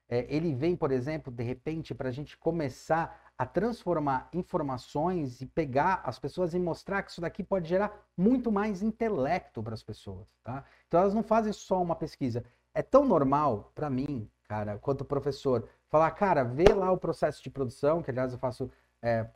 É, 0.09 0.25
ele 0.27 0.53
vem, 0.53 0.75
por 0.75 0.91
exemplo, 0.91 1.31
de 1.31 1.43
repente, 1.43 1.95
para 1.95 2.09
a 2.09 2.11
gente 2.11 2.35
começar 2.35 3.26
a 3.37 3.45
transformar 3.45 4.29
informações 4.33 5.41
e 5.41 5.45
pegar 5.45 6.01
as 6.03 6.17
pessoas 6.17 6.53
e 6.53 6.59
mostrar 6.59 7.03
que 7.03 7.11
isso 7.11 7.21
daqui 7.21 7.43
pode 7.43 7.69
gerar 7.69 7.93
muito 8.17 8.51
mais 8.51 8.81
intelecto 8.81 9.61
para 9.61 9.75
as 9.75 9.83
pessoas, 9.83 10.27
tá? 10.43 10.63
Então 10.87 10.99
elas 11.01 11.13
não 11.13 11.21
fazem 11.21 11.53
só 11.53 11.81
uma 11.81 11.95
pesquisa. 11.95 12.43
É 12.73 12.81
tão 12.81 13.05
normal 13.05 13.71
para 13.75 13.89
mim, 13.89 14.29
cara, 14.47 14.79
quanto 14.79 15.05
professor, 15.05 15.67
falar, 15.87 16.09
cara, 16.11 16.43
vê 16.43 16.73
lá 16.73 16.91
o 16.91 16.97
processo 16.97 17.43
de 17.43 17.49
produção, 17.49 18.01
que 18.01 18.09
aliás 18.09 18.33
eu 18.33 18.39
faço 18.39 18.71
é, 19.01 19.27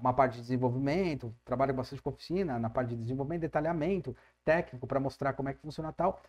uma 0.00 0.12
parte 0.12 0.34
de 0.34 0.40
desenvolvimento, 0.40 1.34
trabalho 1.44 1.72
bastante 1.72 2.02
com 2.02 2.10
oficina, 2.10 2.58
na 2.58 2.68
parte 2.68 2.90
de 2.90 2.96
desenvolvimento, 2.96 3.42
detalhamento 3.42 4.16
técnico 4.44 4.86
para 4.86 4.98
mostrar 4.98 5.32
como 5.34 5.48
é 5.48 5.54
que 5.54 5.60
funciona 5.60 5.92
tal. 5.92 6.20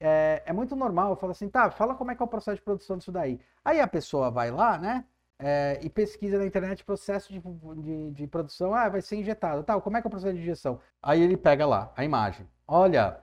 É, 0.00 0.42
é 0.44 0.52
muito 0.52 0.74
normal, 0.76 1.10
eu 1.10 1.16
falo 1.16 1.30
assim, 1.32 1.48
tá, 1.48 1.70
fala 1.70 1.94
como 1.94 2.10
é 2.10 2.16
que 2.16 2.22
é 2.22 2.24
o 2.24 2.28
processo 2.28 2.56
de 2.56 2.62
produção 2.62 2.98
disso 2.98 3.12
daí. 3.12 3.40
Aí 3.64 3.80
a 3.80 3.86
pessoa 3.86 4.30
vai 4.30 4.50
lá, 4.50 4.76
né, 4.78 5.04
é, 5.38 5.78
e 5.82 5.90
pesquisa 5.90 6.38
na 6.38 6.46
internet 6.46 6.84
processo 6.84 7.32
de, 7.32 7.40
de, 7.40 8.10
de, 8.12 8.26
produção, 8.26 8.74
ah, 8.74 8.88
vai 8.88 9.02
ser 9.02 9.16
injetado, 9.16 9.62
tal, 9.62 9.82
como 9.82 9.96
é 9.96 10.00
que 10.00 10.06
é 10.06 10.08
o 10.08 10.10
processo 10.10 10.34
de 10.34 10.40
injeção? 10.40 10.80
Aí 11.02 11.20
ele 11.20 11.36
pega 11.36 11.66
lá 11.66 11.92
a 11.96 12.04
imagem, 12.04 12.48
olha, 12.66 13.22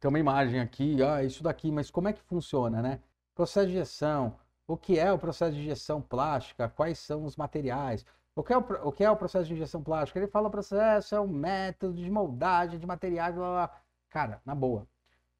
tem 0.00 0.08
uma 0.08 0.18
imagem 0.18 0.60
aqui, 0.60 1.02
ah, 1.02 1.22
isso 1.22 1.42
daqui, 1.42 1.70
mas 1.70 1.90
como 1.90 2.08
é 2.08 2.12
que 2.12 2.22
funciona, 2.22 2.82
né? 2.82 3.00
Processo 3.34 3.66
de 3.66 3.74
injeção, 3.74 4.36
o 4.66 4.76
que 4.76 4.98
é 4.98 5.12
o 5.12 5.18
processo 5.18 5.52
de 5.52 5.60
injeção 5.60 6.02
plástica, 6.02 6.68
quais 6.68 6.98
são 6.98 7.24
os 7.24 7.36
materiais, 7.36 8.04
o 8.34 8.42
que 8.42 8.52
é 8.52 8.58
o, 8.58 8.60
o, 8.88 8.92
que 8.92 9.04
é 9.04 9.10
o 9.10 9.16
processo 9.16 9.46
de 9.46 9.54
injeção 9.54 9.82
plástica? 9.82 10.18
Ele 10.18 10.28
fala 10.28 10.50
processo 10.50 11.14
é 11.14 11.20
um 11.20 11.28
método 11.28 11.94
de 11.94 12.10
moldagem 12.10 12.78
de 12.78 12.86
materiais, 12.86 13.34
blá, 13.34 13.50
blá. 13.50 13.80
Cara, 14.08 14.40
na 14.44 14.54
boa. 14.54 14.86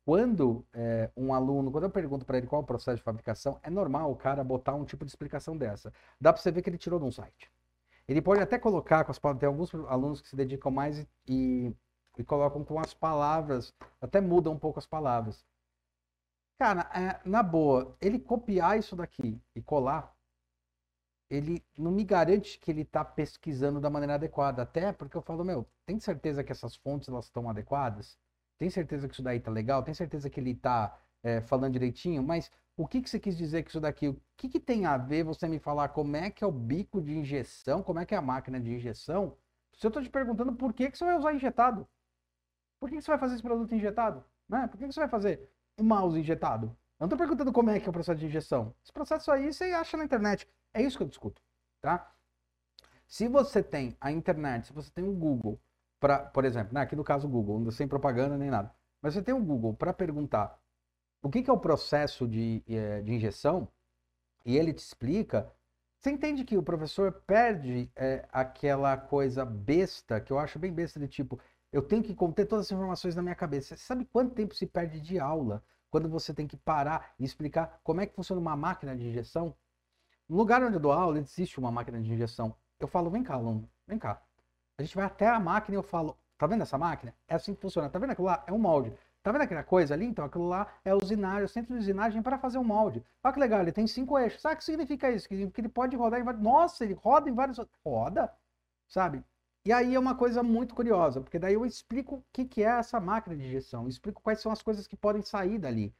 Quando 0.04 0.66
é, 0.72 1.10
um 1.16 1.32
aluno, 1.32 1.70
quando 1.70 1.84
eu 1.84 1.90
pergunto 1.90 2.24
para 2.24 2.38
ele 2.38 2.46
qual 2.46 2.60
é 2.60 2.64
o 2.64 2.66
processo 2.66 2.96
de 2.96 3.02
fabricação, 3.02 3.60
é 3.62 3.70
normal 3.70 4.10
o 4.10 4.16
cara 4.16 4.42
botar 4.42 4.74
um 4.74 4.84
tipo 4.84 5.04
de 5.04 5.10
explicação 5.10 5.56
dessa. 5.56 5.92
Dá 6.20 6.32
para 6.32 6.42
você 6.42 6.50
ver 6.50 6.62
que 6.62 6.70
ele 6.70 6.78
tirou 6.78 6.98
de 6.98 7.06
um 7.06 7.12
site. 7.12 7.50
Ele 8.08 8.20
pode 8.20 8.42
até 8.42 8.58
colocar 8.58 9.04
com 9.04 9.12
as 9.12 9.18
palavras, 9.18 9.40
tem 9.40 9.46
alguns 9.46 9.74
alunos 9.88 10.20
que 10.20 10.28
se 10.28 10.34
dedicam 10.34 10.72
mais 10.72 11.06
e, 11.28 11.72
e, 12.18 12.24
colocam 12.24 12.64
com 12.64 12.80
as 12.80 12.92
palavras, 12.92 13.72
até 14.00 14.20
mudam 14.20 14.52
um 14.54 14.58
pouco 14.58 14.78
as 14.78 14.86
palavras. 14.86 15.44
Cara, 16.58 16.90
é, 16.94 17.20
na 17.24 17.42
boa, 17.42 17.96
ele 18.00 18.18
copiar 18.18 18.78
isso 18.78 18.96
daqui 18.96 19.40
e 19.54 19.62
colar, 19.62 20.14
ele 21.30 21.64
não 21.78 21.92
me 21.92 22.04
garante 22.04 22.58
que 22.58 22.70
ele 22.70 22.82
está 22.82 23.04
pesquisando 23.04 23.80
da 23.80 23.88
maneira 23.88 24.14
adequada. 24.16 24.62
Até 24.62 24.92
porque 24.92 25.16
eu 25.16 25.22
falo, 25.22 25.44
meu, 25.44 25.64
tem 25.86 26.00
certeza 26.00 26.42
que 26.42 26.50
essas 26.50 26.74
fontes 26.74 27.08
elas 27.08 27.26
estão 27.26 27.48
adequadas? 27.48 28.18
Tem 28.60 28.68
certeza 28.68 29.08
que 29.08 29.14
isso 29.14 29.22
daí 29.22 29.40
tá 29.40 29.50
legal? 29.50 29.82
Tem 29.82 29.94
certeza 29.94 30.28
que 30.28 30.38
ele 30.38 30.54
tá 30.54 30.94
é, 31.22 31.40
falando 31.40 31.72
direitinho? 31.72 32.22
Mas 32.22 32.52
o 32.76 32.86
que, 32.86 33.00
que 33.00 33.08
você 33.08 33.18
quis 33.18 33.34
dizer 33.34 33.62
com 33.62 33.70
isso 33.70 33.80
daqui? 33.80 34.08
O 34.08 34.20
que, 34.36 34.50
que 34.50 34.60
tem 34.60 34.84
a 34.84 34.98
ver 34.98 35.24
você 35.24 35.48
me 35.48 35.58
falar 35.58 35.88
como 35.88 36.14
é 36.14 36.30
que 36.30 36.44
é 36.44 36.46
o 36.46 36.52
bico 36.52 37.00
de 37.00 37.16
injeção? 37.16 37.82
Como 37.82 37.98
é 37.98 38.04
que 38.04 38.14
é 38.14 38.18
a 38.18 38.22
máquina 38.22 38.60
de 38.60 38.70
injeção? 38.70 39.34
Se 39.72 39.86
eu 39.86 39.88
estou 39.88 40.02
te 40.02 40.10
perguntando 40.10 40.52
por 40.54 40.74
que, 40.74 40.90
que 40.90 40.98
você 40.98 41.06
vai 41.06 41.16
usar 41.16 41.32
injetado? 41.32 41.88
Por 42.78 42.90
que, 42.90 42.96
que 42.96 43.02
você 43.02 43.10
vai 43.10 43.18
fazer 43.18 43.34
esse 43.36 43.42
produto 43.42 43.74
injetado? 43.74 44.22
Né? 44.46 44.66
Por 44.66 44.76
que, 44.76 44.86
que 44.86 44.92
você 44.92 45.00
vai 45.00 45.08
fazer 45.08 45.50
um 45.78 45.84
mouse 45.84 46.20
injetado? 46.20 46.66
Eu 46.66 46.74
não 47.00 47.06
estou 47.06 47.18
perguntando 47.18 47.50
como 47.50 47.70
é 47.70 47.80
que 47.80 47.86
é 47.86 47.88
o 47.88 47.94
processo 47.94 48.20
de 48.20 48.26
injeção. 48.26 48.74
Esse 48.84 48.92
processo 48.92 49.32
aí 49.32 49.50
você 49.50 49.72
acha 49.72 49.96
na 49.96 50.04
internet. 50.04 50.46
É 50.74 50.82
isso 50.82 50.98
que 50.98 51.02
eu 51.02 51.08
discuto, 51.08 51.40
tá? 51.80 52.14
Se 53.08 53.26
você 53.26 53.62
tem 53.62 53.96
a 53.98 54.12
internet, 54.12 54.66
se 54.66 54.72
você 54.74 54.90
tem 54.90 55.08
o 55.08 55.14
Google, 55.14 55.58
para, 56.00 56.18
por 56.18 56.44
exemplo, 56.44 56.74
né, 56.74 56.80
aqui 56.80 56.96
no 56.96 57.04
caso 57.04 57.28
Google, 57.28 57.70
sem 57.70 57.86
propaganda 57.86 58.36
nem 58.36 58.50
nada, 58.50 58.74
mas 59.02 59.14
você 59.14 59.22
tem 59.22 59.34
o 59.34 59.44
Google 59.44 59.74
para 59.74 59.92
perguntar 59.92 60.58
o 61.22 61.30
que, 61.30 61.42
que, 61.42 61.50
é 61.50 61.52
o 61.52 61.58
processo 61.58 62.26
de, 62.26 62.64
eh, 62.66 63.02
de 63.02 63.12
injeção 63.12 63.68
e 64.44 64.56
ele 64.56 64.72
te 64.72 64.78
explica, 64.78 65.52
você 65.98 66.10
entende 66.10 66.44
que 66.44 66.56
o 66.56 66.62
professor 66.62 67.12
perde 67.26 67.92
é, 67.94 68.26
aquela 68.32 68.96
coisa 68.96 69.44
besta, 69.44 70.18
que 70.18 70.32
eu 70.32 70.38
acho 70.38 70.58
bem 70.58 70.72
besta, 70.72 70.98
de 70.98 71.06
tipo, 71.06 71.38
eu 71.70 71.82
tenho 71.82 72.02
que 72.02 72.14
conter 72.14 72.46
todas 72.46 72.66
as 72.66 72.72
informações 72.72 73.14
na 73.14 73.22
minha 73.22 73.34
cabeça. 73.34 73.76
Você 73.76 73.84
sabe 73.84 74.06
quanto 74.06 74.34
tempo 74.34 74.54
se 74.54 74.66
perde 74.66 74.98
de 74.98 75.18
aula 75.18 75.62
quando 75.90 76.08
você 76.08 76.32
tem 76.32 76.46
que 76.46 76.56
parar 76.56 77.12
e 77.18 77.24
explicar 77.24 77.80
como 77.84 78.00
é 78.00 78.06
que 78.06 78.14
funciona 78.14 78.40
uma 78.40 78.56
máquina 78.56 78.96
de 78.96 79.06
injeção? 79.08 79.54
No 80.26 80.36
lugar 80.36 80.62
onde 80.62 80.76
eu 80.76 80.80
dou 80.80 80.92
aula, 80.92 81.18
existe 81.18 81.58
uma 81.58 81.70
máquina 81.70 82.00
de 82.00 82.10
injeção. 82.10 82.56
Eu 82.78 82.88
falo, 82.88 83.10
vem 83.10 83.22
cá, 83.22 83.34
aluno, 83.34 83.68
vem 83.86 83.98
cá. 83.98 84.22
A 84.80 84.82
gente 84.82 84.96
vai 84.96 85.04
até 85.04 85.28
a 85.28 85.38
máquina 85.38 85.74
e 85.74 85.78
eu 85.78 85.82
falo, 85.82 86.16
tá 86.38 86.46
vendo 86.46 86.62
essa 86.62 86.78
máquina? 86.78 87.14
É 87.28 87.34
assim 87.34 87.54
que 87.54 87.60
funciona. 87.60 87.90
Tá 87.90 87.98
vendo 87.98 88.12
aquilo 88.12 88.26
lá? 88.26 88.42
É 88.46 88.52
um 88.52 88.58
molde. 88.58 88.94
Tá 89.22 89.30
vendo 89.30 89.42
aquela 89.42 89.62
coisa 89.62 89.92
ali? 89.92 90.06
Então, 90.06 90.24
aquilo 90.24 90.48
lá 90.48 90.66
é 90.82 90.94
usinário, 90.94 91.44
o 91.44 91.48
centro 91.48 91.74
de 91.74 91.80
usinagem 91.80 92.22
para 92.22 92.38
fazer 92.38 92.56
um 92.56 92.64
molde. 92.64 93.04
Olha 93.22 93.34
que 93.34 93.40
legal, 93.40 93.60
ele 93.60 93.72
tem 93.72 93.86
cinco 93.86 94.18
eixos. 94.18 94.40
Sabe 94.40 94.54
o 94.54 94.56
que 94.58 94.64
significa 94.64 95.10
isso? 95.10 95.28
Que 95.28 95.50
ele 95.58 95.68
pode 95.68 95.94
rodar 95.96 96.18
em 96.18 96.22
vários... 96.22 96.42
Nossa, 96.42 96.82
ele 96.82 96.94
roda 96.94 97.28
em 97.28 97.34
vários... 97.34 97.60
Roda, 97.84 98.32
sabe? 98.88 99.22
E 99.66 99.72
aí 99.72 99.94
é 99.94 99.98
uma 99.98 100.14
coisa 100.14 100.42
muito 100.42 100.74
curiosa, 100.74 101.20
porque 101.20 101.38
daí 101.38 101.52
eu 101.52 101.66
explico 101.66 102.14
o 102.16 102.24
que, 102.32 102.46
que 102.46 102.62
é 102.62 102.78
essa 102.78 102.98
máquina 102.98 103.36
de 103.36 103.44
injeção, 103.44 103.86
explico 103.86 104.22
quais 104.22 104.40
são 104.40 104.50
as 104.50 104.62
coisas 104.62 104.86
que 104.86 104.96
podem 104.96 105.20
sair 105.20 105.58
dali. 105.58 105.94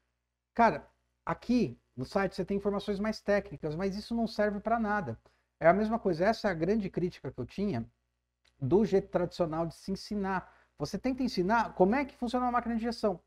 Cara, 0.55 0.89
aqui 1.27 1.79
no 1.95 2.07
site 2.07 2.35
você 2.35 2.47
tem 2.47 2.57
informações 2.57 2.99
mais 2.99 3.21
técnicas, 3.21 3.77
mas 3.77 3.95
isso 3.95 4.15
não 4.15 4.27
serve 4.27 4.61
para 4.61 4.81
nada. 4.81 5.19
É 5.61 5.69
a 5.69 5.75
mesma 5.75 5.99
coisa, 5.99 6.25
essa 6.25 6.49
é 6.49 6.51
a 6.51 6.55
grande 6.55 6.89
crítica 6.89 7.31
que 7.31 7.39
eu 7.39 7.45
tinha 7.45 7.87
do 8.61 8.85
jeito 8.85 9.09
tradicional 9.09 9.67
de 9.67 9.75
se 9.75 9.93
ensinar. 9.93 10.53
Você 10.79 10.99
tenta 10.99 11.23
ensinar 11.23 11.75
como 11.75 11.95
é 11.95 12.05
que 12.05 12.17
funciona 12.17 12.47
uma 12.47 12.53
máquina 12.53 12.75
de 12.75 12.81
injeção. 12.81 13.21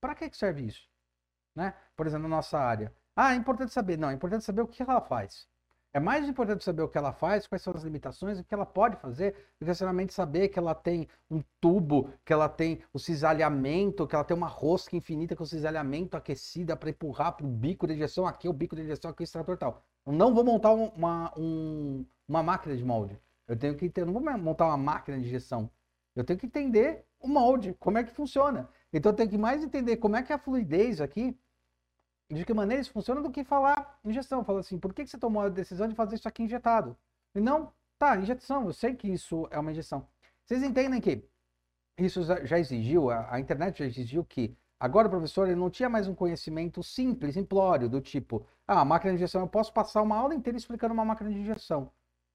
Para 0.00 0.14
que 0.14 0.30
serve 0.36 0.66
isso? 0.66 0.88
Né? 1.54 1.74
Por 1.96 2.06
exemplo, 2.06 2.28
na 2.28 2.36
nossa 2.36 2.58
área. 2.58 2.92
Ah, 3.14 3.34
é 3.34 3.36
importante 3.36 3.72
saber. 3.72 3.98
Não, 3.98 4.10
é 4.10 4.14
importante 4.14 4.44
saber 4.44 4.62
o 4.62 4.68
que 4.68 4.82
ela 4.82 5.00
faz. 5.00 5.48
É 5.92 5.98
mais 5.98 6.28
importante 6.28 6.62
saber 6.62 6.82
o 6.82 6.88
que 6.88 6.96
ela 6.96 7.12
faz, 7.12 7.48
quais 7.48 7.62
são 7.62 7.74
as 7.74 7.82
limitações, 7.82 8.38
o 8.38 8.44
que 8.44 8.54
ela 8.54 8.64
pode 8.64 8.94
fazer, 8.96 9.32
do 9.32 9.64
que 9.64 9.64
necessariamente 9.64 10.14
saber 10.14 10.48
que 10.48 10.56
ela 10.56 10.72
tem 10.72 11.08
um 11.28 11.42
tubo, 11.60 12.12
que 12.24 12.32
ela 12.32 12.48
tem 12.48 12.80
o 12.92 12.98
cisalhamento, 12.98 14.06
que 14.06 14.14
ela 14.14 14.22
tem 14.22 14.36
uma 14.36 14.46
rosca 14.46 14.94
infinita 14.94 15.34
com 15.34 15.44
cisalhamento 15.44 16.16
aquecida 16.16 16.76
para 16.76 16.90
empurrar 16.90 17.36
para 17.36 17.44
o 17.44 17.48
bico 17.48 17.88
de 17.88 17.94
injeção. 17.94 18.24
Aqui 18.24 18.46
é 18.46 18.50
o 18.50 18.52
bico 18.52 18.76
de 18.76 18.82
injeção, 18.82 19.10
aqui 19.10 19.22
é 19.22 19.24
o 19.24 19.24
extrator 19.24 19.58
tal. 19.58 19.82
Eu 20.06 20.12
não 20.12 20.32
vou 20.32 20.44
montar 20.44 20.72
uma, 20.72 21.32
um, 21.36 22.06
uma 22.28 22.42
máquina 22.42 22.76
de 22.76 22.84
molde. 22.84 23.20
Eu 23.50 23.56
tenho 23.56 23.76
que 23.76 23.90
ter, 23.90 24.06
não 24.06 24.12
vou 24.12 24.22
montar 24.38 24.66
uma 24.66 24.76
máquina 24.76 25.18
de 25.18 25.26
injeção. 25.26 25.68
Eu 26.14 26.22
tenho 26.22 26.38
que 26.38 26.46
entender 26.46 27.04
o 27.18 27.26
molde, 27.26 27.74
como 27.80 27.98
é 27.98 28.04
que 28.04 28.12
funciona. 28.12 28.70
Então 28.92 29.10
eu 29.10 29.16
tenho 29.16 29.28
que 29.28 29.36
mais 29.36 29.64
entender 29.64 29.96
como 29.96 30.14
é 30.14 30.22
que 30.22 30.30
é 30.32 30.36
a 30.36 30.38
fluidez 30.38 31.00
aqui, 31.00 31.36
de 32.30 32.44
que 32.44 32.54
maneira 32.54 32.80
isso 32.80 32.92
funciona, 32.92 33.20
do 33.20 33.28
que 33.28 33.42
falar 33.42 33.98
injeção. 34.04 34.44
Fala 34.44 34.60
assim, 34.60 34.78
por 34.78 34.94
que, 34.94 35.02
que 35.02 35.10
você 35.10 35.18
tomou 35.18 35.42
a 35.42 35.48
decisão 35.48 35.88
de 35.88 35.96
fazer 35.96 36.14
isso 36.14 36.28
aqui 36.28 36.44
injetado? 36.44 36.96
E 37.34 37.40
não, 37.40 37.72
tá, 37.98 38.16
injeção, 38.16 38.66
eu 38.66 38.72
sei 38.72 38.94
que 38.94 39.08
isso 39.08 39.48
é 39.50 39.58
uma 39.58 39.72
injeção. 39.72 40.06
Vocês 40.44 40.62
entendem 40.62 41.00
que 41.00 41.28
isso 41.98 42.22
já 42.22 42.56
exigiu, 42.56 43.10
a, 43.10 43.34
a 43.34 43.40
internet 43.40 43.80
já 43.80 43.84
exigiu 43.84 44.24
que 44.24 44.56
agora 44.78 45.08
o 45.08 45.10
professor 45.10 45.48
ele 45.48 45.58
não 45.58 45.70
tinha 45.70 45.88
mais 45.88 46.06
um 46.06 46.14
conhecimento 46.14 46.84
simples, 46.84 47.36
implório, 47.36 47.88
do 47.88 48.00
tipo, 48.00 48.46
ah, 48.64 48.84
máquina 48.84 49.10
de 49.10 49.16
injeção, 49.16 49.40
eu 49.40 49.48
posso 49.48 49.72
passar 49.72 50.02
uma 50.02 50.16
aula 50.16 50.36
inteira 50.36 50.56
explicando 50.56 50.94
uma 50.94 51.04
máquina 51.04 51.30
de 51.30 51.40
injeção. 51.40 51.90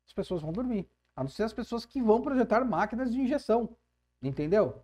As 0.06 0.12
pessoas 0.13 0.41
vão 0.41 0.51
dormir. 0.51 0.89
A 1.15 1.23
não 1.23 1.30
ser 1.30 1.43
as 1.43 1.54
pessoas 1.54 1.86
que 1.86 2.01
vão 2.01 2.21
projetar 2.21 2.63
máquinas 2.65 3.12
de 3.12 3.19
injeção. 3.19 3.75
Entendeu? 4.21 4.84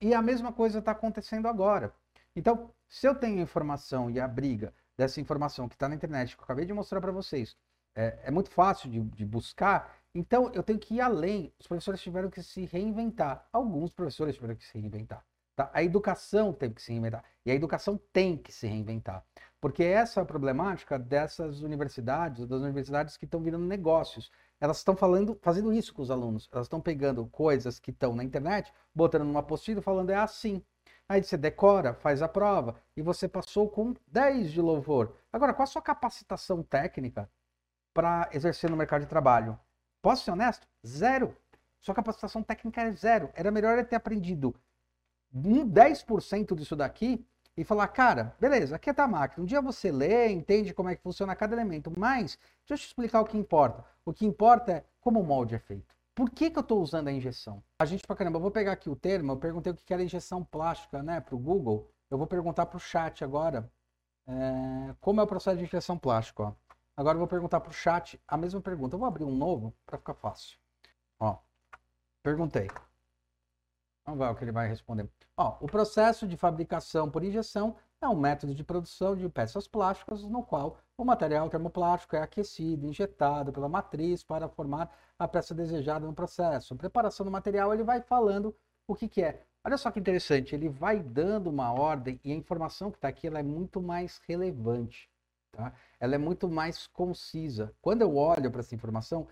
E 0.00 0.14
a 0.14 0.22
mesma 0.22 0.52
coisa 0.52 0.78
está 0.78 0.92
acontecendo 0.92 1.46
agora. 1.48 1.92
Então, 2.34 2.70
se 2.88 3.06
eu 3.06 3.14
tenho 3.14 3.40
informação 3.40 4.10
e 4.10 4.20
a 4.20 4.28
briga 4.28 4.72
dessa 4.96 5.20
informação 5.20 5.68
que 5.68 5.74
está 5.74 5.88
na 5.88 5.94
internet, 5.94 6.36
que 6.36 6.40
eu 6.40 6.44
acabei 6.44 6.64
de 6.64 6.72
mostrar 6.72 7.00
para 7.00 7.12
vocês, 7.12 7.56
é, 7.94 8.18
é, 8.24 8.30
muito 8.30 8.50
fácil 8.50 8.90
de, 8.90 9.00
de, 9.00 9.24
buscar, 9.24 9.96
então 10.14 10.50
eu 10.52 10.62
tenho 10.62 10.78
que 10.78 10.94
ir 10.94 11.00
além. 11.00 11.52
Os 11.58 11.66
professores 11.66 12.00
tiveram 12.00 12.30
que 12.30 12.42
se 12.42 12.64
reinventar. 12.64 13.46
Alguns 13.52 13.92
professores 13.92 14.36
tiveram 14.36 14.54
que 14.54 14.64
se 14.64 14.78
reinventar. 14.78 15.24
Tá? 15.58 15.70
A 15.74 15.82
educação 15.82 16.52
teve 16.52 16.74
que 16.74 16.82
se 16.82 16.92
reinventar. 16.92 17.24
E 17.44 17.50
a 17.50 17.54
educação 17.54 18.00
tem 18.12 18.36
que 18.36 18.52
se 18.52 18.66
reinventar. 18.68 19.24
Porque 19.60 19.82
essa 19.82 20.20
é 20.20 20.22
a 20.22 20.26
problemática 20.26 20.96
dessas 20.98 21.62
universidades, 21.62 22.46
das 22.46 22.60
universidades 22.60 23.16
que 23.16 23.24
estão 23.24 23.42
virando 23.42 23.66
negócios 23.66 24.30
elas 24.60 24.78
estão 24.78 24.96
falando, 24.96 25.38
fazendo 25.40 25.72
isso 25.72 25.94
com 25.94 26.02
os 26.02 26.10
alunos. 26.10 26.48
Elas 26.52 26.66
estão 26.66 26.80
pegando 26.80 27.26
coisas 27.26 27.78
que 27.78 27.90
estão 27.90 28.14
na 28.14 28.24
internet, 28.24 28.72
botando 28.94 29.24
numa 29.24 29.40
apostila 29.40 29.80
falando 29.80 30.10
é 30.10 30.16
assim. 30.16 30.62
Aí 31.08 31.22
você 31.22 31.36
decora, 31.36 31.94
faz 31.94 32.20
a 32.22 32.28
prova 32.28 32.76
e 32.96 33.00
você 33.00 33.28
passou 33.28 33.68
com 33.68 33.94
10 34.08 34.50
de 34.52 34.60
louvor. 34.60 35.16
Agora, 35.32 35.54
qual 35.54 35.64
a 35.64 35.66
sua 35.66 35.80
capacitação 35.80 36.62
técnica 36.62 37.30
para 37.94 38.28
exercer 38.32 38.68
no 38.68 38.76
mercado 38.76 39.02
de 39.02 39.06
trabalho? 39.06 39.58
Posso 40.02 40.24
ser 40.24 40.32
honesto? 40.32 40.66
Zero. 40.86 41.36
Sua 41.80 41.94
capacitação 41.94 42.42
técnica 42.42 42.82
é 42.82 42.90
zero. 42.90 43.30
Era 43.34 43.50
melhor 43.50 43.82
ter 43.86 43.96
aprendido 43.96 44.54
um 45.34 45.68
10% 45.68 46.54
disso 46.54 46.76
daqui 46.76 47.24
e 47.56 47.64
falar, 47.64 47.88
cara, 47.88 48.36
beleza, 48.40 48.76
aqui 48.76 48.88
é 48.88 48.94
a 48.96 49.08
máquina. 49.08 49.42
Um 49.42 49.46
dia 49.46 49.60
você 49.60 49.90
lê, 49.90 50.28
entende 50.28 50.72
como 50.72 50.88
é 50.88 50.96
que 50.96 51.02
funciona 51.02 51.34
cada 51.34 51.54
elemento, 51.54 51.92
mas 51.96 52.38
deixa 52.66 52.74
eu 52.74 52.78
te 52.78 52.86
explicar 52.86 53.20
o 53.20 53.24
que 53.24 53.36
importa. 53.36 53.84
O 54.04 54.12
que 54.12 54.24
importa 54.24 54.72
é 54.72 54.84
como 55.00 55.20
o 55.20 55.24
molde 55.24 55.54
é 55.54 55.58
feito. 55.58 55.94
Por 56.14 56.30
que, 56.30 56.50
que 56.50 56.58
eu 56.58 56.62
estou 56.62 56.80
usando 56.80 57.08
a 57.08 57.12
injeção? 57.12 57.62
A 57.78 57.84
gente, 57.84 58.06
pra 58.06 58.16
caramba, 58.16 58.38
eu 58.38 58.42
vou 58.42 58.50
pegar 58.50 58.72
aqui 58.72 58.88
o 58.88 58.96
termo, 58.96 59.32
eu 59.32 59.36
perguntei 59.36 59.72
o 59.72 59.76
que 59.76 59.92
era 59.92 60.02
injeção 60.02 60.44
plástica, 60.44 61.02
né, 61.02 61.20
para 61.20 61.34
o 61.34 61.38
Google. 61.38 61.88
Eu 62.10 62.18
vou 62.18 62.26
perguntar 62.26 62.66
para 62.66 62.76
o 62.76 62.80
chat 62.80 63.22
agora 63.22 63.70
é, 64.26 64.94
como 65.00 65.20
é 65.20 65.24
o 65.24 65.26
processo 65.26 65.58
de 65.58 65.64
injeção 65.64 65.98
plástica. 65.98 66.42
Ó. 66.42 66.52
Agora 66.96 67.14
eu 67.14 67.20
vou 67.20 67.28
perguntar 67.28 67.60
para 67.60 67.70
o 67.70 67.72
chat 67.72 68.20
a 68.26 68.36
mesma 68.36 68.60
pergunta. 68.60 68.94
Eu 68.94 68.98
vou 68.98 69.08
abrir 69.08 69.24
um 69.24 69.34
novo 69.34 69.74
para 69.86 69.98
ficar 69.98 70.14
fácil. 70.14 70.58
Ó, 71.20 71.38
perguntei. 72.22 72.68
Vamos 74.08 74.24
ver 74.24 74.32
o 74.32 74.34
que 74.34 74.44
ele 74.44 74.52
vai 74.52 74.66
responder. 74.66 75.06
Ó, 75.36 75.58
o 75.60 75.66
processo 75.66 76.26
de 76.26 76.34
fabricação 76.34 77.10
por 77.10 77.22
injeção 77.22 77.76
é 78.00 78.08
um 78.08 78.16
método 78.16 78.54
de 78.54 78.64
produção 78.64 79.14
de 79.14 79.28
peças 79.28 79.68
plásticas 79.68 80.22
no 80.22 80.42
qual 80.42 80.78
o 80.96 81.04
material 81.04 81.50
termoplástico 81.50 82.16
é 82.16 82.22
aquecido, 82.22 82.86
injetado 82.86 83.52
pela 83.52 83.68
matriz 83.68 84.22
para 84.22 84.48
formar 84.48 84.90
a 85.18 85.28
peça 85.28 85.54
desejada 85.54 86.06
no 86.06 86.14
processo. 86.14 86.72
A 86.72 86.76
preparação 86.78 87.26
do 87.26 87.30
material 87.30 87.74
ele 87.74 87.82
vai 87.82 88.00
falando 88.00 88.56
o 88.86 88.94
que, 88.94 89.08
que 89.08 89.22
é. 89.22 89.42
Olha 89.62 89.76
só 89.76 89.90
que 89.90 90.00
interessante, 90.00 90.54
ele 90.54 90.70
vai 90.70 91.00
dando 91.00 91.50
uma 91.50 91.70
ordem 91.70 92.18
e 92.24 92.32
a 92.32 92.34
informação 92.34 92.90
que 92.90 92.96
está 92.96 93.08
aqui 93.08 93.26
ela 93.26 93.40
é 93.40 93.42
muito 93.42 93.78
mais 93.82 94.22
relevante. 94.26 95.10
Tá? 95.52 95.70
Ela 96.00 96.14
é 96.14 96.18
muito 96.18 96.48
mais 96.48 96.86
concisa. 96.86 97.74
Quando 97.82 98.00
eu 98.00 98.16
olho 98.16 98.50
para 98.50 98.60
essa 98.60 98.74
informação, 98.74 99.28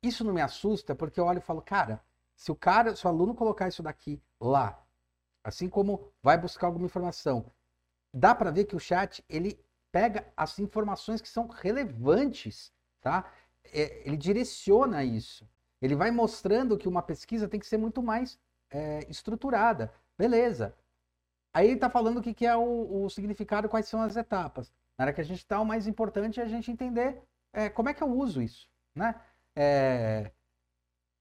isso 0.00 0.22
não 0.22 0.32
me 0.32 0.40
assusta 0.40 0.94
porque 0.94 1.18
eu 1.18 1.24
olho 1.24 1.38
e 1.38 1.42
falo, 1.42 1.60
cara, 1.60 2.00
se 2.40 2.50
o 2.50 2.56
cara, 2.56 2.96
se 2.96 3.06
o 3.06 3.10
aluno 3.10 3.34
colocar 3.34 3.68
isso 3.68 3.82
daqui 3.82 4.18
lá, 4.40 4.82
assim 5.44 5.68
como 5.68 6.10
vai 6.22 6.38
buscar 6.38 6.68
alguma 6.68 6.86
informação, 6.86 7.52
dá 8.14 8.34
para 8.34 8.50
ver 8.50 8.64
que 8.64 8.74
o 8.74 8.80
chat 8.80 9.22
ele 9.28 9.62
pega 9.92 10.26
as 10.34 10.58
informações 10.58 11.20
que 11.20 11.28
são 11.28 11.48
relevantes, 11.48 12.72
tá? 12.98 13.30
É, 13.62 14.08
ele 14.08 14.16
direciona 14.16 15.04
isso. 15.04 15.46
Ele 15.82 15.94
vai 15.94 16.10
mostrando 16.10 16.78
que 16.78 16.88
uma 16.88 17.02
pesquisa 17.02 17.46
tem 17.46 17.60
que 17.60 17.66
ser 17.66 17.76
muito 17.76 18.02
mais 18.02 18.38
é, 18.70 19.00
estruturada. 19.10 19.92
Beleza. 20.16 20.74
Aí 21.52 21.66
ele 21.66 21.74
está 21.74 21.90
falando 21.90 22.20
o 22.20 22.22
que, 22.22 22.32
que 22.32 22.46
é 22.46 22.56
o, 22.56 23.04
o, 23.04 23.10
significado, 23.10 23.68
quais 23.68 23.86
são 23.86 24.00
as 24.00 24.16
etapas. 24.16 24.72
Na 24.96 25.04
hora 25.04 25.12
que 25.12 25.20
a 25.20 25.24
gente 25.24 25.40
está, 25.40 25.60
o 25.60 25.66
mais 25.66 25.86
importante 25.86 26.40
é 26.40 26.42
a 26.42 26.48
gente 26.48 26.72
entender 26.72 27.20
é, 27.52 27.68
como 27.68 27.90
é 27.90 27.92
que 27.92 28.02
eu 28.02 28.08
uso 28.08 28.40
isso, 28.40 28.66
né? 28.94 29.14
É... 29.54 30.32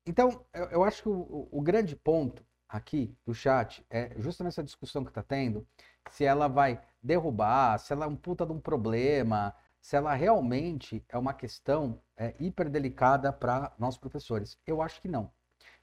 Então, 0.09 0.43
eu, 0.55 0.65
eu, 0.71 0.83
acho 0.83 1.03
que 1.03 1.09
o, 1.09 1.47
o, 1.51 1.61
grande 1.61 1.95
ponto 1.95 2.43
aqui 2.67 3.15
do 3.23 3.31
chat 3.31 3.85
é 3.91 4.11
justamente 4.17 4.53
essa 4.53 4.63
discussão 4.63 5.03
que 5.03 5.11
está 5.11 5.21
tendo, 5.21 5.67
se 6.09 6.25
ela 6.25 6.47
vai 6.47 6.81
derrubar, 6.99 7.77
se 7.77 7.93
ela 7.93 8.05
é 8.05 8.07
um 8.07 8.15
puta 8.15 8.43
de 8.43 8.51
um 8.51 8.59
problema, 8.59 9.53
se 9.79 9.95
ela 9.95 10.15
realmente 10.15 11.05
é 11.09 11.15
uma 11.15 11.31
questão 11.31 12.01
é, 12.17 12.33
hiper 12.39 12.71
delicada 12.71 13.31
para 13.31 13.71
nós 13.77 13.99
professores. 13.99 14.57
Eu 14.65 14.81
acho 14.81 14.99
que 14.99 15.07
não. 15.07 15.31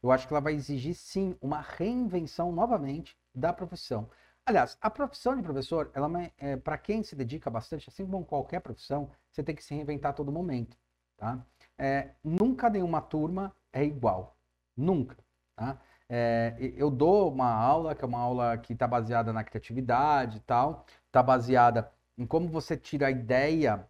Eu 0.02 0.10
acho 0.10 0.26
que 0.26 0.34
ela 0.34 0.40
vai 0.40 0.54
exigir 0.54 0.96
sim 0.96 1.36
uma 1.40 1.60
reinvenção 1.60 2.50
novamente 2.50 3.16
da 3.32 3.52
profissão. 3.52 4.10
Aliás, 4.44 4.76
a 4.80 4.90
profissão 4.90 5.36
de 5.36 5.42
professor, 5.42 5.88
ela 5.94 6.10
é, 6.36 6.56
para 6.56 6.76
quem 6.76 7.04
se 7.04 7.14
dedica 7.14 7.48
bastante, 7.48 7.88
assim 7.88 8.04
como 8.04 8.24
qualquer 8.24 8.58
profissão, 8.58 9.08
você 9.30 9.40
tem 9.40 9.54
que 9.54 9.62
se 9.62 9.72
reinventar 9.72 10.10
a 10.10 10.14
todo 10.14 10.32
momento, 10.32 10.76
tá? 11.16 11.46
É, 11.78 12.10
nunca 12.24 12.68
nenhuma 12.68 13.00
turma 13.00 13.54
é 13.76 13.84
igual, 13.84 14.36
nunca, 14.76 15.16
tá? 15.54 15.78
É, 16.08 16.56
eu 16.76 16.90
dou 16.90 17.30
uma 17.30 17.52
aula 17.52 17.94
que 17.94 18.04
é 18.04 18.06
uma 18.06 18.18
aula 18.18 18.56
que 18.56 18.72
está 18.72 18.86
baseada 18.86 19.32
na 19.32 19.44
criatividade 19.44 20.38
e 20.38 20.40
tal, 20.40 20.86
está 21.06 21.22
baseada 21.22 21.90
em 22.16 22.26
como 22.26 22.48
você 22.48 22.76
tira 22.76 23.08
a 23.08 23.10
ideia 23.10 23.86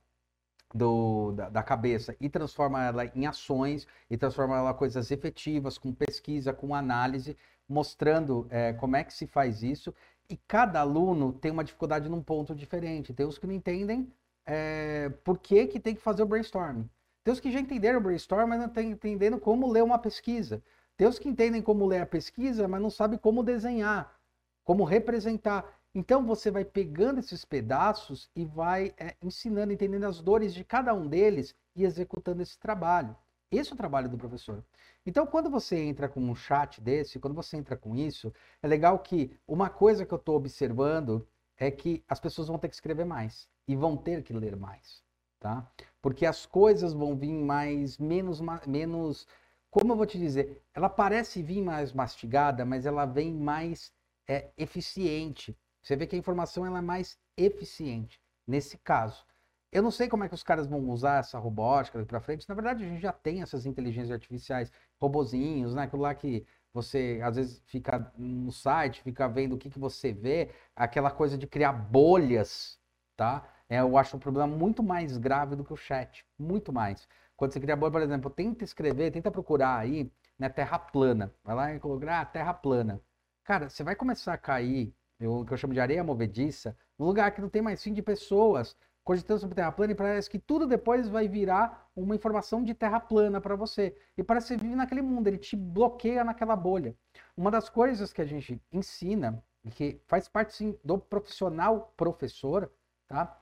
do, 0.74 1.32
da, 1.32 1.48
da, 1.50 1.62
cabeça 1.62 2.16
e 2.20 2.28
transforma 2.28 2.82
ela 2.84 3.04
em 3.06 3.26
ações 3.26 3.86
e 4.10 4.16
transforma 4.16 4.56
ela 4.56 4.70
em 4.72 4.74
coisas 4.74 5.10
efetivas, 5.10 5.78
com 5.78 5.92
pesquisa, 5.92 6.52
com 6.52 6.74
análise, 6.74 7.36
mostrando 7.68 8.46
é, 8.50 8.72
como 8.72 8.96
é 8.96 9.04
que 9.04 9.14
se 9.14 9.26
faz 9.26 9.62
isso 9.62 9.94
e 10.28 10.36
cada 10.48 10.80
aluno 10.80 11.32
tem 11.32 11.52
uma 11.52 11.62
dificuldade 11.62 12.08
num 12.08 12.22
ponto 12.22 12.54
diferente. 12.54 13.14
Tem 13.14 13.26
os 13.26 13.38
que 13.38 13.46
não 13.46 13.54
entendem 13.54 14.12
é, 14.44 15.10
por 15.22 15.38
que, 15.38 15.66
que 15.66 15.78
tem 15.78 15.94
que 15.94 16.00
fazer 16.00 16.22
o 16.22 16.26
brainstorming. 16.26 16.88
Tem 17.26 17.32
os 17.32 17.40
que 17.40 17.50
já 17.50 17.58
entenderam 17.58 17.98
o 17.98 18.02
brainstorming, 18.02 18.50
mas 18.50 18.60
não 18.60 18.66
estão 18.68 18.84
entendendo 18.84 19.40
como 19.40 19.68
ler 19.68 19.82
uma 19.82 19.98
pesquisa. 19.98 20.62
Tem 20.96 21.08
os 21.08 21.18
que 21.18 21.28
entendem 21.28 21.60
como 21.60 21.84
ler 21.84 22.02
a 22.02 22.06
pesquisa, 22.06 22.68
mas 22.68 22.80
não 22.80 22.88
sabem 22.88 23.18
como 23.18 23.42
desenhar, 23.42 24.16
como 24.62 24.84
representar. 24.84 25.76
Então 25.92 26.24
você 26.24 26.52
vai 26.52 26.64
pegando 26.64 27.18
esses 27.18 27.44
pedaços 27.44 28.30
e 28.36 28.44
vai 28.44 28.94
é, 28.96 29.16
ensinando, 29.20 29.72
entendendo 29.72 30.04
as 30.04 30.22
dores 30.22 30.54
de 30.54 30.62
cada 30.62 30.94
um 30.94 31.08
deles 31.08 31.52
e 31.74 31.82
executando 31.82 32.42
esse 32.42 32.56
trabalho. 32.60 33.16
Esse 33.50 33.72
é 33.72 33.74
o 33.74 33.76
trabalho 33.76 34.08
do 34.08 34.16
professor. 34.16 34.62
Então, 35.04 35.26
quando 35.26 35.50
você 35.50 35.76
entra 35.76 36.08
com 36.08 36.20
um 36.20 36.32
chat 36.32 36.80
desse, 36.80 37.18
quando 37.18 37.34
você 37.34 37.56
entra 37.56 37.76
com 37.76 37.96
isso, 37.96 38.32
é 38.62 38.68
legal 38.68 39.00
que 39.00 39.36
uma 39.48 39.68
coisa 39.68 40.06
que 40.06 40.14
eu 40.14 40.18
estou 40.18 40.36
observando 40.36 41.26
é 41.56 41.72
que 41.72 42.04
as 42.06 42.20
pessoas 42.20 42.46
vão 42.46 42.56
ter 42.56 42.68
que 42.68 42.76
escrever 42.76 43.04
mais 43.04 43.48
e 43.66 43.74
vão 43.74 43.96
ter 43.96 44.22
que 44.22 44.32
ler 44.32 44.54
mais, 44.54 45.02
tá? 45.38 45.70
Porque 46.00 46.24
as 46.26 46.46
coisas 46.46 46.92
vão 46.92 47.16
vir 47.16 47.32
mais, 47.32 47.98
menos, 47.98 48.40
menos, 48.66 49.26
como 49.70 49.92
eu 49.92 49.96
vou 49.96 50.06
te 50.06 50.18
dizer, 50.18 50.62
ela 50.74 50.88
parece 50.88 51.42
vir 51.42 51.62
mais 51.62 51.92
mastigada, 51.92 52.64
mas 52.64 52.86
ela 52.86 53.04
vem 53.04 53.32
mais 53.32 53.92
é, 54.28 54.50
eficiente. 54.56 55.56
Você 55.82 55.96
vê 55.96 56.06
que 56.06 56.16
a 56.16 56.18
informação 56.18 56.66
ela 56.66 56.78
é 56.78 56.82
mais 56.82 57.18
eficiente 57.36 58.20
nesse 58.46 58.78
caso. 58.78 59.24
Eu 59.72 59.82
não 59.82 59.90
sei 59.90 60.08
como 60.08 60.24
é 60.24 60.28
que 60.28 60.34
os 60.34 60.42
caras 60.42 60.66
vão 60.66 60.88
usar 60.90 61.20
essa 61.20 61.38
robótica 61.38 62.04
para 62.04 62.20
frente. 62.20 62.48
Na 62.48 62.54
verdade, 62.54 62.84
a 62.84 62.88
gente 62.88 63.00
já 63.00 63.12
tem 63.12 63.42
essas 63.42 63.66
inteligências 63.66 64.12
artificiais, 64.12 64.72
robozinhos, 64.98 65.74
né? 65.74 65.82
Aquilo 65.82 66.02
lá 66.02 66.14
que 66.14 66.46
você 66.72 67.20
às 67.22 67.36
vezes 67.36 67.62
fica 67.66 68.12
no 68.16 68.52
site, 68.52 69.02
fica 69.02 69.28
vendo 69.28 69.54
o 69.54 69.58
que, 69.58 69.70
que 69.70 69.78
você 69.78 70.12
vê, 70.12 70.50
aquela 70.74 71.10
coisa 71.10 71.36
de 71.36 71.46
criar 71.46 71.72
bolhas, 71.72 72.78
tá? 73.16 73.48
É, 73.68 73.80
eu 73.80 73.96
acho 73.98 74.16
um 74.16 74.20
problema 74.20 74.46
muito 74.46 74.82
mais 74.82 75.18
grave 75.18 75.56
do 75.56 75.64
que 75.64 75.72
o 75.72 75.76
chat, 75.76 76.24
muito 76.38 76.72
mais. 76.72 77.08
Quando 77.36 77.52
você 77.52 77.60
cria 77.60 77.76
bolha, 77.76 77.92
por 77.92 78.02
exemplo, 78.02 78.30
tenta 78.30 78.64
escrever, 78.64 79.10
tenta 79.10 79.30
procurar 79.30 79.78
aí, 79.78 80.10
né, 80.38 80.48
terra 80.48 80.78
plana. 80.78 81.32
Vai 81.44 81.54
lá 81.54 81.74
e 81.74 81.80
colocar 81.80 82.20
ah, 82.20 82.24
terra 82.24 82.54
plana. 82.54 83.00
Cara, 83.44 83.68
você 83.68 83.82
vai 83.84 83.94
começar 83.94 84.34
a 84.34 84.38
cair, 84.38 84.94
o 85.20 85.44
que 85.44 85.52
eu 85.52 85.56
chamo 85.56 85.74
de 85.74 85.80
areia 85.80 86.02
movediça, 86.04 86.76
num 86.98 87.06
lugar 87.06 87.30
que 87.32 87.40
não 87.40 87.48
tem 87.48 87.62
mais 87.62 87.82
fim 87.82 87.92
de 87.92 88.02
pessoas 88.02 88.76
cogitando 89.06 89.38
sobre 89.38 89.54
terra 89.54 89.70
plana 89.70 89.92
e 89.92 89.94
parece 89.94 90.28
que 90.28 90.38
tudo 90.38 90.66
depois 90.66 91.08
vai 91.08 91.28
virar 91.28 91.88
uma 91.94 92.16
informação 92.16 92.64
de 92.64 92.74
terra 92.74 92.98
plana 92.98 93.40
para 93.40 93.54
você. 93.54 93.96
E 94.18 94.22
parece 94.24 94.48
que 94.48 94.54
você 94.54 94.60
vive 94.60 94.74
naquele 94.74 95.00
mundo, 95.00 95.28
ele 95.28 95.38
te 95.38 95.54
bloqueia 95.54 96.24
naquela 96.24 96.56
bolha. 96.56 96.92
Uma 97.36 97.48
das 97.48 97.68
coisas 97.68 98.12
que 98.12 98.20
a 98.20 98.24
gente 98.24 98.60
ensina, 98.72 99.40
e 99.64 99.70
que 99.70 100.00
faz 100.06 100.28
parte 100.28 100.54
sim 100.54 100.76
do 100.82 100.98
profissional 100.98 101.92
professor, 101.96 102.68
tá? 103.06 103.40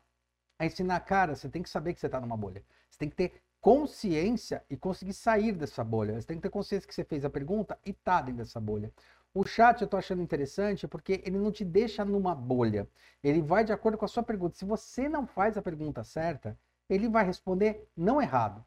É 0.58 0.66
ensinar, 0.66 1.00
cara, 1.00 1.34
você 1.34 1.48
tem 1.48 1.62
que 1.62 1.70
saber 1.70 1.94
que 1.94 2.00
você 2.00 2.06
está 2.06 2.20
numa 2.20 2.36
bolha. 2.36 2.62
Você 2.88 2.98
tem 2.98 3.10
que 3.10 3.16
ter 3.16 3.42
consciência 3.60 4.62
e 4.68 4.76
conseguir 4.76 5.14
sair 5.14 5.52
dessa 5.52 5.82
bolha. 5.82 6.20
Você 6.20 6.26
tem 6.26 6.36
que 6.36 6.42
ter 6.42 6.50
consciência 6.50 6.86
que 6.86 6.94
você 6.94 7.04
fez 7.04 7.24
a 7.24 7.30
pergunta 7.30 7.78
e 7.84 7.92
tá 7.92 8.20
dentro 8.20 8.38
dessa 8.38 8.60
bolha. 8.60 8.92
O 9.32 9.44
chat 9.44 9.80
eu 9.80 9.88
tô 9.88 9.96
achando 9.96 10.22
interessante 10.22 10.86
porque 10.86 11.20
ele 11.24 11.38
não 11.38 11.50
te 11.50 11.64
deixa 11.64 12.04
numa 12.04 12.34
bolha. 12.34 12.88
Ele 13.22 13.42
vai 13.42 13.64
de 13.64 13.72
acordo 13.72 13.98
com 13.98 14.04
a 14.04 14.08
sua 14.08 14.22
pergunta. 14.22 14.56
Se 14.56 14.64
você 14.64 15.08
não 15.08 15.26
faz 15.26 15.56
a 15.56 15.62
pergunta 15.62 16.04
certa, 16.04 16.56
ele 16.88 17.08
vai 17.08 17.24
responder 17.24 17.88
não 17.96 18.22
errado. 18.22 18.64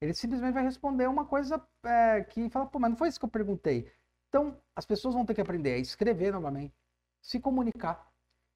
Ele 0.00 0.12
simplesmente 0.14 0.54
vai 0.54 0.62
responder 0.62 1.06
uma 1.08 1.24
coisa 1.24 1.62
é, 1.84 2.22
que 2.24 2.50
fala, 2.50 2.66
pô, 2.66 2.78
mas 2.78 2.90
não 2.90 2.96
foi 2.96 3.08
isso 3.08 3.18
que 3.18 3.24
eu 3.24 3.30
perguntei. 3.30 3.90
Então, 4.28 4.56
as 4.74 4.84
pessoas 4.84 5.14
vão 5.14 5.24
ter 5.24 5.34
que 5.34 5.40
aprender 5.40 5.74
a 5.74 5.78
escrever 5.78 6.32
novamente, 6.32 6.74
se 7.20 7.38
comunicar, 7.40 8.10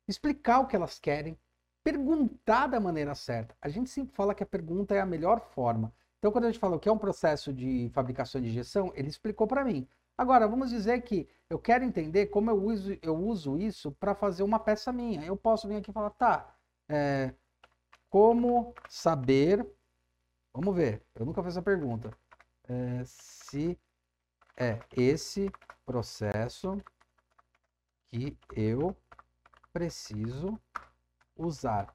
explicar 0.08 0.60
o 0.60 0.66
que 0.66 0.76
elas 0.76 0.98
querem, 0.98 1.38
perguntar 1.84 2.66
da 2.66 2.80
maneira 2.80 3.14
certa. 3.14 3.54
A 3.60 3.68
gente 3.68 3.90
sempre 3.90 4.14
fala 4.16 4.34
que 4.34 4.42
a 4.42 4.46
pergunta 4.46 4.94
é 4.94 5.00
a 5.00 5.06
melhor 5.06 5.40
forma. 5.40 5.92
Então, 6.18 6.32
quando 6.32 6.44
a 6.44 6.50
gente 6.50 6.58
fala 6.58 6.76
o 6.76 6.80
que 6.80 6.88
é 6.88 6.92
um 6.92 6.98
processo 6.98 7.52
de 7.52 7.90
fabricação 7.92 8.40
de 8.40 8.48
injeção, 8.48 8.90
ele 8.94 9.08
explicou 9.08 9.46
para 9.46 9.62
mim. 9.62 9.86
Agora, 10.16 10.48
vamos 10.48 10.70
dizer 10.70 11.02
que 11.02 11.28
eu 11.50 11.58
quero 11.58 11.84
entender 11.84 12.26
como 12.26 12.50
eu 12.50 12.62
uso, 12.64 12.96
eu 13.02 13.14
uso 13.14 13.58
isso 13.58 13.92
para 13.92 14.14
fazer 14.14 14.42
uma 14.42 14.58
peça 14.58 14.90
minha. 14.90 15.22
Eu 15.22 15.36
posso 15.36 15.68
vir 15.68 15.76
aqui 15.76 15.90
e 15.90 15.94
falar, 15.94 16.10
tá, 16.10 16.56
é, 16.88 17.34
como 18.08 18.74
saber. 18.88 19.66
Vamos 20.54 20.74
ver, 20.74 21.02
eu 21.14 21.26
nunca 21.26 21.42
fiz 21.42 21.52
essa 21.52 21.62
pergunta. 21.62 22.16
É, 22.66 23.02
se 23.04 23.78
é 24.56 24.78
esse 24.96 25.50
processo 25.84 26.80
que 28.08 28.38
eu 28.54 28.96
preciso 29.72 30.58
usar 31.36 31.94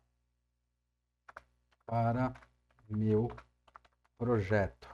para 1.85 2.33
meu 2.89 3.29
projeto. 4.17 4.87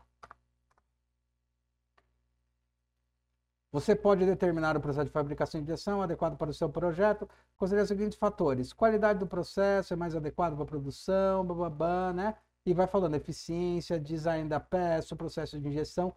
Você 3.75 3.93
pode 3.93 4.25
determinar 4.25 4.77
o 4.77 4.79
processo 4.79 5.07
de 5.07 5.11
fabricação 5.11 5.59
de 5.59 5.65
injeção 5.65 6.01
adequado 6.01 6.37
para 6.37 6.49
o 6.49 6.53
seu 6.53 6.69
projeto, 6.69 7.29
considerando 7.57 7.83
os 7.83 7.89
seguintes 7.89 8.17
fatores: 8.17 8.71
qualidade 8.71 9.19
do 9.19 9.27
processo 9.27 9.93
é 9.93 9.97
mais 9.97 10.15
adequado 10.15 10.53
para 10.53 10.63
a 10.63 10.67
produção, 10.67 11.45
bababá, 11.45 12.13
né? 12.13 12.37
E 12.65 12.73
vai 12.73 12.87
falando 12.87 13.15
eficiência, 13.15 13.99
design 13.99 14.47
da 14.47 14.61
peça, 14.61 15.13
processo 15.13 15.59
de 15.59 15.67
injeção. 15.67 16.15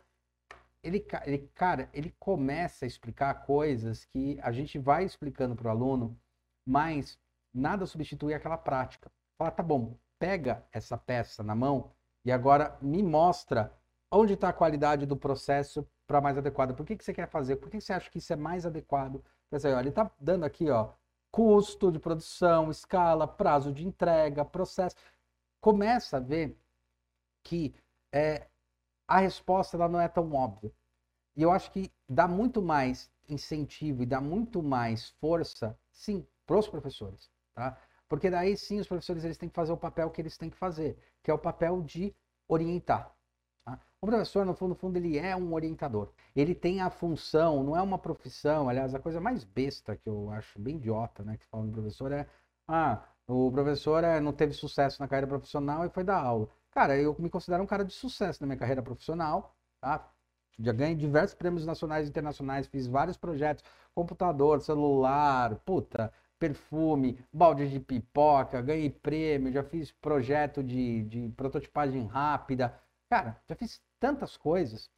Ele, 0.84 1.04
ele, 1.26 1.50
cara, 1.52 1.90
ele 1.92 2.14
começa 2.20 2.84
a 2.84 2.88
explicar 2.88 3.34
coisas 3.44 4.04
que 4.04 4.38
a 4.40 4.52
gente 4.52 4.78
vai 4.78 5.04
explicando 5.04 5.56
para 5.56 5.66
o 5.66 5.70
aluno, 5.70 6.16
mas 6.64 7.18
nada 7.52 7.86
substitui 7.86 8.34
aquela 8.34 8.58
prática. 8.58 9.10
Fala, 9.36 9.50
tá 9.50 9.62
bom, 9.62 9.96
pega 10.18 10.64
essa 10.72 10.96
peça 10.96 11.42
na 11.42 11.54
mão 11.54 11.92
e 12.24 12.32
agora 12.32 12.76
me 12.82 13.02
mostra 13.02 13.72
onde 14.10 14.34
está 14.34 14.48
a 14.48 14.52
qualidade 14.52 15.06
do 15.06 15.16
processo 15.16 15.86
para 16.06 16.20
mais 16.20 16.38
adequado. 16.38 16.74
Por 16.74 16.84
que, 16.86 16.96
que 16.96 17.04
você 17.04 17.12
quer 17.12 17.28
fazer? 17.28 17.56
Por 17.56 17.70
que, 17.70 17.78
que 17.78 17.84
você 17.84 17.92
acha 17.92 18.10
que 18.10 18.18
isso 18.18 18.32
é 18.32 18.36
mais 18.36 18.64
adequado? 18.64 19.22
Dizer, 19.52 19.68
olha, 19.68 19.80
ele 19.80 19.88
está 19.90 20.10
dando 20.18 20.44
aqui, 20.44 20.70
ó, 20.70 20.92
custo 21.30 21.92
de 21.92 21.98
produção, 21.98 22.70
escala, 22.70 23.28
prazo 23.28 23.72
de 23.72 23.86
entrega, 23.86 24.44
processo. 24.44 24.96
Começa 25.60 26.16
a 26.16 26.20
ver 26.20 26.58
que 27.42 27.74
é, 28.12 28.48
a 29.06 29.18
resposta 29.18 29.76
ela 29.76 29.88
não 29.88 30.00
é 30.00 30.08
tão 30.08 30.32
óbvia. 30.32 30.72
E 31.36 31.42
eu 31.42 31.52
acho 31.52 31.70
que 31.70 31.92
dá 32.08 32.26
muito 32.26 32.60
mais 32.60 33.10
incentivo 33.28 34.02
e 34.02 34.06
dá 34.06 34.20
muito 34.20 34.62
mais 34.62 35.10
força, 35.20 35.78
sim, 35.92 36.26
para 36.46 36.58
os 36.58 36.68
professores, 36.68 37.30
tá? 37.58 37.76
Porque 38.08 38.30
daí 38.30 38.56
sim 38.56 38.78
os 38.78 38.86
professores 38.86 39.24
eles 39.24 39.36
têm 39.36 39.48
que 39.48 39.54
fazer 39.54 39.72
o 39.72 39.76
papel 39.76 40.10
que 40.10 40.20
eles 40.20 40.36
têm 40.38 40.48
que 40.48 40.56
fazer, 40.56 40.96
que 41.22 41.30
é 41.30 41.34
o 41.34 41.38
papel 41.38 41.82
de 41.82 42.14
orientar. 42.48 43.12
O 44.00 44.06
professor, 44.06 44.46
no 44.46 44.54
fundo, 44.54 44.70
no 44.70 44.74
fundo, 44.76 44.96
ele 44.96 45.18
é 45.18 45.34
um 45.36 45.52
orientador. 45.52 46.12
Ele 46.34 46.54
tem 46.54 46.80
a 46.80 46.88
função, 46.88 47.64
não 47.64 47.76
é 47.76 47.82
uma 47.82 47.98
profissão. 47.98 48.68
Aliás, 48.68 48.94
a 48.94 49.00
coisa 49.00 49.20
mais 49.20 49.42
besta 49.42 49.96
que 49.96 50.08
eu 50.08 50.30
acho 50.30 50.56
bem 50.60 50.76
idiota, 50.76 51.24
né, 51.24 51.36
que 51.36 51.44
fala 51.46 51.66
do 51.66 51.72
professor 51.72 52.12
é: 52.12 52.26
ah, 52.68 53.02
o 53.26 53.50
professor 53.50 54.04
é, 54.04 54.20
não 54.20 54.32
teve 54.32 54.52
sucesso 54.52 55.02
na 55.02 55.08
carreira 55.08 55.26
profissional 55.26 55.84
e 55.84 55.90
foi 55.90 56.04
dar 56.04 56.22
aula. 56.22 56.48
Cara, 56.70 56.96
eu 56.96 57.14
me 57.18 57.28
considero 57.28 57.62
um 57.62 57.66
cara 57.66 57.84
de 57.84 57.92
sucesso 57.92 58.40
na 58.40 58.46
minha 58.46 58.58
carreira 58.58 58.82
profissional, 58.82 59.56
tá? 59.80 60.08
Já 60.60 60.72
ganhei 60.72 60.94
diversos 60.94 61.34
prêmios 61.34 61.66
nacionais 61.66 62.06
e 62.06 62.10
internacionais, 62.10 62.66
fiz 62.68 62.86
vários 62.86 63.16
projetos, 63.16 63.64
computador, 63.94 64.60
celular, 64.60 65.56
puta, 65.64 66.12
perfume, 66.38 67.18
balde 67.32 67.68
de 67.68 67.80
pipoca, 67.80 68.62
ganhei 68.62 68.90
prêmio, 68.90 69.52
já 69.52 69.62
fiz 69.62 69.90
projeto 69.92 70.62
de, 70.62 71.02
de 71.04 71.28
prototipagem 71.30 72.06
rápida. 72.06 72.78
Cara, 73.10 73.40
já 73.48 73.54
fiz 73.54 73.80
tantas 73.98 74.36
coisas 74.36 74.90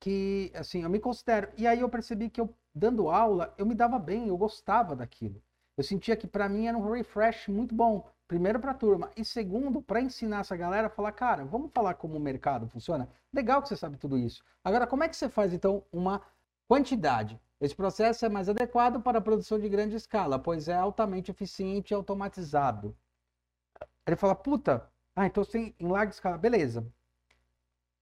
que, 0.00 0.50
assim, 0.54 0.82
eu 0.82 0.90
me 0.90 0.98
considero. 0.98 1.50
E 1.56 1.66
aí 1.66 1.80
eu 1.80 1.88
percebi 1.88 2.30
que 2.30 2.40
eu, 2.40 2.54
dando 2.74 3.10
aula, 3.10 3.54
eu 3.58 3.66
me 3.66 3.74
dava 3.74 3.98
bem, 3.98 4.28
eu 4.28 4.36
gostava 4.36 4.96
daquilo. 4.96 5.42
Eu 5.76 5.84
sentia 5.84 6.16
que 6.16 6.26
para 6.26 6.48
mim 6.48 6.66
era 6.66 6.76
um 6.76 6.90
refresh 6.90 7.48
muito 7.48 7.74
bom. 7.74 8.08
Primeiro 8.26 8.60
para 8.60 8.70
a 8.70 8.74
turma. 8.74 9.10
E 9.16 9.24
segundo, 9.24 9.82
para 9.82 10.00
ensinar 10.00 10.40
essa 10.40 10.56
galera 10.56 10.86
a 10.86 10.90
falar, 10.90 11.12
cara, 11.12 11.44
vamos 11.44 11.72
falar 11.72 11.94
como 11.94 12.16
o 12.16 12.20
mercado 12.20 12.68
funciona? 12.68 13.08
Legal 13.32 13.60
que 13.60 13.68
você 13.68 13.76
sabe 13.76 13.96
tudo 13.96 14.16
isso. 14.16 14.44
Agora, 14.62 14.86
como 14.86 15.02
é 15.02 15.08
que 15.08 15.16
você 15.16 15.28
faz, 15.28 15.52
então, 15.52 15.82
uma 15.92 16.22
quantidade? 16.68 17.40
Esse 17.60 17.74
processo 17.74 18.24
é 18.24 18.28
mais 18.28 18.48
adequado 18.48 19.02
para 19.02 19.18
a 19.18 19.20
produção 19.20 19.58
de 19.58 19.68
grande 19.68 19.94
escala, 19.94 20.38
pois 20.38 20.66
é 20.66 20.74
altamente 20.74 21.30
eficiente 21.30 21.90
e 21.90 21.94
automatizado. 21.94 22.96
Ele 24.06 24.16
fala, 24.16 24.34
puta, 24.34 24.90
ah, 25.14 25.26
então 25.26 25.44
você 25.44 25.74
em 25.78 25.88
larga 25.88 26.10
escala, 26.10 26.38
beleza. 26.38 26.90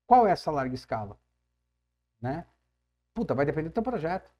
Qual 0.06 0.26
é 0.26 0.30
essa 0.30 0.50
larga 0.52 0.74
escala? 0.74 1.18
Né? 2.20 2.46
Puta, 3.12 3.34
vai 3.34 3.44
depender 3.44 3.70
do 3.70 3.72
teu 3.72 3.82
projeto, 3.82 4.30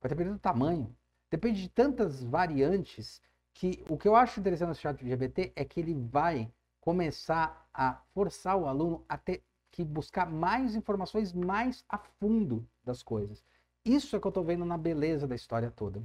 vai 0.00 0.08
depender 0.08 0.30
do 0.30 0.38
tamanho, 0.38 0.96
depende 1.28 1.60
de 1.60 1.68
tantas 1.68 2.22
variantes 2.22 3.20
que 3.52 3.84
o 3.88 3.98
que 3.98 4.06
eu 4.06 4.14
acho 4.14 4.38
interessante 4.38 4.68
no 4.68 4.74
chat 4.76 5.04
GPT 5.04 5.52
é 5.56 5.64
que 5.64 5.80
ele 5.80 5.94
vai 5.94 6.52
começar 6.80 7.68
a 7.74 7.94
forçar 8.14 8.56
o 8.56 8.66
aluno 8.66 9.04
a 9.08 9.18
ter 9.18 9.42
que 9.72 9.84
buscar 9.84 10.30
mais 10.30 10.76
informações 10.76 11.32
mais 11.32 11.84
a 11.88 11.98
fundo 11.98 12.66
das 12.84 13.02
coisas. 13.02 13.44
Isso 13.84 14.16
é 14.16 14.20
que 14.20 14.26
eu 14.26 14.30
estou 14.30 14.44
vendo 14.44 14.64
na 14.64 14.76
beleza 14.76 15.26
da 15.26 15.34
história 15.34 15.70
toda. 15.70 16.02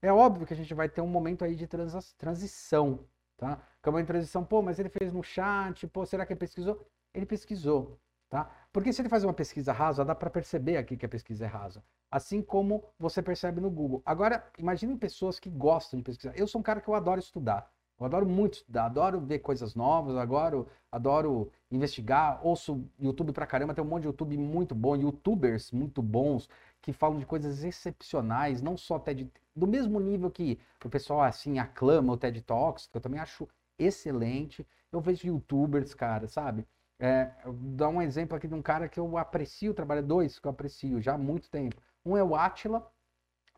É 0.00 0.12
óbvio 0.12 0.46
que 0.46 0.54
a 0.54 0.56
gente 0.56 0.72
vai 0.74 0.88
ter 0.88 1.00
um 1.00 1.06
momento 1.06 1.44
aí 1.44 1.54
de 1.54 1.66
trans 1.66 2.12
transição, 2.14 3.00
tá? 3.36 3.60
Que 3.82 3.88
é 3.88 3.92
uma 3.92 4.04
transição, 4.04 4.44
pô, 4.44 4.62
mas 4.62 4.78
ele 4.78 4.88
fez 4.88 5.12
no 5.12 5.22
chat, 5.22 5.86
pô, 5.88 6.04
será 6.06 6.24
que 6.26 6.32
ele 6.32 6.40
pesquisou? 6.40 6.86
Ele 7.14 7.26
pesquisou, 7.26 7.98
tá? 8.28 8.50
Porque 8.72 8.92
se 8.92 9.00
ele 9.00 9.08
faz 9.08 9.24
uma 9.24 9.32
pesquisa 9.34 9.72
rasa, 9.72 10.04
dá 10.04 10.14
para 10.14 10.30
perceber 10.30 10.76
aqui 10.76 10.96
que 10.96 11.06
a 11.06 11.08
pesquisa 11.08 11.44
é 11.44 11.48
rasa 11.48 11.82
assim 12.10 12.40
como 12.42 12.84
você 12.98 13.22
percebe 13.22 13.60
no 13.60 13.70
Google. 13.70 14.02
Agora, 14.04 14.44
imagine 14.58 14.96
pessoas 14.96 15.38
que 15.38 15.50
gostam 15.50 15.98
de 15.98 16.04
pesquisar. 16.04 16.32
Eu 16.36 16.46
sou 16.46 16.60
um 16.60 16.64
cara 16.64 16.80
que 16.80 16.88
eu 16.88 16.94
adoro 16.94 17.20
estudar. 17.20 17.70
Eu 17.98 18.04
adoro 18.04 18.26
muito 18.26 18.58
estudar, 18.58 18.86
adoro 18.86 19.18
ver 19.18 19.38
coisas 19.38 19.74
novas, 19.74 20.16
adoro, 20.16 20.68
adoro 20.92 21.50
investigar, 21.70 22.40
ouço 22.46 22.84
YouTube 22.98 23.32
pra 23.32 23.46
caramba, 23.46 23.72
tem 23.72 23.82
um 23.82 23.86
monte 23.86 24.02
de 24.02 24.08
YouTube 24.08 24.36
muito 24.36 24.74
bom, 24.74 24.94
youtubers 24.96 25.72
muito 25.72 26.02
bons, 26.02 26.46
que 26.86 26.92
falam 26.92 27.18
de 27.18 27.26
coisas 27.26 27.64
excepcionais, 27.64 28.62
não 28.62 28.76
só 28.76 28.96
TED, 28.96 29.28
do 29.56 29.66
mesmo 29.66 29.98
nível 29.98 30.30
que 30.30 30.56
o 30.84 30.88
pessoal 30.88 31.20
assim 31.20 31.58
aclama 31.58 32.12
o 32.12 32.16
TED 32.16 32.40
Talks, 32.42 32.86
que 32.86 32.96
eu 32.96 33.00
também 33.00 33.18
acho 33.18 33.48
excelente. 33.76 34.64
Eu 34.92 35.00
vejo 35.00 35.26
youtubers, 35.26 35.94
cara, 35.94 36.28
sabe? 36.28 36.64
É, 37.00 37.32
dar 37.74 37.88
um 37.88 38.00
exemplo 38.00 38.36
aqui 38.36 38.46
de 38.46 38.54
um 38.54 38.62
cara 38.62 38.88
que 38.88 39.00
eu 39.00 39.18
aprecio, 39.18 39.74
trabalha 39.74 40.00
dois 40.00 40.38
que 40.38 40.46
eu 40.46 40.50
aprecio 40.52 41.00
já 41.00 41.14
há 41.14 41.18
muito 41.18 41.50
tempo. 41.50 41.74
Um 42.04 42.16
é 42.16 42.22
o 42.22 42.36
Atila, 42.36 42.88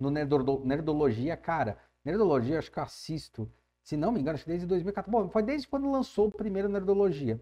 no 0.00 0.10
Nerdologia. 0.10 1.36
Cara, 1.36 1.76
Nerdologia 2.02 2.58
acho 2.58 2.72
que 2.72 2.78
eu 2.78 2.82
assisto, 2.82 3.46
se 3.82 3.94
não 3.94 4.10
me 4.10 4.20
engano, 4.20 4.36
acho 4.36 4.44
que 4.44 4.50
desde 4.50 4.66
2014. 4.66 5.10
Bom, 5.10 5.28
foi 5.28 5.42
desde 5.42 5.68
quando 5.68 5.90
lançou 5.90 6.28
o 6.28 6.32
primeiro 6.32 6.66
Nerdologia. 6.66 7.38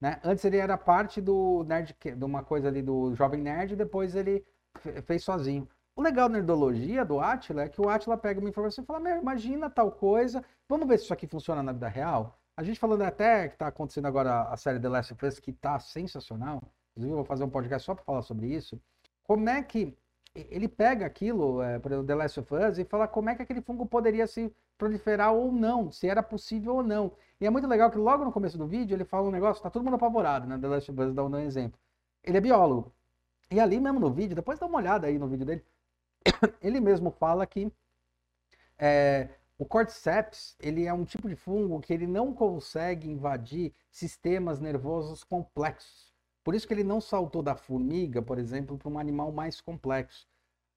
Né? 0.00 0.18
Antes 0.24 0.44
ele 0.44 0.56
era 0.56 0.76
parte 0.76 1.20
do 1.20 1.62
Nerd, 1.68 1.96
de 2.16 2.24
uma 2.24 2.42
coisa 2.42 2.66
ali 2.66 2.82
do 2.82 3.14
Jovem 3.14 3.40
Nerd, 3.40 3.76
depois 3.76 4.16
ele 4.16 4.44
fez 5.02 5.24
sozinho. 5.24 5.68
O 5.96 6.02
legal 6.02 6.28
da 6.28 6.34
Nerdologia 6.34 7.04
do 7.04 7.20
Atila 7.20 7.62
é 7.62 7.68
que 7.68 7.80
o 7.80 7.88
Atila 7.88 8.16
pega 8.16 8.40
uma 8.40 8.48
informação 8.48 8.82
e 8.82 8.86
fala: 8.86 9.00
Meu, 9.00 9.18
imagina 9.18 9.68
tal 9.68 9.90
coisa, 9.92 10.44
vamos 10.68 10.88
ver 10.88 10.98
se 10.98 11.04
isso 11.04 11.12
aqui 11.12 11.26
funciona 11.26 11.62
na 11.62 11.72
vida 11.72 11.88
real. 11.88 12.38
A 12.56 12.62
gente 12.62 12.78
falando 12.78 13.02
até 13.02 13.48
que 13.48 13.54
está 13.54 13.66
acontecendo 13.66 14.06
agora 14.06 14.42
a 14.42 14.56
série 14.56 14.80
The 14.80 14.88
Last 14.88 15.12
of 15.12 15.26
Us, 15.26 15.38
que 15.38 15.50
está 15.50 15.78
sensacional. 15.78 16.62
Inclusive, 16.92 17.12
eu 17.12 17.16
vou 17.16 17.24
fazer 17.24 17.44
um 17.44 17.50
podcast 17.50 17.86
só 17.86 17.94
para 17.94 18.04
falar 18.04 18.22
sobre 18.22 18.46
isso. 18.48 18.80
Como 19.22 19.48
é 19.48 19.62
que 19.62 19.96
ele 20.34 20.68
pega 20.68 21.06
aquilo, 21.06 21.62
é, 21.62 21.78
por 21.78 21.90
exemplo, 21.90 22.06
The 22.06 22.14
Last 22.14 22.40
of 22.40 22.54
Us, 22.54 22.78
e 22.78 22.84
fala 22.84 23.08
como 23.08 23.30
é 23.30 23.34
que 23.34 23.42
aquele 23.42 23.60
fungo 23.60 23.86
poderia 23.86 24.26
se 24.26 24.54
proliferar 24.78 25.32
ou 25.32 25.52
não, 25.52 25.90
se 25.90 26.08
era 26.08 26.22
possível 26.22 26.76
ou 26.76 26.82
não. 26.82 27.12
E 27.40 27.46
é 27.46 27.50
muito 27.50 27.66
legal 27.66 27.90
que 27.90 27.98
logo 27.98 28.24
no 28.24 28.32
começo 28.32 28.56
do 28.56 28.66
vídeo 28.66 28.94
ele 28.94 29.04
fala 29.04 29.28
um 29.28 29.30
negócio, 29.30 29.62
tá 29.62 29.70
todo 29.70 29.84
mundo 29.84 29.94
apavorado, 29.94 30.46
né? 30.46 30.58
The 30.58 30.68
Last 30.68 30.90
of 30.90 31.00
Us 31.00 31.14
dá 31.14 31.24
um 31.24 31.38
exemplo. 31.38 31.78
Ele 32.22 32.36
é 32.38 32.40
biólogo. 32.40 32.92
E 33.50 33.58
ali 33.58 33.80
mesmo 33.80 33.98
no 33.98 34.12
vídeo, 34.12 34.36
depois 34.36 34.58
dá 34.58 34.66
uma 34.66 34.78
olhada 34.78 35.06
aí 35.06 35.18
no 35.18 35.28
vídeo 35.28 35.44
dele, 35.44 35.64
ele 36.62 36.80
mesmo 36.80 37.10
fala 37.10 37.46
que 37.46 37.72
é, 38.78 39.28
o 39.58 39.64
Cordyceps, 39.66 40.56
ele 40.58 40.86
é 40.86 40.92
um 40.92 41.04
tipo 41.04 41.28
de 41.28 41.36
fungo 41.36 41.80
que 41.80 41.92
ele 41.92 42.06
não 42.06 42.32
consegue 42.32 43.10
invadir 43.10 43.74
sistemas 43.90 44.58
nervosos 44.58 45.22
complexos. 45.22 46.14
Por 46.42 46.54
isso 46.54 46.66
que 46.66 46.72
ele 46.72 46.84
não 46.84 47.00
saltou 47.00 47.42
da 47.42 47.54
formiga, 47.54 48.22
por 48.22 48.38
exemplo, 48.38 48.78
para 48.78 48.88
um 48.88 48.98
animal 48.98 49.30
mais 49.30 49.60
complexo. 49.60 50.26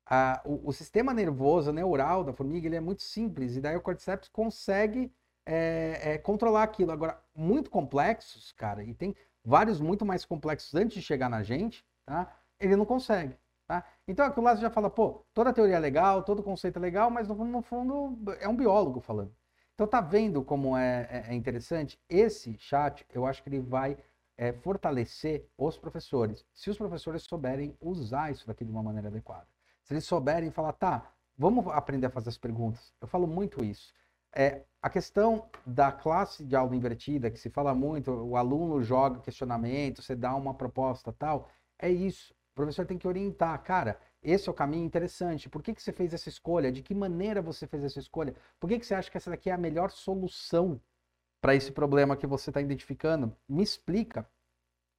Ah, 0.06 0.42
o, 0.44 0.68
o, 0.68 0.74
sistema 0.74 1.14
nervoso 1.14 1.72
neural 1.72 2.26
da 2.26 2.34
formiga 2.34 2.68
ele 2.68 2.76
é 2.76 2.82
muito 2.82 3.04
simples, 3.04 3.56
e 3.56 3.62
daí 3.62 3.76
o 3.78 3.82
Cordyceps 3.82 4.28
consegue 4.28 5.10
é, 5.46 6.00
é, 6.04 6.18
controlar 6.18 6.64
aquilo. 6.64 6.92
Agora, 6.92 7.22
muito 7.34 7.70
complexos, 7.70 8.52
cara, 8.52 8.84
e 8.84 8.94
tem 8.94 9.16
vários 9.46 9.80
muito 9.80 10.06
mais 10.06 10.26
complexos 10.26 10.76
antes 10.76 10.96
de 10.98 11.02
chegar 11.02 11.30
na 11.30 11.42
gente, 11.42 11.86
tá? 12.06 12.38
Ele 12.60 12.76
não 12.76 12.86
consegue. 12.86 13.38
Tá? 13.68 13.86
Então, 14.08 14.26
aquilo 14.26 14.46
lá 14.46 14.56
você 14.56 14.62
já 14.62 14.70
fala, 14.70 14.90
pô, 14.90 15.26
toda 15.34 15.54
teoria 15.54 15.76
é 15.76 15.80
legal, 15.80 16.24
todo 16.24 16.44
conceito 16.44 16.78
é 16.78 16.82
legal, 16.82 17.10
mas 17.10 17.28
no, 17.28 17.36
no 17.46 17.62
fundo 17.62 18.18
é 18.40 18.48
um 18.48 18.56
biólogo 18.56 19.00
falando. 19.00 19.34
Então, 19.74 19.88
tá 19.88 20.02
vendo 20.02 20.44
como 20.44 20.78
é, 20.78 21.08
é, 21.10 21.32
é 21.32 21.34
interessante? 21.34 22.00
Esse 22.10 22.56
chat, 22.58 23.06
eu 23.14 23.26
acho 23.26 23.42
que 23.42 23.50
ele 23.50 23.60
vai 23.60 23.98
é, 24.38 24.52
fortalecer 24.52 25.48
os 25.58 25.78
professores, 25.78 26.46
se 26.54 26.70
os 26.70 26.78
professores 26.78 27.24
souberem 27.24 27.76
usar 27.80 28.32
isso 28.32 28.46
daqui 28.46 28.64
de 28.66 28.72
uma 28.72 28.84
maneira 28.84 29.08
adequada. 29.08 29.48
Se 29.84 29.94
eles 29.94 30.06
souberem 30.06 30.52
falar, 30.52 30.74
tá, 30.74 31.12
vamos 31.38 31.68
aprender 31.68 32.08
a 32.08 32.10
fazer 32.10 32.30
as 32.30 32.38
perguntas. 32.38 32.94
Eu 33.02 33.08
falo 33.08 33.28
muito 33.28 33.64
isso. 33.64 33.94
É, 34.36 34.64
a 34.82 34.90
questão 34.90 35.48
da 35.66 35.92
classe 35.92 36.44
de 36.44 36.56
aula 36.56 36.76
invertida, 36.76 37.30
que 37.30 37.40
se 37.40 37.50
fala 37.50 37.74
muito, 37.76 38.12
o 38.12 38.36
aluno 38.36 38.82
joga 38.82 39.20
questionamento, 39.20 40.02
você 40.02 40.16
dá 40.16 40.36
uma 40.36 40.54
proposta 40.54 41.14
tal, 41.14 41.50
é 41.78 41.90
isso. 41.90 42.34
O 42.54 42.56
professor 42.56 42.86
tem 42.86 43.00
que 43.00 43.08
orientar, 43.08 43.62
cara, 43.64 44.00
esse 44.22 44.48
é 44.48 44.52
o 44.52 44.54
caminho 44.54 44.86
interessante. 44.86 45.50
Por 45.50 45.64
que, 45.64 45.74
que 45.74 45.82
você 45.82 45.92
fez 45.92 46.14
essa 46.14 46.30
escolha? 46.30 46.72
De 46.72 46.84
que 46.84 46.94
maneira 46.94 47.42
você 47.42 47.66
fez 47.66 47.84
essa 47.84 47.98
escolha? 47.98 48.36
Por 48.60 48.70
que, 48.70 48.78
que 48.78 48.86
você 48.86 48.94
acha 48.94 49.10
que 49.10 49.18
essa 49.18 49.32
daqui 49.32 49.50
é 49.50 49.54
a 49.54 49.58
melhor 49.58 49.90
solução 49.90 50.80
para 51.42 51.56
esse 51.56 51.72
problema 51.72 52.16
que 52.16 52.28
você 52.28 52.52
está 52.52 52.62
identificando? 52.62 53.36
Me 53.50 53.64
explica, 53.64 54.30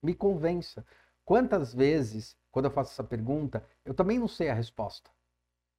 me 0.03 0.15
convença. 0.15 0.85
Quantas 1.25 1.73
vezes, 1.73 2.37
quando 2.51 2.65
eu 2.65 2.73
faço 2.73 2.91
essa 2.91 3.05
pergunta, 3.05 3.65
eu 3.85 3.95
também 3.95 4.19
não 4.19 4.27
sei 4.27 4.51
a 4.51 4.55
resposta. 4.55 5.09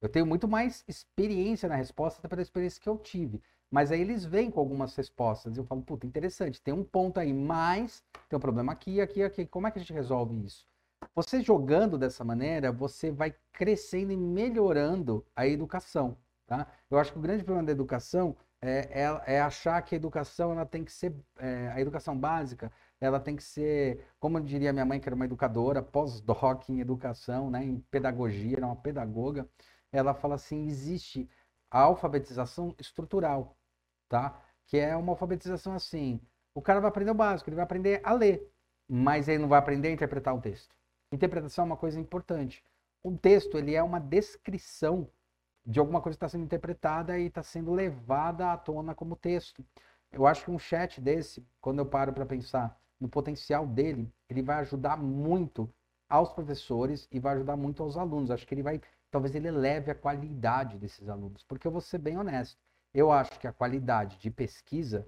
Eu 0.00 0.08
tenho 0.08 0.24
muito 0.24 0.48
mais 0.48 0.82
experiência 0.88 1.68
na 1.68 1.76
resposta 1.76 2.20
até 2.20 2.28
pela 2.28 2.40
experiência 2.40 2.80
que 2.80 2.88
eu 2.88 2.96
tive. 2.96 3.42
Mas 3.70 3.92
aí 3.92 4.00
eles 4.00 4.24
vêm 4.24 4.50
com 4.50 4.60
algumas 4.60 4.94
respostas 4.96 5.56
e 5.56 5.60
eu 5.60 5.64
falo, 5.64 5.82
puta, 5.82 6.06
interessante, 6.06 6.62
tem 6.62 6.72
um 6.72 6.84
ponto 6.84 7.20
aí, 7.20 7.34
mas 7.34 8.02
tem 8.30 8.36
um 8.38 8.40
problema 8.40 8.72
aqui, 8.72 8.98
aqui, 8.98 9.22
aqui. 9.22 9.44
Como 9.44 9.66
é 9.66 9.70
que 9.70 9.78
a 9.78 9.82
gente 9.82 9.92
resolve 9.92 10.42
isso? 10.42 10.66
Você 11.14 11.40
jogando 11.40 11.96
dessa 11.96 12.22
maneira, 12.24 12.70
você 12.70 13.10
vai 13.10 13.34
crescendo 13.52 14.12
e 14.12 14.16
melhorando 14.16 15.24
a 15.34 15.46
educação. 15.46 16.16
Tá? 16.46 16.66
Eu 16.90 16.98
acho 16.98 17.12
que 17.12 17.18
o 17.18 17.22
grande 17.22 17.42
problema 17.42 17.66
da 17.66 17.72
educação 17.72 18.36
é, 18.60 19.02
é, 19.02 19.34
é, 19.34 19.40
achar 19.40 19.80
que 19.82 19.94
a 19.94 19.96
educação 19.96 20.52
ela 20.52 20.66
tem 20.66 20.84
que 20.84 20.92
ser 20.92 21.14
é, 21.38 21.68
a 21.68 21.80
educação 21.80 22.18
básica 22.18 22.72
ela 23.00 23.20
tem 23.20 23.36
que 23.36 23.42
ser 23.42 24.06
como 24.18 24.40
diria 24.40 24.72
minha 24.72 24.84
mãe 24.84 24.98
que 24.98 25.08
era 25.08 25.14
uma 25.14 25.26
educadora 25.26 25.82
pós-doc 25.82 26.68
em 26.70 26.80
educação 26.80 27.50
né 27.50 27.62
em 27.64 27.80
pedagogia 27.90 28.56
era 28.56 28.66
uma 28.66 28.76
pedagoga 28.76 29.46
ela 29.92 30.14
fala 30.14 30.36
assim 30.36 30.66
existe 30.68 31.28
a 31.70 31.80
alfabetização 31.80 32.74
estrutural 32.78 33.56
tá 34.08 34.40
que 34.64 34.78
é 34.78 34.96
uma 34.96 35.12
alfabetização 35.12 35.74
assim 35.74 36.20
o 36.54 36.62
cara 36.62 36.80
vai 36.80 36.88
aprender 36.88 37.10
o 37.10 37.14
básico 37.14 37.50
ele 37.50 37.56
vai 37.56 37.64
aprender 37.64 38.00
a 38.02 38.12
ler 38.14 38.50
mas 38.88 39.28
ele 39.28 39.38
não 39.38 39.48
vai 39.48 39.58
aprender 39.58 39.88
a 39.88 39.92
interpretar 39.92 40.34
o 40.34 40.40
texto 40.40 40.74
interpretação 41.12 41.64
é 41.64 41.66
uma 41.66 41.76
coisa 41.76 42.00
importante 42.00 42.64
um 43.06 43.16
texto 43.16 43.56
ele 43.56 43.74
é 43.74 43.82
uma 43.82 44.00
descrição 44.00 45.08
de 45.64 45.78
alguma 45.78 46.00
coisa 46.00 46.16
que 46.16 46.24
está 46.24 46.28
sendo 46.28 46.44
interpretada 46.44 47.16
e 47.18 47.26
está 47.26 47.42
sendo 47.42 47.72
levada 47.72 48.52
à 48.52 48.56
tona 48.56 48.94
como 48.94 49.14
texto. 49.14 49.64
Eu 50.10 50.26
acho 50.26 50.44
que 50.44 50.50
um 50.50 50.58
chat 50.58 51.00
desse, 51.00 51.46
quando 51.60 51.78
eu 51.78 51.86
paro 51.86 52.12
para 52.12 52.26
pensar 52.26 52.76
no 52.98 53.08
potencial 53.08 53.66
dele, 53.66 54.12
ele 54.28 54.42
vai 54.42 54.56
ajudar 54.56 54.96
muito 54.96 55.72
aos 56.08 56.32
professores 56.32 57.06
e 57.12 57.20
vai 57.20 57.34
ajudar 57.36 57.56
muito 57.56 57.82
aos 57.82 57.96
alunos. 57.96 58.30
Acho 58.30 58.46
que 58.46 58.54
ele 58.54 58.62
vai, 58.62 58.80
talvez 59.10 59.34
ele 59.34 59.48
eleve 59.48 59.90
a 59.90 59.94
qualidade 59.94 60.76
desses 60.76 61.08
alunos, 61.08 61.44
porque 61.44 61.66
eu 61.66 61.72
vou 61.72 61.80
ser 61.80 61.98
bem 61.98 62.18
honesto. 62.18 62.58
Eu 62.92 63.12
acho 63.12 63.38
que 63.38 63.46
a 63.46 63.52
qualidade 63.52 64.18
de 64.18 64.30
pesquisa, 64.30 65.06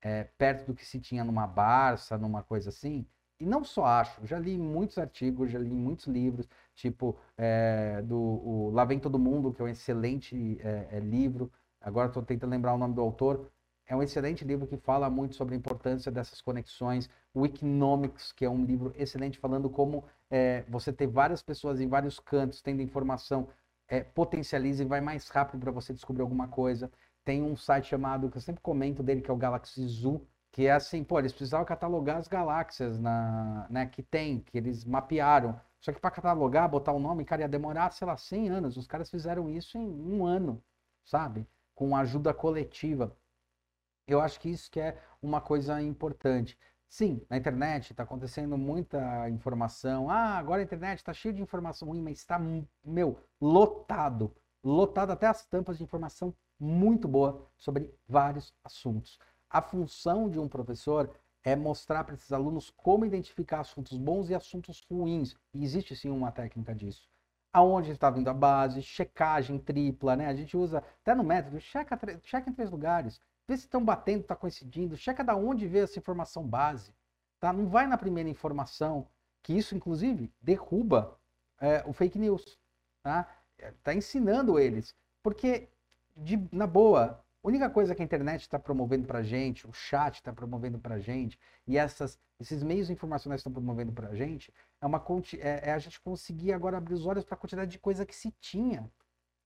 é, 0.00 0.24
perto 0.38 0.66
do 0.66 0.74
que 0.74 0.84
se 0.84 1.00
tinha 1.00 1.24
numa 1.24 1.46
Barça, 1.46 2.18
numa 2.18 2.42
coisa 2.42 2.68
assim, 2.68 3.06
e 3.44 3.46
não 3.46 3.62
só 3.62 3.84
acho, 3.84 4.26
já 4.26 4.38
li 4.38 4.56
muitos 4.56 4.96
artigos, 4.96 5.50
já 5.50 5.58
li 5.58 5.68
muitos 5.70 6.06
livros, 6.06 6.48
tipo 6.74 7.14
é, 7.36 8.00
do 8.00 8.16
o 8.18 8.70
Lá 8.72 8.86
Vem 8.86 8.98
Todo 8.98 9.18
Mundo, 9.18 9.52
que 9.52 9.60
é 9.60 9.64
um 9.66 9.68
excelente 9.68 10.58
é, 10.62 10.88
é, 10.92 11.00
livro 11.00 11.52
agora 11.78 12.08
estou 12.08 12.22
tentando 12.22 12.50
lembrar 12.50 12.72
o 12.72 12.78
nome 12.78 12.94
do 12.94 13.02
autor, 13.02 13.50
é 13.86 13.94
um 13.94 14.02
excelente 14.02 14.46
livro 14.46 14.66
que 14.66 14.78
fala 14.78 15.10
muito 15.10 15.34
sobre 15.36 15.54
a 15.54 15.58
importância 15.58 16.10
dessas 16.10 16.40
conexões. 16.40 17.10
O 17.34 17.44
Economics, 17.44 18.32
que 18.32 18.46
é 18.46 18.48
um 18.48 18.64
livro 18.64 18.94
excelente 18.96 19.38
falando 19.38 19.68
como 19.68 20.04
você 20.66 20.90
ter 20.90 21.06
várias 21.06 21.42
pessoas 21.42 21.82
em 21.82 21.86
vários 21.86 22.18
cantos 22.18 22.62
tendo 22.62 22.80
informação 22.80 23.46
potencializa 24.14 24.82
e 24.82 24.86
vai 24.86 25.02
mais 25.02 25.28
rápido 25.28 25.60
para 25.60 25.70
você 25.70 25.92
descobrir 25.92 26.22
alguma 26.22 26.48
coisa. 26.48 26.90
Tem 27.22 27.42
um 27.42 27.54
site 27.54 27.88
chamado, 27.88 28.30
que 28.30 28.38
eu 28.38 28.40
sempre 28.40 28.62
comento 28.62 29.02
dele, 29.02 29.20
que 29.20 29.30
é 29.30 29.34
o 29.34 29.36
Galaxy 29.36 29.86
Zoo, 29.86 30.26
que 30.54 30.68
é 30.68 30.70
assim, 30.70 31.02
pô, 31.02 31.18
eles 31.18 31.32
precisavam 31.32 31.66
catalogar 31.66 32.16
as 32.16 32.28
galáxias 32.28 32.96
na, 32.96 33.66
né, 33.68 33.86
que 33.86 34.04
tem, 34.04 34.38
que 34.38 34.56
eles 34.56 34.84
mapearam. 34.84 35.60
Só 35.80 35.92
que 35.92 35.98
para 35.98 36.12
catalogar, 36.12 36.68
botar 36.68 36.92
o 36.92 37.00
nome, 37.00 37.24
cara, 37.24 37.42
ia 37.42 37.48
demorar, 37.48 37.90
sei 37.90 38.06
lá, 38.06 38.16
100 38.16 38.50
anos. 38.50 38.76
Os 38.76 38.86
caras 38.86 39.10
fizeram 39.10 39.50
isso 39.50 39.76
em 39.76 39.84
um 39.84 40.24
ano, 40.24 40.62
sabe? 41.04 41.44
Com 41.74 41.96
ajuda 41.96 42.32
coletiva. 42.32 43.16
Eu 44.06 44.20
acho 44.20 44.38
que 44.38 44.48
isso 44.48 44.70
que 44.70 44.78
é 44.78 45.02
uma 45.20 45.40
coisa 45.40 45.82
importante. 45.82 46.56
Sim, 46.88 47.20
na 47.28 47.36
internet 47.36 47.90
está 47.90 48.04
acontecendo 48.04 48.56
muita 48.56 49.28
informação. 49.30 50.08
Ah, 50.08 50.38
agora 50.38 50.60
a 50.60 50.64
internet 50.64 50.98
está 50.98 51.12
cheia 51.12 51.34
de 51.34 51.42
informação 51.42 51.88
ruim, 51.88 52.00
mas 52.00 52.18
está, 52.18 52.38
meu, 52.84 53.18
lotado. 53.40 54.32
Lotado 54.62 55.10
até 55.10 55.26
as 55.26 55.44
tampas 55.44 55.78
de 55.78 55.82
informação 55.82 56.32
muito 56.60 57.08
boa 57.08 57.44
sobre 57.56 57.92
vários 58.08 58.54
assuntos. 58.62 59.18
A 59.54 59.62
função 59.62 60.28
de 60.28 60.36
um 60.40 60.48
professor 60.48 61.08
é 61.44 61.54
mostrar 61.54 62.02
para 62.02 62.16
esses 62.16 62.32
alunos 62.32 62.70
como 62.70 63.06
identificar 63.06 63.60
assuntos 63.60 63.96
bons 63.96 64.28
e 64.28 64.34
assuntos 64.34 64.84
ruins. 64.90 65.36
E 65.54 65.62
existe 65.62 65.94
sim 65.94 66.10
uma 66.10 66.32
técnica 66.32 66.74
disso. 66.74 67.08
Aonde 67.52 67.92
está 67.92 68.10
vindo 68.10 68.26
a 68.26 68.34
base, 68.34 68.82
checagem 68.82 69.60
tripla, 69.60 70.16
né? 70.16 70.26
A 70.26 70.34
gente 70.34 70.56
usa 70.56 70.78
até 70.78 71.14
no 71.14 71.22
método, 71.22 71.60
checa, 71.60 71.96
checa 72.24 72.50
em 72.50 72.52
três 72.52 72.68
lugares. 72.68 73.20
Vê 73.46 73.56
se 73.56 73.66
estão 73.66 73.84
batendo, 73.84 74.22
está 74.22 74.34
coincidindo. 74.34 74.96
Checa 74.96 75.22
da 75.22 75.36
onde 75.36 75.68
veio 75.68 75.84
essa 75.84 76.00
informação 76.00 76.44
base. 76.44 76.92
Tá? 77.38 77.52
Não 77.52 77.68
vai 77.68 77.86
na 77.86 77.96
primeira 77.96 78.28
informação, 78.28 79.06
que 79.40 79.52
isso, 79.52 79.76
inclusive, 79.76 80.32
derruba 80.42 81.16
é, 81.60 81.84
o 81.86 81.92
fake 81.92 82.18
news. 82.18 82.58
Tá? 83.04 83.28
tá 83.84 83.94
ensinando 83.94 84.58
eles. 84.58 84.96
Porque, 85.22 85.68
de, 86.16 86.44
na 86.50 86.66
boa, 86.66 87.23
única 87.48 87.68
coisa 87.68 87.94
que 87.94 88.02
a 88.02 88.04
internet 88.04 88.42
está 88.42 88.58
promovendo 88.58 89.06
para 89.06 89.22
gente, 89.22 89.68
o 89.68 89.72
chat 89.72 90.16
está 90.16 90.32
promovendo 90.32 90.78
para 90.78 90.98
gente, 90.98 91.38
e 91.66 91.76
essas, 91.76 92.18
esses 92.40 92.62
meios 92.62 92.90
informacionais 92.90 93.40
estão 93.40 93.52
promovendo 93.52 93.92
para 93.92 94.14
gente, 94.14 94.52
é, 94.80 94.86
uma, 94.86 95.02
é, 95.38 95.70
é 95.70 95.72
a 95.72 95.78
gente 95.78 96.00
conseguir 96.00 96.52
agora 96.52 96.78
abrir 96.78 96.94
os 96.94 97.06
olhos 97.06 97.24
para 97.24 97.34
a 97.34 97.38
quantidade 97.38 97.70
de 97.70 97.78
coisa 97.78 98.06
que 98.06 98.14
se 98.14 98.30
tinha. 98.40 98.90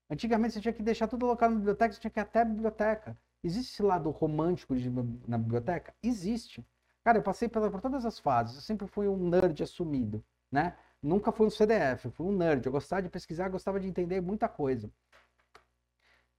Antigamente 0.09 0.53
você 0.53 0.61
tinha 0.61 0.73
que 0.73 0.81
deixar 0.81 1.07
tudo 1.07 1.25
alocado 1.25 1.53
na 1.53 1.59
biblioteca, 1.59 1.93
você 1.93 1.99
tinha 1.99 2.11
que 2.11 2.19
ir 2.19 2.21
até 2.21 2.41
a 2.41 2.45
biblioteca. 2.45 3.17
Existe 3.43 3.73
esse 3.73 3.83
lado 3.83 4.09
romântico 4.09 4.75
de, 4.75 4.89
na 5.27 5.37
biblioteca? 5.37 5.93
Existe. 6.01 6.65
Cara, 7.03 7.19
eu 7.19 7.23
passei 7.23 7.47
por, 7.47 7.69
por 7.69 7.81
todas 7.81 8.05
as 8.05 8.19
fases. 8.19 8.55
Eu 8.55 8.61
sempre 8.61 8.87
fui 8.87 9.07
um 9.07 9.29
nerd 9.29 9.61
assumido, 9.63 10.23
né? 10.51 10.75
Nunca 11.01 11.31
fui 11.31 11.47
um 11.47 11.49
CDF, 11.49 12.09
fui 12.11 12.25
um 12.25 12.35
nerd. 12.35 12.65
Eu 12.65 12.71
gostava 12.71 13.01
de 13.01 13.09
pesquisar, 13.09 13.49
gostava 13.49 13.79
de 13.79 13.87
entender 13.87 14.19
muita 14.19 14.49
coisa. 14.49 14.91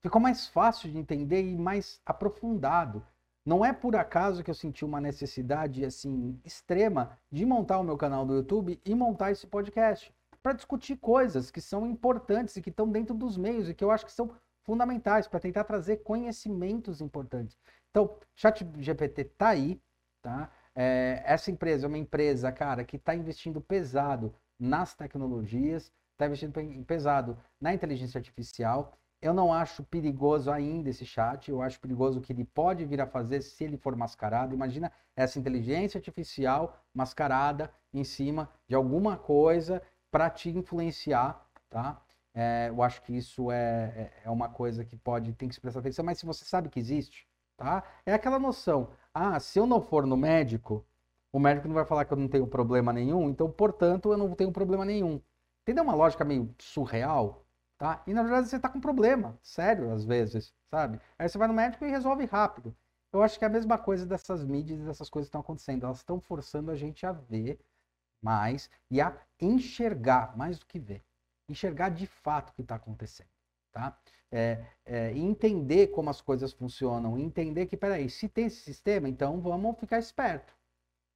Ficou 0.03 0.21
mais 0.21 0.47
fácil 0.47 0.91
de 0.91 0.99
entender 0.99 1.43
e 1.43 1.57
mais 1.57 2.01
aprofundado. 2.07 3.05
Não 3.45 3.65
é 3.65 3.73
por 3.73 3.97
acaso 3.97 4.43
que 4.43 4.51
eu 4.51 4.55
senti 4.55 4.85
uma 4.85 5.01
necessidade 5.01 5.85
assim 5.85 6.41
extrema 6.45 7.19
de 7.31 7.45
montar 7.45 7.79
o 7.79 7.85
meu 7.85 7.97
canal 7.97 8.25
do 8.25 8.35
YouTube 8.35 8.81
e 8.85 8.95
montar 8.95 9.31
esse 9.31 9.47
podcast 9.47 10.13
para 10.43 10.53
discutir 10.53 10.97
coisas 10.97 11.51
que 11.51 11.61
são 11.61 11.87
importantes 11.87 12.57
e 12.57 12.63
que 12.63 12.71
estão 12.71 12.89
dentro 12.89 13.15
dos 13.15 13.37
meios 13.37 13.69
e 13.69 13.75
que 13.75 13.85
eu 13.85 13.91
acho 13.91 14.07
que 14.07 14.13
são 14.13 14.31
fundamentais 14.65 15.27
para 15.27 15.41
tentar 15.41 15.65
trazer 15.65 15.99
conhecimentos 15.99 17.01
importantes. 17.01 17.59
Então, 17.91 18.17
ChatGPT 18.37 19.23
está 19.23 19.49
aí, 19.49 19.81
tá? 20.23 20.51
É, 20.75 21.23
essa 21.27 21.51
empresa 21.51 21.87
é 21.87 21.89
uma 21.89 21.99
empresa, 21.99 22.53
cara, 22.53 22.85
que 22.85 22.97
está 22.97 23.15
investindo 23.15 23.61
pesado 23.61 24.35
nas 24.59 24.95
tecnologias, 24.95 25.93
está 26.13 26.27
investindo 26.27 26.85
pesado 26.85 27.37
na 27.61 27.75
inteligência 27.75 28.19
artificial. 28.19 28.97
Eu 29.23 29.35
não 29.35 29.53
acho 29.53 29.83
perigoso 29.85 30.51
ainda 30.51 30.89
esse 30.89 31.05
chat, 31.05 31.51
eu 31.51 31.61
acho 31.61 31.79
perigoso 31.79 32.19
o 32.19 32.23
que 32.23 32.33
ele 32.33 32.45
pode 32.45 32.87
vir 32.87 33.01
a 33.01 33.07
fazer 33.07 33.43
se 33.43 33.65
ele 33.65 33.77
for 33.77 33.95
mascarado. 33.95 34.55
Imagina 34.55 34.91
essa 35.15 35.39
inteligência 35.39 35.99
artificial 35.99 36.79
mascarada 36.95 37.71
em 37.93 38.03
cima 38.03 38.49
de 38.67 38.75
alguma 38.75 39.19
coisa 39.19 39.83
para 40.11 40.31
te 40.31 40.49
influenciar, 40.49 41.47
tá? 41.69 42.01
É, 42.33 42.69
eu 42.71 42.83
acho 42.83 43.03
que 43.03 43.15
isso 43.15 43.51
é, 43.51 43.57
é, 43.57 44.13
é 44.25 44.31
uma 44.31 44.49
coisa 44.49 44.85
que 44.85 44.97
pode, 44.97 45.33
tem 45.35 45.49
que 45.49 45.55
se 45.55 45.61
prestar 45.61 45.81
atenção, 45.81 46.05
mas 46.05 46.19
se 46.19 46.25
você 46.25 46.45
sabe 46.45 46.69
que 46.69 46.79
existe, 46.79 47.29
tá? 47.57 47.83
É 48.07 48.15
aquela 48.15 48.39
noção, 48.39 48.91
ah, 49.13 49.39
se 49.39 49.59
eu 49.59 49.67
não 49.67 49.83
for 49.83 50.07
no 50.07 50.17
médico, 50.17 50.87
o 51.33 51.39
médico 51.39 51.69
não 51.69 51.75
vai 51.75 51.85
falar 51.85 52.05
que 52.05 52.13
eu 52.13 52.17
não 52.17 52.29
tenho 52.29 52.47
problema 52.47 52.93
nenhum, 52.93 53.29
então, 53.29 53.51
portanto, 53.51 54.13
eu 54.13 54.17
não 54.17 54.35
tenho 54.35 54.53
problema 54.53 54.85
nenhum. 54.85 55.21
Entendeu 55.63 55.85
uma 55.85 55.95
lógica 55.95 56.25
meio 56.25 56.55
surreal, 56.59 57.40
tá? 57.81 58.03
E 58.07 58.15
na 58.15 58.23
verdade 58.23 58.49
você 58.49 58.61
tá 58.61 58.69
com 58.69 58.81
problema, 58.81 59.37
sério, 59.43 59.93
às 59.93 60.05
vezes, 60.05 60.55
sabe? 60.71 61.01
Aí 61.19 61.29
você 61.29 61.37
vai 61.39 61.49
no 61.49 61.55
médico 61.55 61.85
e 61.85 61.91
resolve 61.91 62.25
rápido. 62.27 62.77
Eu 63.13 63.23
acho 63.25 63.39
que 63.39 63.45
é 63.45 63.49
a 63.49 63.51
mesma 63.51 63.77
coisa 63.79 64.07
dessas 64.07 64.45
mídias, 64.45 64.81
dessas 64.81 65.11
coisas 65.11 65.27
que 65.27 65.31
estão 65.31 65.41
acontecendo. 65.41 65.85
Elas 65.85 65.99
estão 65.99 66.21
forçando 66.21 66.71
a 66.71 66.77
gente 66.77 67.05
a 67.05 67.13
ver 67.13 67.59
mais 68.23 68.71
e 68.91 69.01
a 69.01 69.17
enxergar 69.41 70.37
mais 70.37 70.59
do 70.59 70.67
que 70.67 70.79
ver 70.79 71.03
enxergar 71.51 71.91
de 71.91 72.07
fato 72.07 72.51
o 72.51 72.53
que 72.55 72.63
está 72.63 72.77
acontecendo, 72.77 73.29
tá? 73.73 73.99
É, 74.31 74.65
é, 74.87 75.13
entender 75.17 75.89
como 75.89 76.09
as 76.09 76.21
coisas 76.21 76.53
funcionam, 76.53 77.19
entender 77.19 77.67
que, 77.67 77.77
peraí, 77.77 78.09
se 78.09 78.29
tem 78.29 78.47
esse 78.47 78.61
sistema, 78.61 79.09
então 79.09 79.41
vamos 79.41 79.79
ficar 79.79 79.99
esperto, 79.99 80.55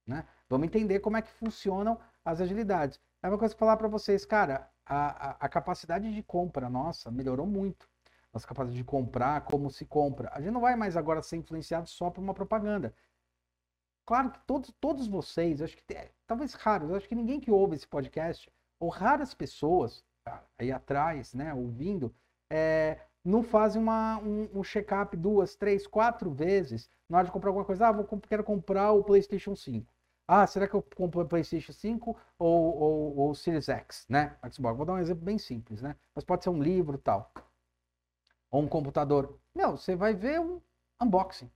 né? 0.05 0.27
Vamos 0.49 0.67
entender 0.67 0.99
como 0.99 1.17
é 1.17 1.21
que 1.21 1.31
funcionam 1.31 1.99
as 2.23 2.41
agilidades. 2.41 2.99
É 3.23 3.29
uma 3.29 3.37
coisa 3.37 3.53
que 3.53 3.59
falar 3.59 3.77
para 3.77 3.87
vocês, 3.87 4.25
cara, 4.25 4.69
a, 4.85 5.45
a, 5.45 5.49
capacidade 5.49 6.13
de 6.13 6.21
compra 6.23 6.69
nossa 6.69 7.09
melhorou 7.09 7.47
muito. 7.47 7.89
Nossa 8.33 8.47
capacidade 8.47 8.77
de 8.77 8.83
comprar, 8.83 9.41
como 9.45 9.71
se 9.71 9.85
compra. 9.85 10.29
A 10.33 10.41
gente 10.41 10.51
não 10.51 10.61
vai 10.61 10.75
mais 10.75 10.95
agora 10.95 11.21
ser 11.21 11.37
influenciado 11.37 11.87
só 11.87 12.09
por 12.09 12.21
uma 12.21 12.33
propaganda. 12.33 12.93
Claro 14.05 14.31
que 14.31 14.39
todos, 14.45 14.71
todos 14.79 15.07
vocês, 15.07 15.61
acho 15.61 15.75
que 15.75 15.83
talvez 16.27 16.53
raros, 16.53 16.91
acho 16.93 17.07
que 17.07 17.15
ninguém 17.15 17.39
que 17.39 17.49
ouve 17.49 17.75
esse 17.75 17.87
podcast, 17.87 18.51
ou 18.79 18.89
raras 18.89 19.33
pessoas, 19.33 20.03
aí 20.59 20.71
atrás, 20.71 21.33
né, 21.33 21.53
ouvindo, 21.53 22.13
é, 22.51 22.99
não 23.23 23.41
fazem 23.41 23.81
uma, 23.81 24.19
um, 24.19 24.47
um 24.53 24.63
check-up 24.63 25.17
duas, 25.17 25.55
três, 25.55 25.87
quatro 25.87 26.29
vezes 26.29 26.87
na 27.09 27.17
hora 27.17 27.25
de 27.25 27.31
comprar 27.31 27.49
alguma 27.49 27.65
coisa. 27.65 27.87
Ah, 27.87 27.91
vou, 27.91 28.05
quero 28.27 28.43
comprar 28.43 28.91
o 28.91 29.03
PlayStation 29.03 29.55
5. 29.55 29.91
Ah, 30.27 30.47
será 30.47 30.67
que 30.67 30.73
eu 30.73 30.81
compro 30.81 31.21
o 31.21 31.27
PlayStation 31.27 31.71
5 31.71 32.17
ou, 32.39 32.75
ou, 32.79 33.17
ou 33.17 33.35
Series 33.35 33.69
X, 33.69 34.05
né? 34.09 34.35
Xbox. 34.51 34.75
Vou 34.75 34.85
dar 34.85 34.93
um 34.93 34.97
exemplo 34.97 35.23
bem 35.23 35.37
simples, 35.37 35.81
né? 35.81 35.95
Mas 36.15 36.23
pode 36.23 36.43
ser 36.43 36.49
um 36.49 36.61
livro 36.61 36.97
tal. 36.97 37.31
Ou 38.49 38.63
um 38.63 38.67
computador. 38.67 39.37
Não, 39.53 39.77
você 39.77 39.95
vai 39.95 40.15
ver 40.15 40.39
um 40.39 40.59
unboxing. 40.99 41.51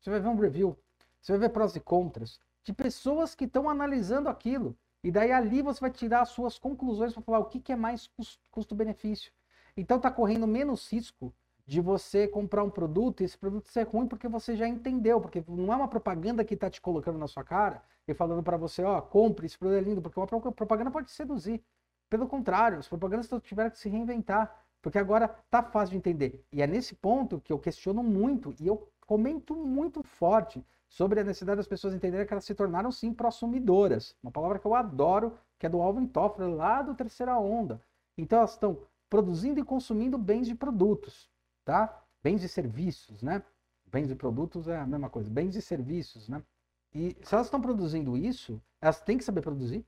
Você 0.00 0.08
vai 0.10 0.20
ver 0.20 0.28
um 0.28 0.38
review. 0.38 0.78
Você 1.20 1.32
vai 1.32 1.40
ver 1.40 1.50
prós 1.50 1.76
e 1.76 1.80
contras 1.80 2.40
de 2.62 2.72
pessoas 2.72 3.34
que 3.34 3.44
estão 3.44 3.68
analisando 3.68 4.28
aquilo. 4.28 4.74
E 5.02 5.10
daí 5.10 5.30
ali 5.30 5.60
você 5.60 5.80
vai 5.80 5.90
tirar 5.90 6.22
as 6.22 6.30
suas 6.30 6.58
conclusões 6.58 7.12
para 7.12 7.22
falar 7.22 7.38
o 7.40 7.44
que, 7.44 7.60
que 7.60 7.72
é 7.72 7.76
mais 7.76 8.10
custo-benefício. 8.50 9.30
Então 9.76 9.98
está 9.98 10.10
correndo 10.10 10.46
menos 10.46 10.90
risco 10.90 11.34
de 11.66 11.80
você 11.80 12.26
comprar 12.26 12.64
um 12.64 12.70
produto 12.70 13.20
e 13.20 13.24
esse 13.24 13.36
produto 13.36 13.68
ser 13.68 13.86
ruim 13.86 14.06
porque 14.06 14.28
você 14.28 14.56
já 14.56 14.66
entendeu, 14.66 15.20
porque 15.20 15.44
não 15.46 15.72
é 15.72 15.76
uma 15.76 15.88
propaganda 15.88 16.44
que 16.44 16.54
está 16.54 16.70
te 16.70 16.80
colocando 16.80 17.18
na 17.18 17.26
sua 17.26 17.44
cara 17.44 17.82
e 18.06 18.14
falando 18.14 18.42
para 18.42 18.56
você, 18.56 18.82
ó, 18.82 19.00
compre, 19.00 19.46
esse 19.46 19.58
produto 19.58 19.78
é 19.78 19.80
lindo, 19.80 20.02
porque 20.02 20.18
uma 20.18 20.52
propaganda 20.52 20.90
pode 20.90 21.10
seduzir. 21.10 21.62
Pelo 22.10 22.28
contrário, 22.28 22.78
as 22.78 22.88
propagandas 22.88 23.28
tiveram 23.42 23.70
que 23.70 23.78
se 23.78 23.88
reinventar, 23.88 24.64
porque 24.82 24.98
agora 24.98 25.28
tá 25.50 25.62
fácil 25.62 25.92
de 25.92 25.96
entender. 25.96 26.44
E 26.52 26.60
é 26.60 26.66
nesse 26.66 26.94
ponto 26.94 27.40
que 27.40 27.52
eu 27.52 27.58
questiono 27.58 28.02
muito 28.02 28.54
e 28.60 28.66
eu 28.66 28.88
comento 29.06 29.54
muito 29.56 30.02
forte 30.02 30.64
sobre 30.88 31.20
a 31.20 31.24
necessidade 31.24 31.56
das 31.56 31.66
pessoas 31.66 31.94
entenderem 31.94 32.26
que 32.26 32.32
elas 32.32 32.44
se 32.44 32.54
tornaram 32.54 32.92
sim 32.92 33.12
prosumidoras. 33.12 34.14
Uma 34.22 34.30
palavra 34.30 34.58
que 34.58 34.66
eu 34.66 34.74
adoro, 34.74 35.36
que 35.58 35.66
é 35.66 35.68
do 35.68 35.80
Alvin 35.80 36.06
Toffler, 36.06 36.48
lá 36.48 36.82
do 36.82 36.94
Terceira 36.94 37.38
Onda. 37.38 37.80
Então 38.16 38.38
elas 38.38 38.52
estão 38.52 38.78
produzindo 39.08 39.58
e 39.58 39.64
consumindo 39.64 40.18
bens 40.18 40.48
e 40.48 40.54
produtos, 40.54 41.28
tá? 41.64 42.02
Bens 42.22 42.42
e 42.42 42.48
serviços, 42.48 43.22
né? 43.22 43.42
Bens 43.86 44.10
e 44.10 44.14
produtos 44.14 44.68
é 44.68 44.76
a 44.76 44.86
mesma 44.86 45.08
coisa, 45.08 45.30
bens 45.30 45.56
e 45.56 45.62
serviços, 45.62 46.28
né? 46.28 46.42
E 46.94 47.16
se 47.22 47.34
elas 47.34 47.48
estão 47.48 47.60
produzindo 47.60 48.16
isso, 48.16 48.62
elas 48.80 49.00
têm 49.00 49.18
que 49.18 49.24
saber 49.24 49.40
produzir 49.40 49.84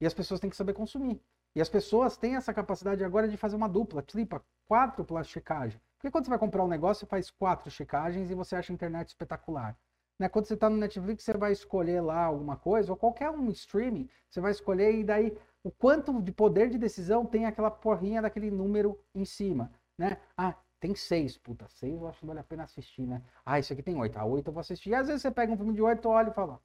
e 0.00 0.06
as 0.06 0.14
pessoas 0.14 0.38
têm 0.38 0.50
que 0.50 0.56
saber 0.56 0.74
consumir. 0.74 1.20
E 1.54 1.60
as 1.60 1.68
pessoas 1.68 2.16
têm 2.16 2.36
essa 2.36 2.52
capacidade 2.52 3.02
agora 3.02 3.26
de 3.26 3.36
fazer 3.36 3.56
uma 3.56 3.68
dupla, 3.68 4.02
tripa, 4.02 4.44
quádrupla 4.68 5.24
checagem. 5.24 5.80
Porque 5.96 6.10
quando 6.10 6.24
você 6.24 6.30
vai 6.30 6.38
comprar 6.38 6.62
um 6.62 6.68
negócio, 6.68 7.00
você 7.00 7.06
faz 7.06 7.30
quatro 7.30 7.70
checagens 7.70 8.30
e 8.30 8.34
você 8.34 8.54
acha 8.54 8.72
a 8.72 8.74
internet 8.74 9.08
espetacular. 9.08 9.76
Né? 10.18 10.28
Quando 10.28 10.46
você 10.46 10.54
está 10.54 10.68
no 10.68 10.76
Netflix, 10.76 11.24
você 11.24 11.36
vai 11.36 11.52
escolher 11.52 12.00
lá 12.00 12.24
alguma 12.24 12.56
coisa, 12.56 12.92
ou 12.92 12.96
qualquer 12.96 13.30
um 13.30 13.50
streaming, 13.50 14.08
você 14.28 14.40
vai 14.40 14.50
escolher 14.50 14.94
e 14.94 15.04
daí 15.04 15.36
o 15.64 15.70
quanto 15.70 16.22
de 16.22 16.30
poder 16.30 16.68
de 16.68 16.78
decisão 16.78 17.24
tem 17.26 17.46
aquela 17.46 17.70
porrinha 17.70 18.22
daquele 18.22 18.50
número 18.50 19.00
em 19.14 19.24
cima. 19.24 19.72
Né? 19.98 20.18
Ah, 20.36 20.54
tem 20.80 20.94
seis. 20.94 21.36
Puta, 21.38 21.66
seis 21.68 21.94
eu 22.00 22.08
acho 22.08 22.20
que 22.20 22.26
vale 22.26 22.40
a 22.40 22.44
pena 22.44 22.64
assistir, 22.64 23.06
né? 23.06 23.22
Ah, 23.44 23.58
esse 23.58 23.72
aqui 23.72 23.82
tem 23.82 23.96
oito. 23.96 24.18
Ah, 24.18 24.24
oito 24.24 24.48
eu 24.48 24.52
vou 24.52 24.60
assistir. 24.60 24.90
E 24.90 24.94
às 24.94 25.06
vezes 25.08 25.22
você 25.22 25.30
pega 25.30 25.52
um 25.52 25.56
filme 25.56 25.74
de 25.74 25.82
oito, 25.82 26.08
olha 26.08 26.30
e 26.30 26.34
fala, 26.34 26.60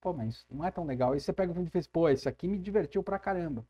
pô, 0.00 0.12
mas 0.12 0.46
não 0.50 0.64
é 0.64 0.70
tão 0.70 0.84
legal. 0.86 1.14
E 1.16 1.20
você 1.20 1.32
pega 1.32 1.50
um 1.52 1.54
filme 1.54 1.68
e 1.68 1.72
fez, 1.72 1.86
pô, 1.86 2.08
esse 2.08 2.28
aqui 2.28 2.48
me 2.48 2.58
divertiu 2.58 3.02
pra 3.02 3.18
caramba. 3.18 3.66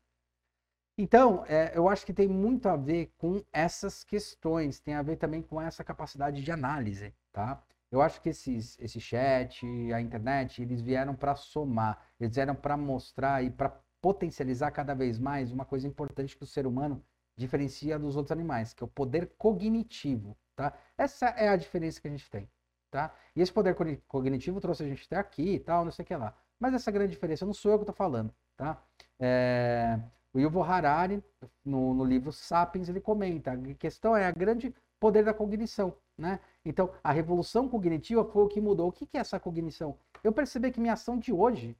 Então, 0.97 1.45
é, 1.47 1.71
eu 1.75 1.87
acho 1.87 2.05
que 2.05 2.13
tem 2.13 2.27
muito 2.27 2.67
a 2.67 2.75
ver 2.75 3.13
com 3.17 3.41
essas 3.53 4.03
questões, 4.03 4.79
tem 4.81 4.95
a 4.95 5.01
ver 5.01 5.15
também 5.15 5.41
com 5.41 5.61
essa 5.61 5.83
capacidade 5.83 6.43
de 6.43 6.51
análise, 6.51 7.13
tá? 7.31 7.63
Eu 7.91 8.01
acho 8.01 8.21
que 8.21 8.29
esses, 8.29 8.77
esse 8.79 8.99
chat, 8.99 9.65
a 9.93 10.01
internet, 10.01 10.61
eles 10.61 10.81
vieram 10.81 11.15
para 11.15 11.35
somar, 11.35 12.05
eles 12.19 12.35
vieram 12.35 12.53
para 12.53 12.75
mostrar 12.77 13.43
e 13.43 13.49
para 13.49 13.69
potencializar 14.01 14.71
cada 14.71 14.93
vez 14.93 15.17
mais 15.17 15.51
uma 15.51 15.65
coisa 15.65 15.87
importante 15.87 16.35
que 16.37 16.43
o 16.43 16.47
ser 16.47 16.67
humano 16.67 17.03
diferencia 17.39 17.97
dos 17.97 18.15
outros 18.15 18.31
animais, 18.31 18.73
que 18.73 18.83
é 18.83 18.85
o 18.85 18.89
poder 18.89 19.31
cognitivo, 19.37 20.37
tá? 20.55 20.73
Essa 20.97 21.27
é 21.29 21.47
a 21.47 21.55
diferença 21.55 22.01
que 22.01 22.07
a 22.07 22.11
gente 22.11 22.29
tem, 22.29 22.49
tá? 22.91 23.13
E 23.35 23.41
esse 23.41 23.51
poder 23.51 23.75
cognitivo 24.07 24.59
trouxe 24.59 24.83
a 24.83 24.87
gente 24.87 25.05
até 25.05 25.15
aqui 25.15 25.55
e 25.55 25.59
tal, 25.59 25.85
não 25.85 25.91
sei 25.91 26.03
o 26.03 26.05
que 26.05 26.15
lá. 26.15 26.35
Mas 26.59 26.73
essa 26.73 26.91
grande 26.91 27.11
diferença 27.11 27.45
não 27.45 27.53
sou 27.53 27.71
eu 27.71 27.77
que 27.77 27.83
estou 27.83 27.95
falando, 27.95 28.33
tá? 28.57 28.83
É... 29.17 29.99
O 30.33 30.39
Yuval 30.39 30.63
Harari, 30.63 31.23
no, 31.65 31.93
no 31.93 32.03
livro 32.03 32.31
Sapiens, 32.31 32.87
ele 32.87 33.01
comenta, 33.01 33.53
a 33.53 33.73
questão 33.75 34.15
é 34.15 34.25
a 34.25 34.31
grande 34.31 34.75
poder 34.99 35.23
da 35.23 35.33
cognição, 35.33 35.95
né? 36.17 36.39
Então, 36.63 36.93
a 37.03 37.11
revolução 37.11 37.67
cognitiva 37.67 38.23
foi 38.23 38.43
o 38.43 38.47
que 38.49 38.61
mudou. 38.61 38.89
O 38.89 38.91
que 38.91 39.07
é 39.13 39.21
essa 39.21 39.39
cognição? 39.39 39.97
Eu 40.23 40.31
percebi 40.31 40.71
que 40.71 40.79
minha 40.79 40.93
ação 40.93 41.17
de 41.17 41.31
hoje 41.33 41.75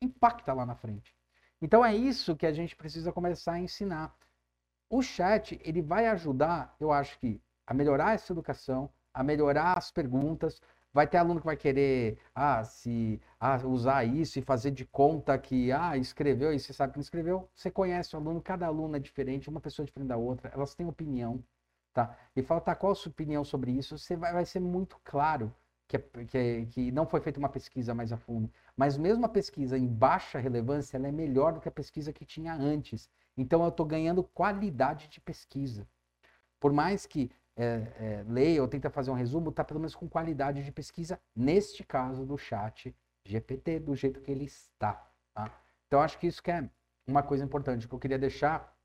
impacta 0.00 0.52
lá 0.52 0.64
na 0.64 0.76
frente. 0.76 1.16
Então, 1.60 1.84
é 1.84 1.96
isso 1.96 2.36
que 2.36 2.46
a 2.46 2.52
gente 2.52 2.76
precisa 2.76 3.12
começar 3.12 3.54
a 3.54 3.58
ensinar. 3.58 4.14
O 4.90 5.00
chat, 5.02 5.58
ele 5.64 5.80
vai 5.80 6.06
ajudar, 6.08 6.76
eu 6.78 6.92
acho 6.92 7.18
que, 7.18 7.40
a 7.66 7.72
melhorar 7.72 8.14
essa 8.14 8.32
educação, 8.32 8.90
a 9.14 9.22
melhorar 9.24 9.78
as 9.78 9.90
perguntas. 9.90 10.60
Vai 10.92 11.06
ter 11.06 11.18
aluno 11.18 11.40
que 11.40 11.46
vai 11.46 11.56
querer 11.56 12.18
ah, 12.34 12.64
se, 12.64 13.20
ah, 13.38 13.56
usar 13.64 14.04
isso 14.04 14.38
e 14.38 14.42
fazer 14.42 14.72
de 14.72 14.84
conta 14.84 15.38
que 15.38 15.70
ah, 15.72 15.96
escreveu 15.96 16.52
e 16.52 16.58
você 16.58 16.72
sabe 16.72 16.92
que 16.92 16.98
não 16.98 17.02
escreveu. 17.02 17.48
Você 17.54 17.70
conhece 17.70 18.14
o 18.16 18.18
aluno, 18.18 18.42
cada 18.42 18.66
aluno 18.66 18.96
é 18.96 18.98
diferente, 18.98 19.48
uma 19.48 19.60
pessoa 19.60 19.84
é 19.84 19.86
diferente 19.86 20.08
da 20.08 20.16
outra, 20.16 20.50
elas 20.52 20.74
têm 20.74 20.86
opinião 20.88 21.42
tá? 21.92 22.16
E 22.34 22.42
fala, 22.42 22.60
tá, 22.60 22.74
qual 22.74 22.92
a 22.92 22.94
sua 22.94 23.10
opinião 23.10 23.44
sobre 23.44 23.72
isso? 23.72 23.98
Você 23.98 24.16
vai, 24.16 24.32
vai 24.32 24.44
ser 24.44 24.60
muito 24.60 24.98
claro 25.04 25.54
que, 25.88 25.98
que, 25.98 26.66
que 26.66 26.92
não 26.92 27.06
foi 27.06 27.20
feita 27.20 27.38
uma 27.38 27.48
pesquisa 27.48 27.94
mais 27.94 28.12
a 28.12 28.16
fundo. 28.16 28.50
Mas 28.76 28.96
mesmo 28.96 29.24
a 29.26 29.28
pesquisa 29.28 29.76
em 29.76 29.86
baixa 29.86 30.38
relevância, 30.38 30.96
ela 30.96 31.08
é 31.08 31.12
melhor 31.12 31.52
do 31.52 31.60
que 31.60 31.68
a 31.68 31.72
pesquisa 31.72 32.12
que 32.12 32.24
tinha 32.24 32.54
antes. 32.54 33.08
Então 33.36 33.62
eu 33.62 33.68
estou 33.68 33.86
ganhando 33.86 34.22
qualidade 34.22 35.08
de 35.08 35.20
pesquisa. 35.20 35.86
Por 36.58 36.72
mais 36.72 37.06
que 37.06 37.30
é, 37.56 37.64
é, 37.64 38.24
leia 38.28 38.62
ou 38.62 38.68
tenta 38.68 38.90
fazer 38.90 39.10
um 39.10 39.14
resumo, 39.14 39.50
está 39.50 39.64
pelo 39.64 39.80
menos 39.80 39.94
com 39.94 40.08
qualidade 40.08 40.62
de 40.62 40.72
pesquisa, 40.72 41.20
neste 41.34 41.84
caso 41.84 42.24
do 42.24 42.36
chat 42.36 42.94
GPT, 43.24 43.80
do 43.80 43.94
jeito 43.94 44.20
que 44.20 44.30
ele 44.30 44.44
está. 44.44 45.06
Tá? 45.34 45.50
Então 45.86 46.00
acho 46.00 46.18
que 46.18 46.26
isso 46.26 46.42
que 46.42 46.50
é 46.50 46.68
uma 47.06 47.22
coisa 47.22 47.44
importante 47.44 47.88
que 47.88 47.94
eu 47.94 47.98
queria 47.98 48.18
deixar 48.18 48.76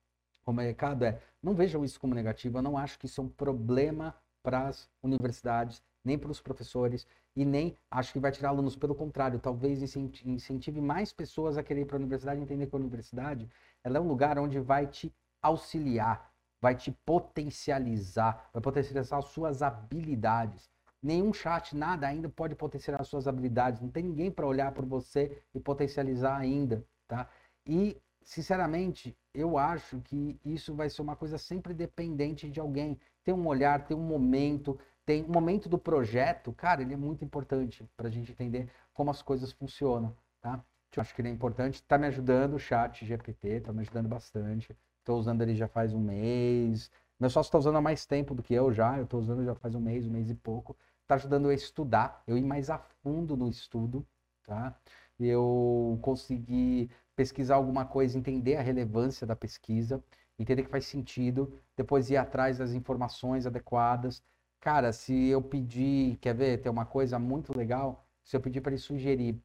como 0.43 0.61
recado 0.61 1.03
é, 1.03 1.19
não 1.41 1.55
vejam 1.55 1.83
isso 1.83 1.99
como 1.99 2.13
negativo, 2.13 2.59
eu 2.59 2.61
não 2.61 2.77
acho 2.77 2.99
que 2.99 3.07
isso 3.07 3.19
é 3.19 3.23
um 3.23 3.29
problema 3.29 4.15
para 4.43 4.67
as 4.67 4.87
universidades, 5.01 5.81
nem 6.05 6.17
para 6.17 6.31
os 6.31 6.39
professores, 6.39 7.07
e 7.35 7.43
nem 7.43 7.75
acho 7.89 8.13
que 8.13 8.19
vai 8.19 8.31
tirar 8.31 8.49
alunos, 8.49 8.75
pelo 8.75 8.93
contrário, 8.93 9.39
talvez 9.39 9.81
incentive 9.81 10.79
mais 10.79 11.11
pessoas 11.11 11.57
a 11.57 11.63
querer 11.63 11.81
ir 11.81 11.85
para 11.85 11.97
a 11.97 11.99
universidade 11.99 12.39
entender 12.39 12.67
que 12.67 12.75
a 12.75 12.79
universidade 12.79 13.49
ela 13.83 13.97
é 13.97 13.99
um 13.99 14.07
lugar 14.07 14.37
onde 14.37 14.59
vai 14.59 14.87
te 14.87 15.13
auxiliar, 15.41 16.31
vai 16.61 16.75
te 16.75 16.91
potencializar, 17.05 18.49
vai 18.53 18.61
potencializar 18.61 19.17
as 19.17 19.25
suas 19.25 19.61
habilidades. 19.61 20.69
Nenhum 21.01 21.33
chat, 21.33 21.75
nada 21.75 22.07
ainda 22.07 22.29
pode 22.29 22.55
potencializar 22.55 23.01
as 23.01 23.07
suas 23.07 23.27
habilidades, 23.27 23.81
não 23.81 23.89
tem 23.89 24.03
ninguém 24.03 24.31
para 24.31 24.47
olhar 24.47 24.71
por 24.71 24.85
você 24.85 25.43
e 25.53 25.59
potencializar 25.59 26.37
ainda, 26.37 26.83
tá? 27.07 27.29
E 27.67 28.01
sinceramente, 28.23 29.15
eu 29.33 29.57
acho 29.57 29.99
que 30.01 30.39
isso 30.43 30.73
vai 30.73 30.89
ser 30.89 31.03
uma 31.03 31.15
coisa 31.15 31.37
sempre 31.37 31.73
dependente 31.73 32.49
de 32.49 32.59
alguém. 32.59 32.99
Tem 33.23 33.33
um 33.33 33.45
olhar, 33.45 33.85
tem 33.85 33.95
um 33.95 34.01
momento, 34.01 34.79
tem 35.05 35.23
um 35.23 35.31
momento 35.31 35.69
do 35.69 35.77
projeto, 35.77 36.51
cara, 36.53 36.81
ele 36.81 36.93
é 36.93 36.97
muito 36.97 37.23
importante 37.23 37.87
para 37.95 38.07
a 38.07 38.11
gente 38.11 38.31
entender 38.31 38.69
como 38.93 39.11
as 39.11 39.21
coisas 39.21 39.51
funcionam, 39.51 40.15
tá? 40.41 40.63
Eu 40.95 41.01
acho 41.01 41.13
que 41.13 41.21
ele 41.21 41.27
é 41.27 41.31
importante, 41.31 41.75
está 41.75 41.97
me 41.97 42.07
ajudando 42.07 42.53
o 42.53 42.59
chat 42.59 43.05
GPT, 43.05 43.47
está 43.49 43.73
me 43.73 43.81
ajudando 43.81 44.07
bastante. 44.07 44.75
Estou 44.99 45.19
usando 45.19 45.41
ele 45.41 45.53
já 45.53 45.67
faz 45.67 45.93
um 45.93 45.99
mês. 45.99 46.89
Meu 47.19 47.29
sócio 47.29 47.49
está 47.49 47.57
usando 47.57 47.77
há 47.77 47.81
mais 47.81 48.05
tempo 48.05 48.33
do 48.33 48.41
que 48.41 48.53
eu 48.53 48.71
já, 48.71 48.97
eu 48.97 49.03
estou 49.03 49.19
usando 49.19 49.43
já 49.43 49.53
faz 49.55 49.75
um 49.75 49.79
mês, 49.79 50.07
um 50.07 50.11
mês 50.11 50.29
e 50.29 50.35
pouco. 50.35 50.75
Está 51.01 51.15
ajudando 51.15 51.45
eu 51.45 51.51
a 51.51 51.53
estudar, 51.53 52.23
eu 52.25 52.37
ir 52.37 52.43
mais 52.43 52.69
a 52.69 52.77
fundo 52.77 53.35
no 53.37 53.49
estudo, 53.49 54.05
tá? 54.43 54.73
Eu 55.19 55.99
consegui 56.01 56.89
pesquisar 57.15 57.55
alguma 57.55 57.85
coisa, 57.85 58.17
entender 58.17 58.55
a 58.57 58.61
relevância 58.61 59.27
da 59.27 59.35
pesquisa, 59.35 60.03
entender 60.39 60.63
que 60.63 60.69
faz 60.69 60.85
sentido, 60.85 61.53
depois 61.75 62.09
ir 62.09 62.17
atrás 62.17 62.57
das 62.57 62.71
informações 62.73 63.45
adequadas. 63.45 64.23
Cara, 64.59 64.91
se 64.91 65.27
eu 65.27 65.41
pedir, 65.41 66.17
quer 66.17 66.33
ver, 66.33 66.61
tem 66.61 66.71
uma 66.71 66.85
coisa 66.85 67.19
muito 67.19 67.55
legal, 67.55 68.05
se 68.23 68.35
eu 68.35 68.41
pedir 68.41 68.61
para 68.61 68.71
ele 68.71 68.81
sugerir 68.81 69.39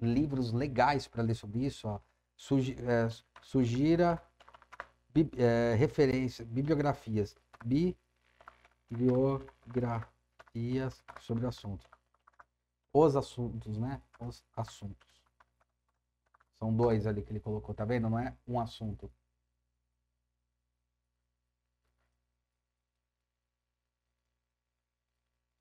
livros 0.00 0.52
legais 0.52 1.06
para 1.06 1.22
ler 1.22 1.34
sobre 1.34 1.64
isso, 1.64 1.88
ó, 1.88 2.00
sugi, 2.36 2.76
é, 2.80 3.08
sugira 3.42 4.20
bi, 5.12 5.30
é, 5.36 5.76
bibliografias, 6.46 7.36
bibliografias 8.90 11.02
sobre 11.20 11.46
assuntos. 11.46 11.86
Os 12.92 13.16
assuntos, 13.16 13.76
né? 13.76 14.00
Os 14.20 14.44
assuntos. 14.56 14.96
São 16.58 16.74
dois 16.74 17.06
ali 17.06 17.22
que 17.22 17.32
ele 17.32 17.40
colocou, 17.40 17.74
tá 17.74 17.84
vendo? 17.84 18.08
Não 18.08 18.18
é 18.18 18.34
um 18.46 18.60
assunto. 18.60 19.10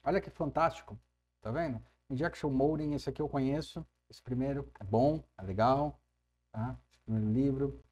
Olha 0.04 0.22
que 0.22 0.30
fantástico, 0.30 1.00
tá 1.42 1.52
vendo? 1.52 1.82
Injection 2.10 2.50
Molding, 2.50 2.94
esse 2.94 3.10
aqui 3.10 3.22
eu 3.22 3.30
conheço. 3.30 3.86
Esse 4.10 4.22
primeiro 4.22 4.70
é 4.80 4.84
bom, 4.84 5.24
é 5.38 5.44
legal, 5.44 6.00
tá? 6.52 6.78
Esse 6.90 7.00
primeiro 7.00 7.32
livro. 7.32 7.84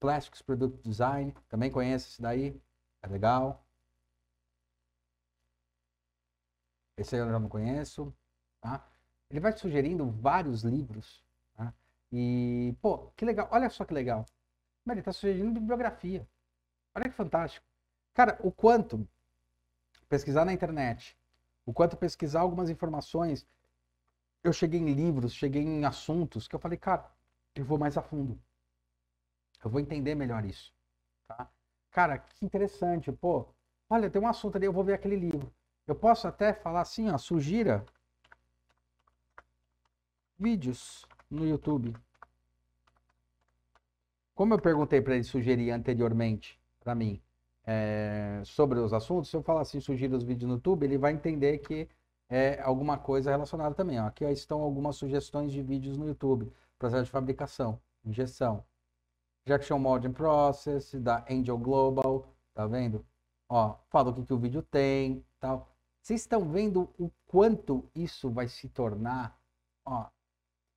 Plastics 0.00 0.42
Product 0.42 0.82
Design, 0.82 1.34
também 1.48 1.70
conheço 1.70 2.08
esse 2.08 2.22
daí, 2.22 2.60
é 3.02 3.06
legal. 3.06 3.66
Esse 6.96 7.16
aí 7.16 7.22
eu 7.22 7.30
já 7.30 7.38
não 7.38 7.48
conheço, 7.48 8.14
tá? 8.60 8.86
Ele 9.30 9.40
vai 9.40 9.56
sugerindo 9.56 10.10
vários 10.10 10.62
livros 10.62 11.24
e, 12.16 12.76
pô, 12.80 13.10
que 13.16 13.24
legal. 13.24 13.48
Olha 13.50 13.68
só 13.68 13.84
que 13.84 13.92
legal. 13.92 14.24
Mas 14.84 14.92
ele 14.94 15.00
está 15.00 15.12
sugerindo 15.12 15.58
bibliografia. 15.58 16.24
Olha 16.94 17.08
que 17.08 17.16
fantástico. 17.16 17.66
Cara, 18.12 18.38
o 18.40 18.52
quanto 18.52 19.08
pesquisar 20.08 20.44
na 20.44 20.52
internet, 20.52 21.18
o 21.66 21.72
quanto 21.72 21.96
pesquisar 21.96 22.40
algumas 22.40 22.68
informações, 22.68 23.46
eu 24.42 24.52
cheguei 24.52 24.80
em 24.80 24.92
livros, 24.92 25.34
cheguei 25.34 25.62
em 25.62 25.84
assuntos 25.84 26.46
que 26.46 26.54
eu 26.54 26.60
falei, 26.60 26.78
cara, 26.78 27.10
eu 27.54 27.64
vou 27.64 27.78
mais 27.78 27.96
a 27.96 28.02
fundo. 28.02 28.38
Eu 29.64 29.70
vou 29.70 29.80
entender 29.80 30.14
melhor 30.14 30.44
isso. 30.44 30.74
Tá? 31.26 31.48
Cara, 31.90 32.18
que 32.18 32.44
interessante. 32.44 33.10
Pô, 33.10 33.48
olha, 33.88 34.10
tem 34.10 34.20
um 34.20 34.26
assunto 34.26 34.56
ali, 34.56 34.66
eu 34.66 34.72
vou 34.72 34.84
ver 34.84 34.94
aquele 34.94 35.16
livro. 35.16 35.50
Eu 35.86 35.94
posso 35.94 36.28
até 36.28 36.52
falar 36.52 36.82
assim, 36.82 37.10
ó, 37.10 37.16
sugira 37.16 37.84
vídeos 40.38 41.06
no 41.30 41.46
YouTube. 41.46 41.96
Como 44.34 44.52
eu 44.52 44.60
perguntei 44.60 45.00
para 45.00 45.14
ele 45.14 45.24
sugerir 45.24 45.70
anteriormente 45.70 46.60
para 46.80 46.94
mim 46.94 47.23
é, 47.66 48.42
sobre 48.44 48.78
os 48.78 48.92
assuntos, 48.92 49.30
se 49.30 49.36
eu 49.36 49.42
falar 49.42 49.62
assim, 49.62 49.80
sugira 49.80 50.16
os 50.16 50.22
vídeos 50.22 50.48
no 50.48 50.56
YouTube, 50.56 50.84
ele 50.84 50.98
vai 50.98 51.12
entender 51.12 51.58
que 51.58 51.88
é 52.28 52.60
alguma 52.62 52.98
coisa 52.98 53.30
relacionada 53.30 53.74
também. 53.74 54.00
Ó. 54.00 54.06
Aqui 54.06 54.24
ó, 54.24 54.28
estão 54.28 54.60
algumas 54.60 54.96
sugestões 54.96 55.52
de 55.52 55.62
vídeos 55.62 55.96
no 55.96 56.06
YouTube. 56.06 56.52
Processo 56.78 57.04
de 57.04 57.10
fabricação, 57.10 57.80
injeção. 58.04 58.64
Injection 59.46 59.78
Molding 59.78 60.12
Process, 60.12 60.94
da 60.94 61.24
Angel 61.30 61.58
Global, 61.58 62.26
tá 62.54 62.66
vendo? 62.66 63.04
Ó, 63.48 63.76
fala 63.88 64.10
o 64.10 64.14
que, 64.14 64.24
que 64.24 64.32
o 64.32 64.38
vídeo 64.38 64.62
tem, 64.62 65.24
tal. 65.38 65.68
Vocês 66.00 66.20
estão 66.20 66.48
vendo 66.48 66.90
o 66.98 67.10
quanto 67.26 67.88
isso 67.94 68.30
vai 68.30 68.48
se 68.48 68.68
tornar, 68.68 69.38
ó, 69.84 70.06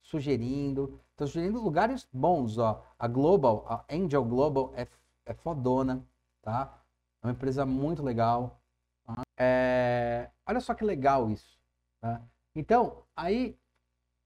sugerindo. 0.01 0.99
Estou 1.11 1.27
sugerindo 1.27 1.61
lugares 1.61 2.07
bons, 2.11 2.57
ó. 2.57 2.83
A 2.99 3.07
Global, 3.07 3.65
a 3.67 3.85
Angel 3.89 4.23
Global 4.23 4.73
é, 4.75 4.85
é 5.25 5.33
fodona, 5.33 6.05
tá? 6.47 6.81
É 7.21 7.27
uma 7.27 7.33
empresa 7.33 7.65
muito 7.65 8.01
legal. 8.01 8.61
Tá? 9.05 9.21
É, 9.37 10.31
olha 10.45 10.61
só 10.61 10.73
que 10.73 10.85
legal 10.85 11.29
isso. 11.29 11.59
Tá? 11.99 12.25
Então, 12.55 13.03
aí, 13.13 13.59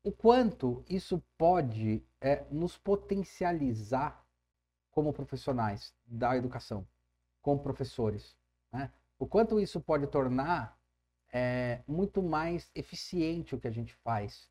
o 0.04 0.12
quanto 0.12 0.86
isso 0.88 1.24
pode 1.36 2.06
é, 2.20 2.46
nos 2.52 2.78
potencializar 2.78 4.24
como 4.92 5.12
profissionais 5.12 5.96
da 6.06 6.38
educação, 6.38 6.88
como 7.42 7.64
professores. 7.64 8.38
Né? 8.72 8.92
O 9.18 9.26
quanto 9.26 9.60
isso 9.60 9.82
pode 9.82 10.06
tornar 10.06 10.78
é, 11.34 11.82
muito 11.88 12.22
mais 12.22 12.70
eficiente 12.76 13.56
o 13.56 13.60
que 13.60 13.68
a 13.68 13.72
gente 13.72 13.96
faz. 13.96 14.48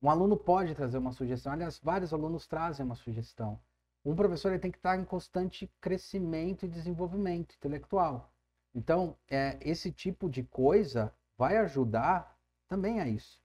Um 0.00 0.08
aluno 0.08 0.36
pode 0.36 0.76
trazer 0.76 0.98
uma 0.98 1.12
sugestão, 1.12 1.52
aliás, 1.52 1.80
vários 1.80 2.12
alunos 2.12 2.46
trazem 2.46 2.86
uma 2.86 2.94
sugestão. 2.94 3.60
Um 4.04 4.14
professor 4.14 4.50
ele 4.50 4.58
tem 4.58 4.70
que 4.70 4.78
estar 4.78 4.98
em 4.98 5.04
constante 5.04 5.70
crescimento 5.80 6.66
e 6.66 6.68
desenvolvimento 6.68 7.54
intelectual. 7.54 8.30
Então, 8.74 9.16
é, 9.30 9.58
esse 9.60 9.90
tipo 9.90 10.28
de 10.28 10.42
coisa 10.42 11.14
vai 11.38 11.56
ajudar 11.58 12.36
também 12.68 13.00
a 13.00 13.08
isso. 13.08 13.42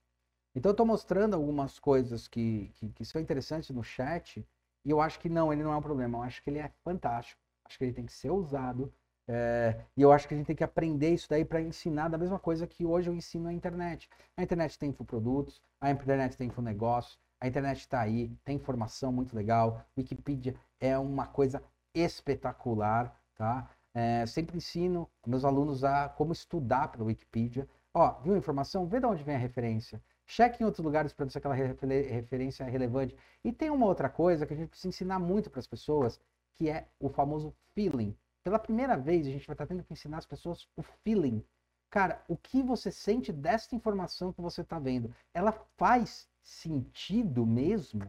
Então, 0.54 0.70
eu 0.70 0.72
estou 0.72 0.86
mostrando 0.86 1.34
algumas 1.34 1.78
coisas 1.78 2.26
que, 2.26 2.72
que, 2.74 2.88
que, 2.90 3.04
são 3.04 3.20
interessantes 3.20 3.70
no 3.70 3.84
chat 3.84 4.46
e 4.84 4.90
eu 4.90 5.00
acho 5.00 5.20
que 5.20 5.28
não, 5.28 5.52
ele 5.52 5.62
não 5.62 5.72
é 5.72 5.76
um 5.76 5.82
problema. 5.82 6.18
Eu 6.18 6.22
acho 6.22 6.42
que 6.42 6.50
ele 6.50 6.58
é 6.58 6.68
fantástico. 6.82 7.40
Acho 7.64 7.78
que 7.78 7.84
ele 7.84 7.92
tem 7.92 8.04
que 8.04 8.12
ser 8.12 8.30
usado. 8.30 8.92
É, 9.28 9.84
e 9.96 10.02
eu 10.02 10.10
acho 10.10 10.26
que 10.26 10.34
a 10.34 10.36
gente 10.36 10.48
tem 10.48 10.56
que 10.56 10.64
aprender 10.64 11.14
isso 11.14 11.28
daí 11.28 11.44
para 11.44 11.60
ensinar 11.60 12.08
da 12.08 12.18
mesma 12.18 12.38
coisa 12.38 12.66
que 12.66 12.84
hoje 12.84 13.08
eu 13.08 13.14
ensino 13.14 13.44
na 13.44 13.52
internet. 13.52 14.10
A 14.36 14.42
internet 14.42 14.76
tem 14.76 14.90
infoprodutos, 14.90 15.62
a 15.80 15.88
internet 15.88 16.36
tem 16.36 16.48
infonegócios, 16.48 17.16
a 17.40 17.48
internet 17.48 17.78
está 17.80 18.00
aí, 18.00 18.30
tem 18.44 18.56
informação 18.56 19.10
muito 19.10 19.34
legal. 19.34 19.82
Wikipedia 19.96 20.54
é 20.78 20.98
uma 20.98 21.26
coisa 21.26 21.62
espetacular, 21.94 23.18
tá? 23.34 23.70
É, 23.94 24.24
sempre 24.26 24.56
ensino 24.56 25.10
meus 25.26 25.44
alunos 25.44 25.82
a 25.82 26.08
como 26.08 26.32
estudar 26.32 26.88
pela 26.88 27.04
Wikipedia. 27.04 27.68
Ó, 27.92 28.20
viu 28.20 28.34
a 28.34 28.38
informação? 28.38 28.86
Vê 28.86 29.00
de 29.00 29.06
onde 29.06 29.24
vem 29.24 29.34
a 29.34 29.38
referência. 29.38 30.00
Cheque 30.26 30.62
em 30.62 30.66
outros 30.66 30.84
lugares 30.84 31.12
para 31.12 31.24
ver 31.24 31.32
se 31.32 31.38
aquela 31.38 31.54
referência 31.54 32.62
é 32.62 32.70
relevante. 32.70 33.16
E 33.42 33.52
tem 33.52 33.68
uma 33.70 33.86
outra 33.86 34.08
coisa 34.08 34.46
que 34.46 34.54
a 34.54 34.56
gente 34.56 34.68
precisa 34.68 34.88
ensinar 34.88 35.18
muito 35.18 35.50
para 35.50 35.58
as 35.58 35.66
pessoas, 35.66 36.20
que 36.54 36.68
é 36.68 36.86
o 37.00 37.08
famoso 37.08 37.52
feeling. 37.74 38.16
Pela 38.44 38.58
primeira 38.58 38.96
vez, 38.96 39.26
a 39.26 39.30
gente 39.30 39.46
vai 39.46 39.54
estar 39.54 39.66
tá 39.66 39.74
tendo 39.74 39.82
que 39.82 39.92
ensinar 39.92 40.18
as 40.18 40.26
pessoas 40.26 40.68
o 40.76 40.82
feeling. 40.82 41.44
Cara, 41.90 42.22
o 42.28 42.36
que 42.36 42.62
você 42.62 42.92
sente 42.92 43.32
desta 43.32 43.74
informação 43.74 44.32
que 44.32 44.40
você 44.40 44.60
está 44.60 44.78
vendo? 44.78 45.12
Ela 45.34 45.50
faz 45.76 46.29
sentido 46.42 47.46
mesmo? 47.46 48.02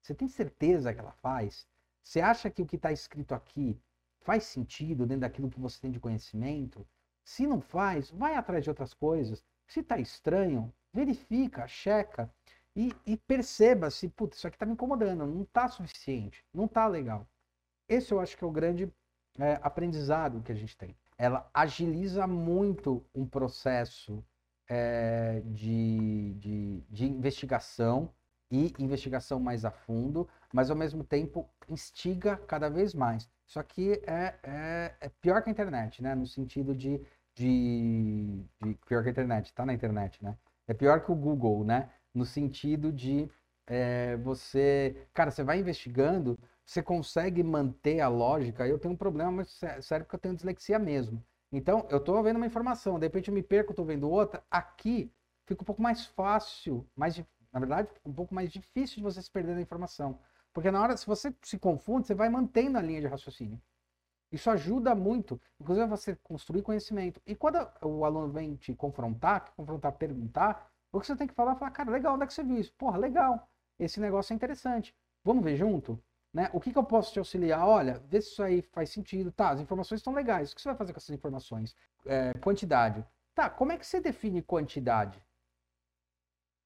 Você 0.00 0.14
tem 0.14 0.28
certeza 0.28 0.92
que 0.92 1.00
ela 1.00 1.12
faz? 1.12 1.66
Você 2.02 2.20
acha 2.20 2.50
que 2.50 2.62
o 2.62 2.66
que 2.66 2.76
está 2.76 2.90
escrito 2.90 3.34
aqui 3.34 3.80
faz 4.20 4.44
sentido 4.44 5.06
dentro 5.06 5.20
daquilo 5.20 5.50
que 5.50 5.60
você 5.60 5.80
tem 5.80 5.90
de 5.90 6.00
conhecimento? 6.00 6.86
Se 7.24 7.46
não 7.46 7.60
faz, 7.60 8.10
vai 8.10 8.34
atrás 8.34 8.64
de 8.64 8.70
outras 8.70 8.92
coisas. 8.92 9.44
Se 9.66 9.80
está 9.80 9.98
estranho, 9.98 10.72
verifica, 10.92 11.66
checa 11.68 12.30
e, 12.74 12.92
e 13.06 13.16
perceba 13.16 13.90
se, 13.90 14.12
isso 14.32 14.46
aqui 14.46 14.56
está 14.56 14.66
me 14.66 14.72
incomodando, 14.72 15.26
não 15.26 15.42
está 15.42 15.68
suficiente, 15.68 16.44
não 16.52 16.64
está 16.64 16.86
legal. 16.86 17.26
Esse 17.88 18.12
eu 18.12 18.20
acho 18.20 18.36
que 18.36 18.44
é 18.44 18.46
o 18.46 18.52
grande 18.52 18.92
é, 19.38 19.58
aprendizado 19.62 20.42
que 20.42 20.52
a 20.52 20.54
gente 20.54 20.76
tem. 20.76 20.96
Ela 21.16 21.48
agiliza 21.54 22.26
muito 22.26 23.04
um 23.14 23.26
processo 23.26 24.24
é, 24.68 25.42
de, 25.44 26.34
de, 26.34 26.80
de 26.88 27.06
investigação 27.06 28.12
e 28.50 28.72
investigação 28.78 29.40
mais 29.40 29.64
a 29.64 29.70
fundo, 29.70 30.28
mas 30.52 30.70
ao 30.70 30.76
mesmo 30.76 31.02
tempo 31.02 31.48
instiga 31.68 32.36
cada 32.36 32.68
vez 32.68 32.94
mais. 32.94 33.28
Isso 33.46 33.58
aqui 33.58 33.92
é, 34.06 34.34
é, 34.42 34.94
é 35.00 35.08
pior 35.20 35.42
que 35.42 35.48
a 35.48 35.52
internet, 35.52 36.02
né? 36.02 36.14
No 36.14 36.26
sentido 36.26 36.74
de, 36.74 37.00
de, 37.34 38.44
de, 38.62 38.74
Pior 38.86 39.02
que 39.02 39.08
a 39.08 39.12
internet, 39.12 39.52
tá 39.54 39.64
na 39.64 39.72
internet, 39.74 40.22
né? 40.22 40.36
É 40.68 40.74
pior 40.74 41.04
que 41.04 41.10
o 41.10 41.14
Google, 41.14 41.64
né? 41.64 41.90
No 42.14 42.24
sentido 42.24 42.92
de 42.92 43.30
é, 43.66 44.16
você. 44.18 45.06
Cara, 45.14 45.30
você 45.30 45.42
vai 45.42 45.58
investigando, 45.58 46.38
você 46.64 46.82
consegue 46.82 47.42
manter 47.42 48.00
a 48.00 48.08
lógica. 48.08 48.66
Eu 48.66 48.78
tenho 48.78 48.94
um 48.94 48.96
problema 48.96 49.30
mas 49.32 49.60
sério 49.80 50.04
porque 50.04 50.16
eu 50.16 50.20
tenho 50.20 50.34
dislexia 50.34 50.78
mesmo. 50.78 51.24
Então, 51.52 51.86
eu 51.90 51.98
estou 51.98 52.22
vendo 52.22 52.36
uma 52.36 52.46
informação, 52.46 52.98
de 52.98 53.06
repente 53.06 53.28
eu 53.28 53.34
me 53.34 53.42
perco, 53.42 53.72
estou 53.72 53.84
vendo 53.84 54.10
outra. 54.10 54.42
Aqui 54.50 55.12
fica 55.46 55.62
um 55.62 55.66
pouco 55.66 55.82
mais 55.82 56.06
fácil, 56.06 56.88
mais, 56.96 57.22
na 57.52 57.60
verdade, 57.60 57.88
um 58.04 58.12
pouco 58.12 58.34
mais 58.34 58.50
difícil 58.50 58.96
de 58.96 59.02
você 59.02 59.20
se 59.20 59.30
perder 59.30 59.54
na 59.54 59.60
informação. 59.60 60.18
Porque 60.52 60.70
na 60.70 60.80
hora, 60.82 60.96
se 60.96 61.06
você 61.06 61.34
se 61.42 61.58
confunde, 61.58 62.06
você 62.06 62.14
vai 62.14 62.28
mantendo 62.30 62.78
a 62.78 62.82
linha 62.82 63.00
de 63.02 63.06
raciocínio. 63.06 63.60
Isso 64.32 64.50
ajuda 64.50 64.94
muito, 64.94 65.40
inclusive, 65.60 65.86
você 65.86 66.16
construir 66.16 66.62
conhecimento. 66.62 67.20
E 67.26 67.34
quando 67.36 67.58
o 67.82 68.04
aluno 68.04 68.32
vem 68.32 68.56
te 68.56 68.74
confrontar, 68.74 69.52
confrontar, 69.54 69.92
perguntar, 69.92 70.70
o 70.90 71.00
que 71.00 71.06
você 71.06 71.16
tem 71.16 71.26
que 71.26 71.34
falar 71.34 71.54
falar, 71.56 71.70
cara, 71.70 71.90
legal, 71.90 72.14
onde 72.14 72.24
é 72.24 72.26
que 72.26 72.34
você 72.34 72.42
viu 72.42 72.58
isso? 72.58 72.72
Porra, 72.74 72.98
legal, 72.98 73.48
esse 73.78 74.00
negócio 74.00 74.32
é 74.32 74.36
interessante. 74.36 74.94
Vamos 75.24 75.44
ver 75.44 75.56
junto? 75.56 76.02
Né? 76.32 76.48
O 76.52 76.60
que, 76.60 76.72
que 76.72 76.78
eu 76.78 76.84
posso 76.84 77.12
te 77.12 77.18
auxiliar? 77.18 77.66
Olha, 77.66 78.02
vê 78.08 78.20
se 78.20 78.30
isso 78.30 78.42
aí 78.42 78.62
faz 78.62 78.90
sentido. 78.90 79.30
Tá, 79.30 79.50
as 79.50 79.60
informações 79.60 79.98
estão 79.98 80.14
legais. 80.14 80.52
O 80.52 80.54
que 80.54 80.62
você 80.62 80.68
vai 80.68 80.76
fazer 80.76 80.92
com 80.92 80.98
essas 80.98 81.14
informações? 81.14 81.76
É, 82.06 82.32
quantidade. 82.38 83.04
Tá, 83.34 83.50
como 83.50 83.72
é 83.72 83.76
que 83.76 83.86
você 83.86 84.00
define 84.00 84.40
quantidade? 84.40 85.22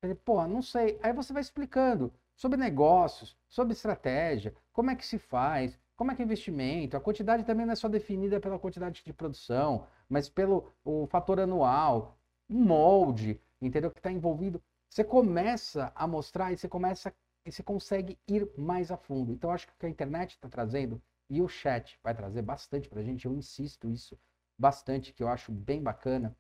Ele, 0.03 0.15
pô, 0.15 0.47
não 0.47 0.63
sei. 0.63 0.99
Aí 1.03 1.13
você 1.13 1.33
vai 1.33 1.43
explicando 1.43 2.13
sobre 2.37 2.57
negócios, 2.57 3.37
sobre 3.49 3.73
estratégia, 3.73 4.55
como 4.73 4.91
é 4.91 4.95
que 4.95 5.07
se 5.07 5.19
faz, 5.19 5.79
como 5.97 6.13
é 6.13 6.15
que 6.15 6.23
é 6.23 6.25
investimento. 6.25 6.97
A 6.97 7.01
quantidade 7.01 7.45
também 7.45 7.67
não 7.67 7.73
é 7.73 7.77
só 7.77 7.89
definida 7.89 8.39
pela 8.39 8.59
quantidade 8.59 9.03
de 9.03 9.13
produção, 9.13 9.87
mas 10.09 10.29
pelo 10.29 10.73
o 10.85 11.07
fator 11.07 11.41
anual, 11.41 12.19
um 12.49 12.63
molde, 12.63 13.41
entendeu? 13.61 13.91
Que 13.91 13.99
está 13.99 14.13
envolvido. 14.13 14.63
Você 14.89 15.03
começa 15.03 15.91
a 15.95 16.07
mostrar 16.07 16.53
e 16.53 16.57
você 16.57 16.69
começa 16.69 17.13
e 17.47 17.53
você 17.53 17.63
consegue 17.63 18.19
ir 18.27 18.51
mais 18.59 18.91
a 18.91 18.97
fundo. 18.97 19.33
Então, 19.33 19.53
acho 19.53 19.69
que 19.69 19.73
o 19.73 19.77
que 19.77 19.87
a 19.87 19.89
internet 19.89 20.33
está 20.33 20.49
trazendo 20.49 21.01
e 21.31 21.41
o 21.41 21.49
chat 21.49 21.99
vai 22.03 22.13
trazer 22.13 22.43
bastante 22.43 22.89
para 22.89 23.01
a 23.01 23.05
gente, 23.05 23.25
eu 23.25 23.35
insisto 23.35 23.89
isso 23.89 24.19
bastante, 24.59 25.13
que 25.13 25.23
eu 25.23 25.29
acho 25.29 25.53
bem 25.53 25.83
bacana, 25.83 26.37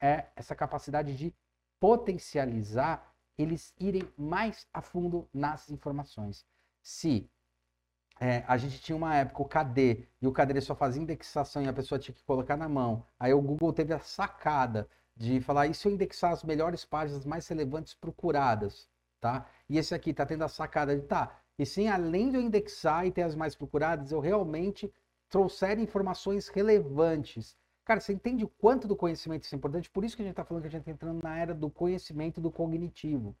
é 0.00 0.26
essa 0.36 0.54
capacidade 0.54 1.16
de 1.16 1.34
potencializar 1.78 3.14
eles 3.38 3.74
irem 3.78 4.06
mais 4.18 4.66
a 4.72 4.82
fundo 4.82 5.28
nas 5.32 5.70
informações. 5.70 6.44
Se 6.82 7.30
é, 8.18 8.44
a 8.46 8.58
gente 8.58 8.80
tinha 8.80 8.96
uma 8.96 9.16
época 9.16 9.42
o 9.42 9.48
KD 9.48 10.06
e 10.20 10.26
o 10.26 10.32
KD 10.32 10.60
só 10.60 10.74
fazia 10.74 11.02
indexação 11.02 11.62
e 11.62 11.68
a 11.68 11.72
pessoa 11.72 11.98
tinha 11.98 12.14
que 12.14 12.24
colocar 12.24 12.56
na 12.56 12.68
mão, 12.68 13.06
aí 13.18 13.32
o 13.32 13.40
Google 13.40 13.72
teve 13.72 13.94
a 13.94 13.98
sacada 13.98 14.88
de 15.16 15.40
falar 15.40 15.68
e 15.68 15.74
se 15.74 15.88
eu 15.88 15.92
indexar 15.92 16.32
as 16.32 16.44
melhores 16.44 16.84
páginas 16.84 17.24
mais 17.24 17.48
relevantes 17.48 17.94
procuradas? 17.94 18.90
tá? 19.20 19.46
E 19.70 19.78
esse 19.78 19.94
aqui 19.94 20.12
tá 20.12 20.26
tendo 20.26 20.42
a 20.42 20.48
sacada 20.48 20.96
de, 20.96 21.02
tá, 21.02 21.40
e 21.56 21.64
sim, 21.64 21.86
além 21.86 22.28
de 22.28 22.36
eu 22.36 22.42
indexar 22.42 23.06
e 23.06 23.12
ter 23.12 23.22
as 23.22 23.36
mais 23.36 23.54
procuradas, 23.54 24.10
eu 24.10 24.18
realmente 24.18 24.92
trouxer 25.28 25.78
informações 25.78 26.48
relevantes. 26.48 27.56
Cara, 27.84 28.00
você 28.00 28.12
entende 28.12 28.44
o 28.44 28.48
quanto 28.48 28.88
do 28.88 28.96
conhecimento 28.96 29.44
isso 29.44 29.54
é 29.54 29.58
importante? 29.58 29.88
Por 29.88 30.04
isso 30.04 30.16
que 30.16 30.22
a 30.22 30.24
gente 30.24 30.32
está 30.32 30.44
falando 30.44 30.62
que 30.62 30.68
a 30.68 30.70
gente 30.72 30.80
está 30.80 30.90
entrando 30.90 31.22
na 31.22 31.38
era 31.38 31.54
do 31.54 31.70
conhecimento 31.70 32.40
do 32.40 32.50
cognitivo. 32.50 33.36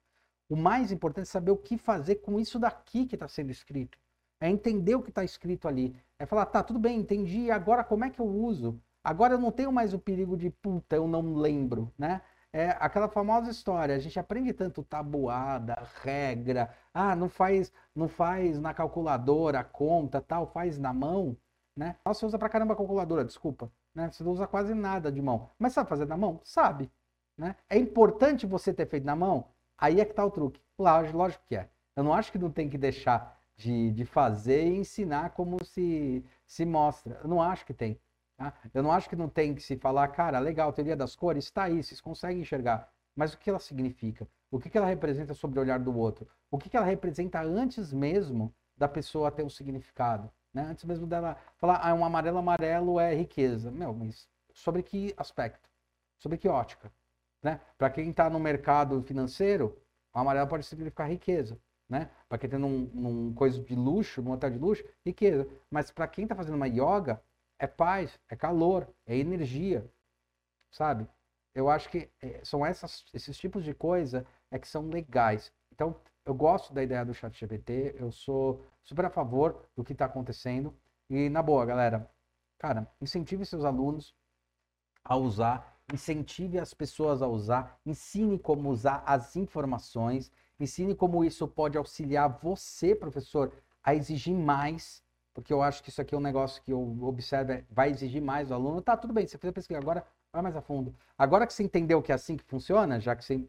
O 0.48 0.54
mais 0.54 0.92
importante 0.92 1.24
é 1.24 1.30
saber 1.30 1.50
o 1.50 1.56
que 1.56 1.76
fazer 1.76 2.16
com 2.16 2.38
isso 2.38 2.60
daqui 2.60 3.06
que 3.06 3.16
está 3.16 3.26
sendo 3.26 3.50
escrito. 3.50 3.98
É 4.40 4.48
entender 4.48 4.94
o 4.94 5.02
que 5.02 5.10
está 5.10 5.24
escrito 5.24 5.66
ali. 5.66 5.96
É 6.16 6.26
falar, 6.26 6.46
tá, 6.46 6.62
tudo 6.62 6.78
bem, 6.78 7.00
entendi, 7.00 7.50
agora 7.50 7.82
como 7.82 8.04
é 8.04 8.10
que 8.10 8.20
eu 8.20 8.26
uso? 8.26 8.80
Agora 9.02 9.34
eu 9.34 9.38
não 9.38 9.50
tenho 9.50 9.72
mais 9.72 9.92
o 9.94 9.98
perigo 9.98 10.36
de, 10.36 10.48
puta, 10.48 10.94
eu 10.94 11.08
não 11.08 11.34
lembro, 11.34 11.92
né? 11.98 12.22
É 12.52 12.70
aquela 12.80 13.08
famosa 13.08 13.50
história, 13.50 13.94
a 13.94 13.98
gente 14.00 14.18
aprende 14.18 14.52
tanto 14.52 14.82
tabuada, 14.82 15.86
regra, 16.02 16.74
ah, 16.92 17.14
não 17.14 17.28
faz, 17.28 17.72
não 17.94 18.08
faz 18.08 18.58
na 18.58 18.74
calculadora, 18.74 19.62
conta, 19.62 20.20
tal, 20.20 20.48
faz 20.48 20.76
na 20.76 20.92
mão, 20.92 21.36
né? 21.76 21.96
Nossa, 22.04 22.20
você 22.20 22.26
usa 22.26 22.38
pra 22.38 22.48
caramba 22.48 22.74
a 22.74 22.76
calculadora, 22.76 23.24
desculpa, 23.24 23.70
né? 23.94 24.10
Você 24.10 24.24
não 24.24 24.32
usa 24.32 24.48
quase 24.48 24.74
nada 24.74 25.12
de 25.12 25.22
mão. 25.22 25.48
Mas 25.58 25.72
sabe 25.74 25.88
fazer 25.88 26.06
na 26.06 26.16
mão? 26.16 26.40
Sabe, 26.42 26.90
né? 27.38 27.54
É 27.68 27.78
importante 27.78 28.46
você 28.46 28.74
ter 28.74 28.86
feito 28.86 29.04
na 29.04 29.14
mão? 29.14 29.46
Aí 29.78 30.00
é 30.00 30.04
que 30.04 30.12
tá 30.12 30.24
o 30.24 30.30
truque. 30.30 30.60
Lógico, 30.76 31.18
lógico 31.18 31.44
que 31.46 31.54
é. 31.56 31.68
Eu 31.94 32.02
não 32.02 32.12
acho 32.12 32.32
que 32.32 32.38
não 32.38 32.50
tem 32.50 32.68
que 32.68 32.76
deixar 32.78 33.40
de, 33.56 33.92
de 33.92 34.04
fazer 34.04 34.66
e 34.66 34.78
ensinar 34.78 35.30
como 35.30 35.64
se, 35.64 36.24
se 36.46 36.64
mostra. 36.66 37.20
Eu 37.22 37.28
não 37.28 37.40
acho 37.40 37.64
que 37.64 37.74
tem. 37.74 38.00
Tá? 38.40 38.54
Eu 38.72 38.82
não 38.82 38.90
acho 38.90 39.06
que 39.06 39.14
não 39.14 39.28
tem 39.28 39.54
que 39.54 39.60
se 39.60 39.76
falar, 39.76 40.08
cara, 40.08 40.38
legal, 40.38 40.72
teoria 40.72 40.96
das 40.96 41.14
cores, 41.14 41.44
está 41.44 41.64
aí, 41.64 41.82
vocês 41.82 42.00
conseguem 42.00 42.40
enxergar. 42.40 42.90
Mas 43.14 43.34
o 43.34 43.38
que 43.38 43.50
ela 43.50 43.58
significa? 43.58 44.26
O 44.50 44.58
que 44.58 44.78
ela 44.78 44.86
representa 44.86 45.34
sobre 45.34 45.58
o 45.58 45.62
olhar 45.62 45.78
do 45.78 45.94
outro? 45.94 46.26
O 46.50 46.56
que 46.56 46.74
ela 46.74 46.86
representa 46.86 47.42
antes 47.42 47.92
mesmo 47.92 48.54
da 48.74 48.88
pessoa 48.88 49.30
ter 49.30 49.42
um 49.42 49.50
significado? 49.50 50.32
Né? 50.54 50.62
Antes 50.62 50.84
mesmo 50.84 51.06
dela 51.06 51.36
falar, 51.58 51.86
ah, 51.86 51.92
um 51.92 52.02
amarelo, 52.02 52.38
amarelo 52.38 52.98
é 52.98 53.14
riqueza. 53.14 53.70
Meu, 53.70 53.92
mas 53.92 54.26
sobre 54.54 54.82
que 54.82 55.12
aspecto? 55.18 55.68
Sobre 56.18 56.38
que 56.38 56.48
ótica? 56.48 56.90
Né? 57.42 57.60
Para 57.76 57.90
quem 57.90 58.08
está 58.08 58.30
no 58.30 58.40
mercado 58.40 59.02
financeiro, 59.02 59.78
o 60.14 60.18
amarelo 60.18 60.48
pode 60.48 60.64
significar 60.64 61.10
riqueza. 61.10 61.58
Né? 61.86 62.08
Para 62.26 62.38
quem 62.38 62.48
está 62.48 62.58
num, 62.58 62.90
num 62.94 63.34
coisa 63.34 63.62
de 63.62 63.74
luxo, 63.74 64.22
num 64.22 64.30
hotel 64.30 64.48
de 64.50 64.58
luxo, 64.58 64.82
riqueza. 65.04 65.46
Mas 65.70 65.90
para 65.90 66.08
quem 66.08 66.24
está 66.24 66.34
fazendo 66.34 66.54
uma 66.54 66.68
yoga, 66.68 67.22
é 67.60 67.66
paz, 67.66 68.18
é 68.28 68.34
calor, 68.34 68.88
é 69.06 69.16
energia, 69.16 69.88
sabe? 70.70 71.06
Eu 71.54 71.68
acho 71.68 71.90
que 71.90 72.10
é, 72.22 72.42
são 72.42 72.64
essas, 72.64 73.04
esses 73.12 73.36
tipos 73.36 73.62
de 73.62 73.74
coisa 73.74 74.26
é 74.50 74.58
que 74.58 74.66
são 74.66 74.88
legais. 74.88 75.52
Então, 75.70 75.94
eu 76.24 76.34
gosto 76.34 76.72
da 76.72 76.82
ideia 76.82 77.04
do 77.04 77.12
chat 77.12 77.38
GPT, 77.38 77.96
eu 77.98 78.10
sou 78.10 78.64
super 78.82 79.04
a 79.04 79.10
favor 79.10 79.68
do 79.76 79.84
que 79.84 79.92
está 79.92 80.06
acontecendo. 80.06 80.74
E, 81.08 81.28
na 81.28 81.42
boa, 81.42 81.66
galera, 81.66 82.10
cara, 82.58 82.90
incentive 83.00 83.44
seus 83.44 83.64
alunos, 83.64 84.14
a 85.04 85.16
usar, 85.16 85.76
incentive 85.92 86.58
as 86.58 86.72
pessoas 86.72 87.20
a 87.20 87.28
usar, 87.28 87.78
ensine 87.84 88.38
como 88.38 88.70
usar 88.70 89.02
as 89.06 89.36
informações, 89.36 90.32
ensine 90.58 90.94
como 90.94 91.24
isso 91.24 91.46
pode 91.46 91.76
auxiliar 91.76 92.38
você, 92.40 92.94
professor, 92.94 93.52
a 93.82 93.94
exigir 93.94 94.34
mais, 94.34 95.02
porque 95.32 95.52
eu 95.52 95.62
acho 95.62 95.82
que 95.82 95.90
isso 95.90 96.00
aqui 96.00 96.14
é 96.14 96.18
um 96.18 96.20
negócio 96.20 96.62
que 96.62 96.72
eu 96.72 96.80
observo, 97.02 97.52
é, 97.52 97.64
vai 97.70 97.90
exigir 97.90 98.20
mais 98.20 98.48
do 98.48 98.54
aluno. 98.54 98.82
Tá, 98.82 98.96
tudo 98.96 99.12
bem, 99.12 99.26
você 99.26 99.38
fez 99.38 99.50
a 99.50 99.54
pesquisa, 99.54 99.78
agora 99.80 100.04
vai 100.32 100.42
mais 100.42 100.56
a 100.56 100.60
fundo. 100.60 100.94
Agora 101.16 101.46
que 101.46 101.52
você 101.52 101.62
entendeu 101.62 102.02
que 102.02 102.12
é 102.12 102.14
assim 102.14 102.36
que 102.36 102.44
funciona, 102.44 103.00
já 103.00 103.14
que 103.14 103.24
você. 103.24 103.48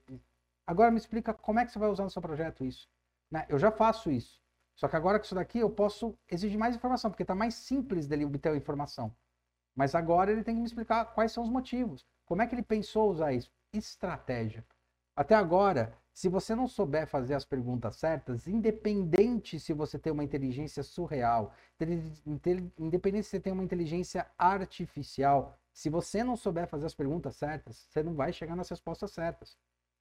Agora 0.66 0.92
me 0.92 0.98
explica 0.98 1.34
como 1.34 1.60
é 1.60 1.66
que 1.66 1.72
você 1.72 1.80
vai 1.80 1.90
usar 1.90 2.04
no 2.04 2.10
seu 2.10 2.22
projeto 2.22 2.64
isso. 2.64 2.88
Né? 3.32 3.46
Eu 3.50 3.58
já 3.58 3.72
faço 3.72 4.12
isso. 4.12 4.42
Só 4.76 4.88
que 4.88 4.96
agora 4.96 5.20
com 5.20 5.26
isso 5.26 5.36
daqui 5.36 5.60
eu 5.60 5.70
posso 5.70 6.18
exigir 6.30 6.58
mais 6.58 6.76
informação, 6.76 7.12
porque 7.12 7.24
está 7.24 7.36
mais 7.36 7.56
simples 7.56 8.08
dele 8.08 8.26
obter 8.26 8.52
a 8.52 8.56
informação. 8.56 9.14
Mas 9.76 9.96
agora 9.96 10.32
ele 10.32 10.44
tem 10.44 10.56
que 10.56 10.62
me 10.62 10.68
explicar 10.68 11.06
quais 11.14 11.32
são 11.32 11.44
os 11.44 11.50
motivos. 11.50 12.06
Como 12.26 12.42
é 12.42 12.48
que 12.48 12.56
ele 12.56 12.64
pensou 12.64 13.10
usar 13.12 13.34
isso? 13.34 13.52
Estratégia. 13.74 14.66
Até 15.16 15.36
agora, 15.36 15.98
se 16.14 16.28
você 16.28 16.54
não 16.54 16.68
souber 16.68 17.08
fazer 17.08 17.34
as 17.34 17.46
perguntas 17.46 17.96
certas, 17.96 18.48
independente 18.48 19.60
se 19.60 19.74
você 19.74 19.98
tem 19.98 20.12
uma 20.12 20.24
inteligência 20.24 20.84
surreal, 20.84 21.54
independente 22.78 23.24
se 23.24 23.32
você 23.32 23.40
tem 23.40 23.54
uma 23.54 23.64
inteligência 23.64 24.28
artificial, 24.38 25.58
se 25.72 25.90
você 25.90 26.24
não 26.24 26.36
souber 26.36 26.68
fazer 26.68 26.86
as 26.86 26.94
perguntas 26.94 27.36
certas, 27.36 27.88
você 27.90 28.04
não 28.04 28.14
vai 28.14 28.34
chegar 28.34 28.56
nas 28.56 28.70
respostas 28.70 29.12
certas. 29.12 29.58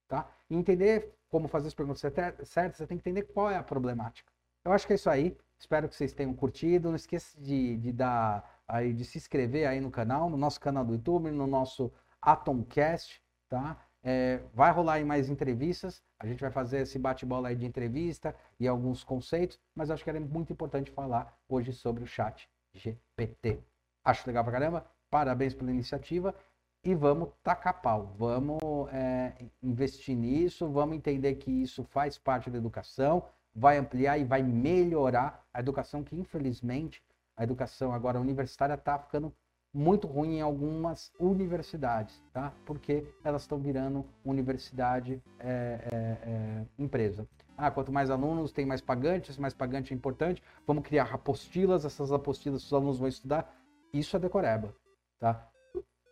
Tá? 0.08 0.28
E 0.50 0.56
entender 0.56 1.14
como 1.28 1.46
fazer 1.46 1.68
as 1.68 1.74
perguntas 1.74 2.00
certas, 2.00 2.48
você 2.48 2.86
tem 2.86 2.98
que 2.98 3.08
entender 3.08 3.22
qual 3.32 3.48
é 3.48 3.56
a 3.56 3.62
problemática. 3.62 4.32
Eu 4.64 4.72
acho 4.72 4.86
que 4.86 4.92
é 4.92 4.96
isso 4.96 5.08
aí. 5.08 5.38
Espero 5.56 5.88
que 5.88 5.94
vocês 5.94 6.12
tenham 6.12 6.34
curtido. 6.34 6.88
Não 6.88 6.96
esqueça 6.96 7.40
de, 7.40 7.76
de 7.76 7.92
dar 7.92 8.61
aí, 8.66 8.92
de 8.92 9.04
se 9.04 9.18
inscrever 9.18 9.68
aí 9.68 9.80
no 9.80 9.90
canal, 9.90 10.28
no 10.28 10.36
nosso 10.36 10.61
canal 10.61 10.84
do 10.84 10.94
YouTube, 10.94 11.30
no 11.30 11.46
nosso 11.46 11.92
Atomcast, 12.20 13.22
tá? 13.48 13.78
É, 14.03 14.40
vai 14.55 14.72
rolar 14.72 14.94
aí 14.94 15.05
mais 15.05 15.28
entrevistas. 15.28 16.03
A 16.18 16.26
gente 16.26 16.40
vai 16.40 16.51
fazer 16.51 16.80
esse 16.80 16.98
bate-bola 16.98 17.48
aí 17.48 17.57
de 17.57 17.66
entrevista 17.66 18.34
e 18.59 18.66
alguns 18.66 19.05
conceitos, 19.05 19.61
mas 19.74 19.90
acho 19.90 20.03
que 20.03 20.11
era 20.11 20.20
muito 20.20 20.53
importante 20.53 20.90
falar 20.90 21.36
hoje 21.48 21.72
sobre 21.72 22.03
o 22.03 22.07
chat 22.07 22.48
GPT. 22.74 23.61
Acho 24.05 24.26
legal 24.26 24.42
pra 24.44 24.53
caramba. 24.53 24.86
Parabéns 25.11 25.55
pela 25.55 25.70
iniciativa 25.70 26.34
e 26.82 26.94
vamos 26.94 27.30
tacar 27.42 27.82
pau. 27.82 28.14
Vamos 28.16 28.61
é, 28.92 29.34
investir 29.62 30.16
nisso, 30.16 30.68
vamos 30.68 30.96
entender 30.96 31.34
que 31.34 31.51
isso 31.51 31.84
faz 31.84 32.16
parte 32.16 32.51
da 32.51 32.59
educação, 32.59 33.24
vai 33.55 33.76
ampliar 33.76 34.18
e 34.18 34.24
vai 34.24 34.42
melhorar 34.42 35.44
a 35.53 35.61
educação 35.61 36.03
que, 36.03 36.16
infelizmente, 36.16 37.03
a 37.36 37.44
educação 37.44 37.92
agora 37.92 38.20
universitária 38.20 38.74
está 38.74 38.98
ficando 38.98 39.34
muito 39.72 40.06
ruim 40.06 40.38
em 40.38 40.40
algumas 40.40 41.12
universidades, 41.18 42.20
tá? 42.32 42.52
Porque 42.66 43.06
elas 43.22 43.42
estão 43.42 43.58
virando 43.58 44.04
universidade 44.24 45.22
é, 45.38 45.48
é, 45.48 46.28
é, 46.28 46.66
empresa. 46.78 47.26
Ah, 47.56 47.70
quanto 47.70 47.92
mais 47.92 48.10
alunos, 48.10 48.52
tem 48.52 48.66
mais 48.66 48.80
pagantes, 48.80 49.38
mais 49.38 49.54
pagante 49.54 49.92
é 49.92 49.96
importante. 49.96 50.42
Vamos 50.66 50.82
criar 50.82 51.14
apostilas, 51.14 51.84
essas 51.84 52.10
apostilas 52.10 52.64
os 52.64 52.72
alunos 52.72 52.98
vão 52.98 53.08
estudar. 53.08 53.54
Isso 53.92 54.16
é 54.16 54.18
decoreba, 54.18 54.74
tá? 55.18 55.48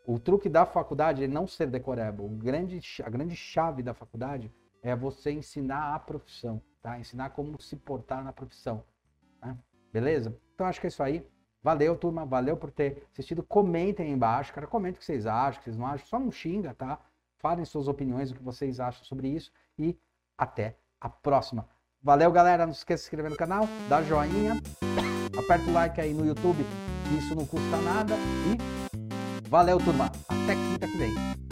O 0.07 0.19
truque 0.19 0.49
da 0.49 0.65
faculdade 0.65 1.25
é 1.25 1.29
não 1.29 1.47
ser 1.47 1.67
decoreba. 1.67 2.23
O 2.23 2.29
grande, 2.29 2.81
a 3.05 3.11
grande 3.11 3.35
chave 3.35 3.83
da 3.83 3.93
faculdade 3.93 4.53
é 4.83 4.95
você 4.95 5.33
ensinar 5.33 5.95
a 5.95 5.99
profissão, 5.99 6.63
tá? 6.81 6.99
Ensinar 6.99 7.31
como 7.31 7.61
se 7.61 7.77
portar 7.77 8.23
na 8.23 8.33
profissão, 8.33 8.85
né? 9.43 9.57
Beleza? 9.93 10.37
Então 10.55 10.67
acho 10.67 10.81
que 10.81 10.87
é 10.87 10.89
isso 10.89 11.03
aí. 11.03 11.27
Valeu, 11.63 11.97
turma. 11.97 12.25
Valeu 12.25 12.57
por 12.57 12.71
ter 12.71 13.07
assistido. 13.13 13.43
Comentem 13.43 14.07
aí 14.07 14.13
embaixo, 14.13 14.53
cara. 14.53 14.67
Comentem 14.67 14.97
o 14.97 14.99
que 14.99 15.05
vocês 15.05 15.27
acham, 15.27 15.55
o 15.55 15.59
que 15.59 15.65
vocês 15.65 15.77
não 15.77 15.87
acham. 15.87 16.07
Só 16.07 16.19
não 16.19 16.31
xinga, 16.31 16.75
tá? 16.75 16.99
Falem 17.39 17.65
suas 17.65 17.89
opiniões, 17.89 18.31
o 18.31 18.35
que 18.35 18.43
vocês 18.43 18.81
acham 18.81 19.05
sobre 19.05 19.29
isso. 19.29 19.53
E 19.79 19.99
até 20.37 20.77
a 21.01 21.09
próxima. 21.09 21.69
Valeu, 22.03 22.31
galera. 22.31 22.67
Não 22.67 22.73
se 22.73 22.81
esqueça 22.81 23.03
de 23.03 23.03
se 23.03 23.07
inscrever 23.09 23.31
no 23.31 23.37
canal, 23.37 23.69
dá 23.89 24.03
joinha, 24.03 24.55
aperta 25.37 25.69
o 25.69 25.73
like 25.73 26.01
aí 26.01 26.15
no 26.15 26.25
YouTube, 26.25 26.65
isso 27.17 27.35
não 27.35 27.45
custa 27.45 27.77
nada. 27.79 28.15
E 28.15 29.49
valeu, 29.49 29.79
turma. 29.79 30.07
Até 30.29 30.55
quinta 30.55 30.87
que 30.87 30.97
vem. 30.97 31.48